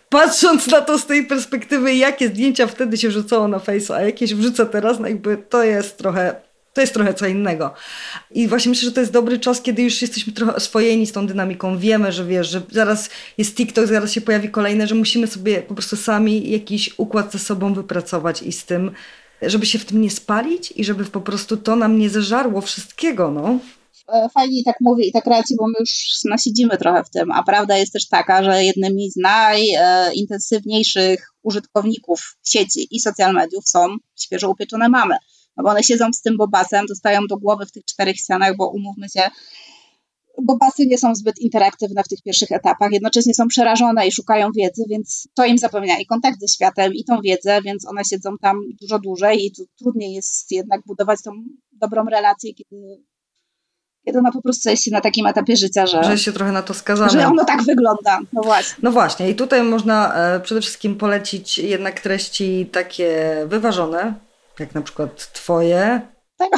patrząc 0.08 0.66
na 0.66 0.80
to 0.80 0.98
z 0.98 1.06
tej 1.06 1.26
perspektywy, 1.26 1.94
jakie 1.94 2.28
zdjęcia 2.28 2.66
wtedy 2.66 2.96
się 2.96 3.10
rzucało 3.10 3.48
na 3.48 3.58
Face, 3.58 3.94
a 3.94 4.02
jakieś 4.02 4.34
wrzucę 4.34 4.66
teraz, 4.66 5.00
no 5.00 5.08
jakby 5.08 5.36
to 5.36 5.64
jest 5.64 5.98
trochę 5.98 6.49
to 6.72 6.80
jest 6.80 6.94
trochę 6.94 7.14
co 7.14 7.26
innego. 7.26 7.74
I 8.30 8.48
właśnie 8.48 8.70
myślę, 8.70 8.88
że 8.88 8.94
to 8.94 9.00
jest 9.00 9.12
dobry 9.12 9.38
czas, 9.38 9.62
kiedy 9.62 9.82
już 9.82 10.02
jesteśmy 10.02 10.32
trochę 10.32 10.54
oswojeni 10.54 11.06
z 11.06 11.12
tą 11.12 11.26
dynamiką. 11.26 11.78
Wiemy, 11.78 12.12
że 12.12 12.24
wiesz, 12.24 12.50
że 12.50 12.62
zaraz 12.70 13.10
jest 13.38 13.56
TikTok, 13.56 13.86
zaraz 13.86 14.12
się 14.12 14.20
pojawi 14.20 14.50
kolejne, 14.50 14.86
że 14.86 14.94
musimy 14.94 15.26
sobie 15.26 15.62
po 15.62 15.74
prostu 15.74 15.96
sami 15.96 16.50
jakiś 16.50 16.98
układ 16.98 17.32
ze 17.32 17.38
sobą 17.38 17.74
wypracować 17.74 18.42
i 18.42 18.52
z 18.52 18.64
tym, 18.64 18.90
żeby 19.42 19.66
się 19.66 19.78
w 19.78 19.84
tym 19.84 20.00
nie 20.00 20.10
spalić 20.10 20.72
i 20.76 20.84
żeby 20.84 21.04
po 21.04 21.20
prostu 21.20 21.56
to 21.56 21.76
nam 21.76 21.98
nie 21.98 22.10
zeżarło 22.10 22.60
wszystkiego, 22.60 23.30
no. 23.30 23.58
E, 24.12 24.28
fajnie 24.34 24.64
tak 24.64 24.76
mówi 24.80 25.08
i 25.08 25.12
tak 25.12 25.26
raci, 25.26 25.54
bo 25.58 25.66
my 25.66 25.74
już 25.80 25.90
nasiedzimy 26.24 26.78
trochę 26.78 27.04
w 27.04 27.10
tym, 27.10 27.32
a 27.32 27.42
prawda 27.42 27.76
jest 27.76 27.92
też 27.92 28.08
taka, 28.08 28.44
że 28.44 28.64
jednymi 28.64 29.10
z 29.10 29.16
najintensywniejszych 29.16 31.32
użytkowników 31.42 32.36
sieci 32.44 32.88
i 32.90 33.00
social 33.00 33.34
mediów 33.34 33.68
są 33.68 33.96
świeżo 34.16 34.50
upieczone 34.50 34.88
mamy 34.88 35.14
no 35.56 35.64
bo 35.64 35.70
one 35.70 35.82
siedzą 35.82 36.12
z 36.12 36.22
tym 36.22 36.36
bobasem, 36.36 36.86
dostają 36.86 37.20
do 37.28 37.36
głowy 37.36 37.66
w 37.66 37.72
tych 37.72 37.84
czterech 37.84 38.16
ścianach, 38.16 38.56
bo 38.56 38.68
umówmy 38.68 39.08
się, 39.08 39.30
bobasy 40.42 40.86
nie 40.86 40.98
są 40.98 41.14
zbyt 41.14 41.38
interaktywne 41.38 42.02
w 42.04 42.08
tych 42.08 42.22
pierwszych 42.22 42.52
etapach, 42.52 42.92
jednocześnie 42.92 43.34
są 43.34 43.48
przerażone 43.48 44.06
i 44.06 44.12
szukają 44.12 44.48
wiedzy, 44.56 44.84
więc 44.90 45.28
to 45.34 45.44
im 45.44 45.58
zapewnia 45.58 45.98
i 45.98 46.06
kontakt 46.06 46.40
ze 46.40 46.48
światem, 46.48 46.94
i 46.94 47.04
tą 47.04 47.20
wiedzę, 47.20 47.62
więc 47.62 47.88
one 47.88 48.04
siedzą 48.04 48.30
tam 48.40 48.60
dużo 48.80 48.98
dłużej 48.98 49.46
i 49.46 49.52
tu 49.52 49.62
trudniej 49.78 50.12
jest 50.12 50.52
jednak 50.52 50.80
budować 50.86 51.22
tą 51.22 51.30
dobrą 51.72 52.04
relację, 52.04 52.54
kiedy, 52.54 53.02
kiedy 54.04 54.18
ona 54.18 54.32
po 54.32 54.42
prostu 54.42 54.70
jest 54.70 54.90
na 54.92 55.00
takim 55.00 55.26
etapie 55.26 55.56
życia, 55.56 55.86
że, 55.86 56.04
że 56.04 56.18
się 56.18 56.32
trochę 56.32 56.52
na 56.52 56.62
to 56.62 56.74
skazane. 56.74 57.10
Że 57.10 57.26
ono 57.26 57.44
tak 57.44 57.62
wygląda, 57.62 58.20
no 58.32 58.42
właśnie. 58.42 58.74
No 58.82 58.92
właśnie 58.92 59.30
i 59.30 59.34
tutaj 59.34 59.62
można 59.62 60.14
e, 60.14 60.40
przede 60.40 60.60
wszystkim 60.60 60.96
polecić 60.96 61.58
jednak 61.58 62.00
treści 62.00 62.66
takie 62.72 63.36
wyważone, 63.46 64.14
jak 64.60 64.74
na 64.74 64.82
przykład 64.82 65.32
twoje? 65.32 66.00
Tak, 66.36 66.48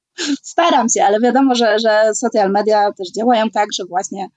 staram 0.52 0.88
się, 0.88 1.04
ale 1.04 1.20
wiadomo, 1.20 1.54
że, 1.54 1.78
że 1.78 2.14
social 2.14 2.50
media 2.50 2.92
też 2.92 3.08
działają 3.12 3.50
tak, 3.50 3.68
że 3.72 3.84
właśnie 3.84 4.28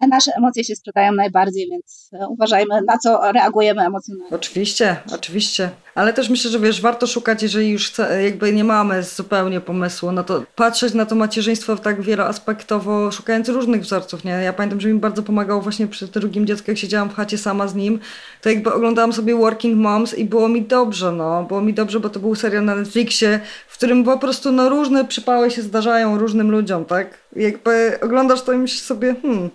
nasze 0.00 0.32
emocje 0.36 0.64
się 0.64 0.76
sprzedają 0.76 1.12
najbardziej, 1.12 1.68
więc 1.70 2.10
e, 2.12 2.28
uważajmy, 2.28 2.82
na 2.86 2.98
co 2.98 3.32
reagujemy 3.32 3.82
emocjonalnie. 3.82 4.36
Oczywiście, 4.36 4.96
oczywiście. 5.14 5.70
Ale 5.94 6.12
też 6.12 6.28
myślę, 6.28 6.50
że 6.50 6.58
wiesz, 6.58 6.80
warto 6.80 7.06
szukać, 7.06 7.42
jeżeli 7.42 7.70
już 7.70 7.92
jakby 8.24 8.52
nie 8.52 8.64
mamy 8.64 9.02
zupełnie 9.02 9.60
pomysłu, 9.60 10.12
no 10.12 10.24
to 10.24 10.42
patrzeć 10.56 10.94
na 10.94 11.06
to 11.06 11.14
macierzyństwo 11.14 11.76
tak 11.76 12.02
wieloaspektowo, 12.02 13.10
szukając 13.10 13.48
różnych 13.48 13.82
wzorców, 13.82 14.24
nie? 14.24 14.30
Ja 14.32 14.52
pamiętam, 14.52 14.80
że 14.80 14.88
mi 14.88 14.98
bardzo 14.98 15.22
pomagało 15.22 15.60
właśnie 15.60 15.86
przy 15.86 16.06
drugim 16.06 16.46
dziecku, 16.46 16.70
jak 16.70 16.78
siedziałam 16.78 17.10
w 17.10 17.14
chacie 17.14 17.38
sama 17.38 17.68
z 17.68 17.74
nim, 17.74 18.00
to 18.42 18.48
jakby 18.48 18.72
oglądałam 18.72 19.12
sobie 19.12 19.34
Working 19.34 19.76
Moms 19.78 20.14
i 20.14 20.24
było 20.24 20.48
mi 20.48 20.62
dobrze, 20.62 21.12
no. 21.12 21.44
Było 21.44 21.60
mi 21.60 21.74
dobrze, 21.74 22.00
bo 22.00 22.10
to 22.10 22.20
był 22.20 22.34
serial 22.34 22.64
na 22.64 22.74
Netflixie, 22.74 23.40
w 23.68 23.76
którym 23.76 24.04
po 24.04 24.18
prostu 24.18 24.52
no 24.52 24.68
różne 24.68 25.04
przypały 25.04 25.50
się 25.50 25.62
zdarzają 25.62 26.18
różnym 26.18 26.50
ludziom, 26.50 26.84
tak? 26.84 27.25
Jakby 27.36 27.98
oglądasz 28.02 28.42
to 28.42 28.52
i 28.52 28.56
myślisz 28.56 28.82
sobie, 28.82 29.14
hmm, 29.22 29.50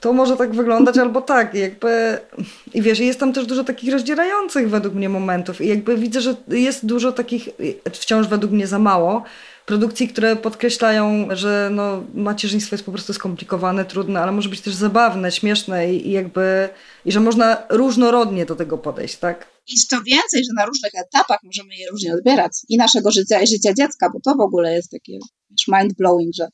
to 0.00 0.12
może 0.12 0.36
tak 0.36 0.54
wyglądać 0.54 0.98
albo 0.98 1.20
tak. 1.22 1.54
I 1.54 1.58
jakby, 1.58 2.18
i 2.74 2.82
wiesz, 2.82 2.98
jest 2.98 3.20
tam 3.20 3.32
też 3.32 3.46
dużo 3.46 3.64
takich 3.64 3.92
rozdzierających 3.92 4.70
według 4.70 4.94
mnie 4.94 5.08
momentów 5.08 5.60
i 5.60 5.68
jakby 5.68 5.96
widzę, 5.96 6.20
że 6.20 6.36
jest 6.48 6.86
dużo 6.86 7.12
takich, 7.12 7.48
wciąż 7.92 8.26
według 8.26 8.52
mnie 8.52 8.66
za 8.66 8.78
mało, 8.78 9.22
produkcji, 9.66 10.08
które 10.08 10.36
podkreślają, 10.36 11.28
że 11.30 11.70
no, 11.72 12.04
macierzyństwo 12.14 12.74
jest 12.74 12.84
po 12.84 12.92
prostu 12.92 13.12
skomplikowane, 13.12 13.84
trudne, 13.84 14.20
ale 14.20 14.32
może 14.32 14.48
być 14.48 14.60
też 14.60 14.74
zabawne, 14.74 15.32
śmieszne 15.32 15.94
i, 15.94 16.08
i 16.08 16.10
jakby, 16.10 16.68
i 17.04 17.12
że 17.12 17.20
można 17.20 17.62
różnorodnie 17.68 18.46
do 18.46 18.56
tego 18.56 18.78
podejść, 18.78 19.16
tak? 19.16 19.46
I 19.68 19.76
co 19.76 20.02
więcej, 20.02 20.44
że 20.44 20.50
na 20.56 20.66
różnych 20.66 20.92
etapach 20.94 21.38
możemy 21.44 21.76
je 21.76 21.90
różnie 21.90 22.14
odbierać 22.14 22.52
i 22.68 22.76
naszego 22.76 23.10
życia, 23.10 23.40
i 23.40 23.46
życia 23.46 23.74
dziecka, 23.74 24.10
bo 24.12 24.20
to 24.20 24.34
w 24.34 24.40
ogóle 24.40 24.74
jest 24.74 24.90
takie 24.90 25.18
mind-blowing, 25.72 26.30
że 26.34 26.48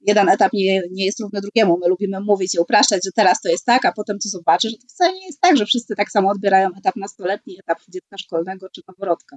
jeden 0.00 0.28
etap 0.28 0.52
nie, 0.52 0.82
nie 0.90 1.06
jest 1.06 1.20
równy 1.20 1.40
drugiemu. 1.40 1.78
My 1.78 1.88
lubimy 1.88 2.20
mówić 2.20 2.54
i 2.54 2.58
upraszczać, 2.58 3.00
że 3.04 3.10
teraz 3.12 3.40
to 3.40 3.48
jest 3.48 3.64
tak, 3.64 3.84
a 3.84 3.92
potem 3.92 4.18
to 4.18 4.28
zobaczy, 4.28 4.70
że 4.70 4.76
to 4.76 4.86
wcale 4.88 5.12
nie 5.12 5.26
jest 5.26 5.40
tak, 5.40 5.56
że 5.56 5.66
wszyscy 5.66 5.96
tak 5.96 6.10
samo 6.10 6.30
odbierają 6.30 6.68
etap 6.78 6.96
nastoletni, 6.96 7.58
etap 7.60 7.78
dziecka 7.88 8.18
szkolnego 8.18 8.68
czy 8.70 8.82
noworodka. 8.88 9.36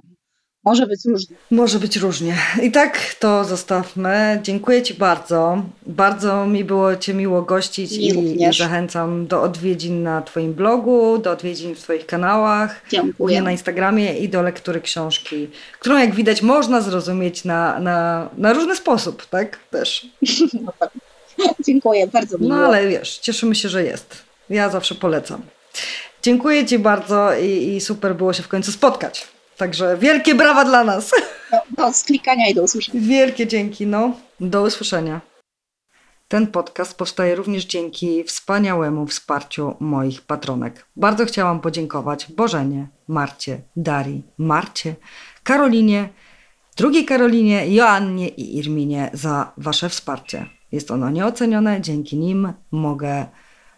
Może 0.64 0.86
być 0.86 1.04
różnie. 1.04 1.36
Może 1.50 1.78
być 1.78 1.96
różnie. 1.96 2.36
I 2.62 2.70
tak 2.70 3.14
to 3.14 3.44
zostawmy. 3.44 4.40
Dziękuję 4.42 4.82
Ci 4.82 4.94
bardzo. 4.94 5.62
Bardzo 5.86 6.46
mi 6.46 6.64
było 6.64 6.96
Cię 6.96 7.14
miło 7.14 7.42
gościć 7.42 7.98
mi 7.98 8.42
i, 8.42 8.52
zachęcam 8.58 9.26
do 9.26 9.42
odwiedzin 9.42 10.02
na 10.02 10.22
Twoim 10.22 10.54
blogu, 10.54 11.18
do 11.18 11.30
odwiedzin 11.30 11.74
w 11.74 11.80
Twoich 11.80 12.06
kanałach, 12.06 12.82
Dziękuję. 12.90 13.42
na 13.42 13.52
Instagramie 13.52 14.18
i 14.18 14.28
do 14.28 14.42
lektury 14.42 14.80
książki, 14.80 15.48
którą 15.80 15.98
jak 15.98 16.14
widać 16.14 16.42
można 16.42 16.80
zrozumieć 16.80 17.44
na, 17.44 17.78
na, 17.78 18.28
na 18.38 18.52
różny 18.52 18.76
sposób, 18.76 19.26
tak? 19.26 19.58
Też. 19.70 20.06
Dziękuję, 21.66 22.06
bardzo 22.06 22.38
miło. 22.38 22.54
No 22.54 22.66
ale 22.66 22.88
wiesz, 22.88 23.18
cieszymy 23.18 23.54
się, 23.54 23.68
że 23.68 23.84
jest. 23.84 24.16
Ja 24.50 24.70
zawsze 24.70 24.94
polecam. 24.94 25.42
Dziękuję 26.22 26.66
Ci 26.66 26.78
bardzo 26.78 27.36
i, 27.36 27.74
i 27.76 27.80
super 27.80 28.14
było 28.14 28.32
się 28.32 28.42
w 28.42 28.48
końcu 28.48 28.72
spotkać. 28.72 29.31
Także 29.62 29.96
wielkie 29.96 30.34
brawa 30.34 30.64
dla 30.64 30.84
nas. 30.84 31.10
Do, 31.50 31.58
do 31.76 31.92
sklikania 31.92 32.48
i 32.48 32.54
do 32.54 32.62
usłyszenia. 32.62 33.00
Wielkie 33.06 33.46
dzięki, 33.46 33.86
no. 33.86 34.12
Do 34.40 34.62
usłyszenia. 34.62 35.20
Ten 36.28 36.46
podcast 36.46 36.94
powstaje 36.94 37.34
również 37.34 37.64
dzięki 37.64 38.24
wspaniałemu 38.24 39.06
wsparciu 39.06 39.74
moich 39.80 40.22
patronek. 40.22 40.86
Bardzo 40.96 41.24
chciałam 41.24 41.60
podziękować 41.60 42.32
Bożenie, 42.32 42.88
Marcie, 43.08 43.60
Darii, 43.76 44.22
Marcie, 44.38 44.94
Karolinie, 45.42 46.08
drugiej 46.76 47.04
Karolinie, 47.04 47.74
Joannie 47.74 48.28
i 48.28 48.58
Irminie 48.58 49.10
za 49.12 49.52
Wasze 49.56 49.88
wsparcie. 49.88 50.46
Jest 50.72 50.90
ono 50.90 51.10
nieocenione, 51.10 51.80
dzięki 51.80 52.18
nim 52.18 52.52
mogę 52.70 53.26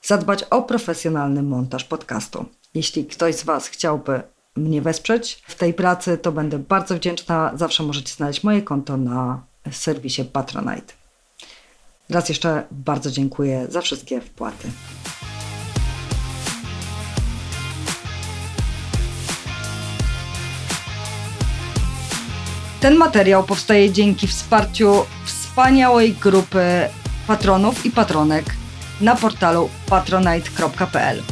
zadbać 0.03 0.45
o 0.45 0.63
profesjonalny 0.63 1.43
montaż 1.43 1.85
podcastu. 1.85 2.45
Jeśli 2.75 3.07
ktoś 3.07 3.35
z 3.35 3.45
Was 3.45 3.69
chciałby 3.69 4.34
mnie 4.57 4.83
wesprzeć 4.83 5.43
w 5.47 5.55
tej 5.55 5.75
pracy, 5.75 6.19
to 6.19 6.33
będę 6.33 6.59
bardzo 6.59 6.95
wdzięczna. 6.95 7.53
Zawsze 7.55 7.83
możecie 7.83 8.15
znaleźć 8.15 8.45
moje 8.45 8.63
konto 8.63 8.97
na 8.97 9.43
serwisie 9.71 10.25
Patronite. 10.25 10.93
Raz 12.11 12.29
jeszcze 12.29 12.63
bardzo 12.71 13.11
dziękuję 13.11 13.67
za 13.69 13.81
wszystkie 13.81 14.21
wpłaty. 14.21 14.69
Ten 22.81 22.97
materiał 22.97 23.45
powstaje 23.45 23.93
dzięki 23.93 24.27
wsparciu 24.27 25.07
wspaniałej 25.25 26.13
grupy 26.13 26.65
patronów 27.27 27.87
i 27.87 27.91
patronek 27.91 28.45
na 29.01 29.17
portalu 29.17 29.71
patronite.pl. 29.87 31.23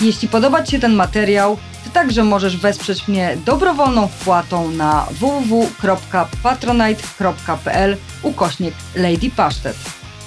Jeśli 0.00 0.28
podoba 0.28 0.62
Ci 0.62 0.72
się 0.72 0.78
ten 0.78 0.94
materiał, 0.94 1.56
także 1.92 2.24
możesz 2.24 2.56
wesprzeć 2.56 3.08
mnie 3.08 3.36
dobrowolną 3.46 4.08
wpłatą 4.08 4.70
na 4.70 5.06
www.patronite.pl 5.10 7.96
ukośnik 8.22 8.74
Lady 8.94 9.30
Pasztet. 9.36 9.76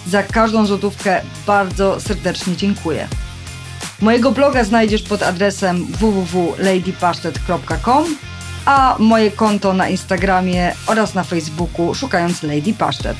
Za 0.07 0.24
każdą 0.24 0.66
złotówkę 0.66 1.22
bardzo 1.47 1.99
serdecznie 1.99 2.55
dziękuję. 2.55 3.07
Mojego 4.01 4.32
bloga 4.32 4.63
znajdziesz 4.63 5.03
pod 5.03 5.24
adresem 5.24 5.86
www.ladypasztet.com, 5.86 8.05
a 8.66 8.95
moje 8.99 9.32
konto 9.32 9.74
na 9.74 9.89
Instagramie 9.89 10.74
oraz 10.88 11.13
na 11.13 11.24
Facebooku 11.24 11.95
szukając 11.95 12.43
Lady 12.43 12.74
Pasztet. 12.74 13.18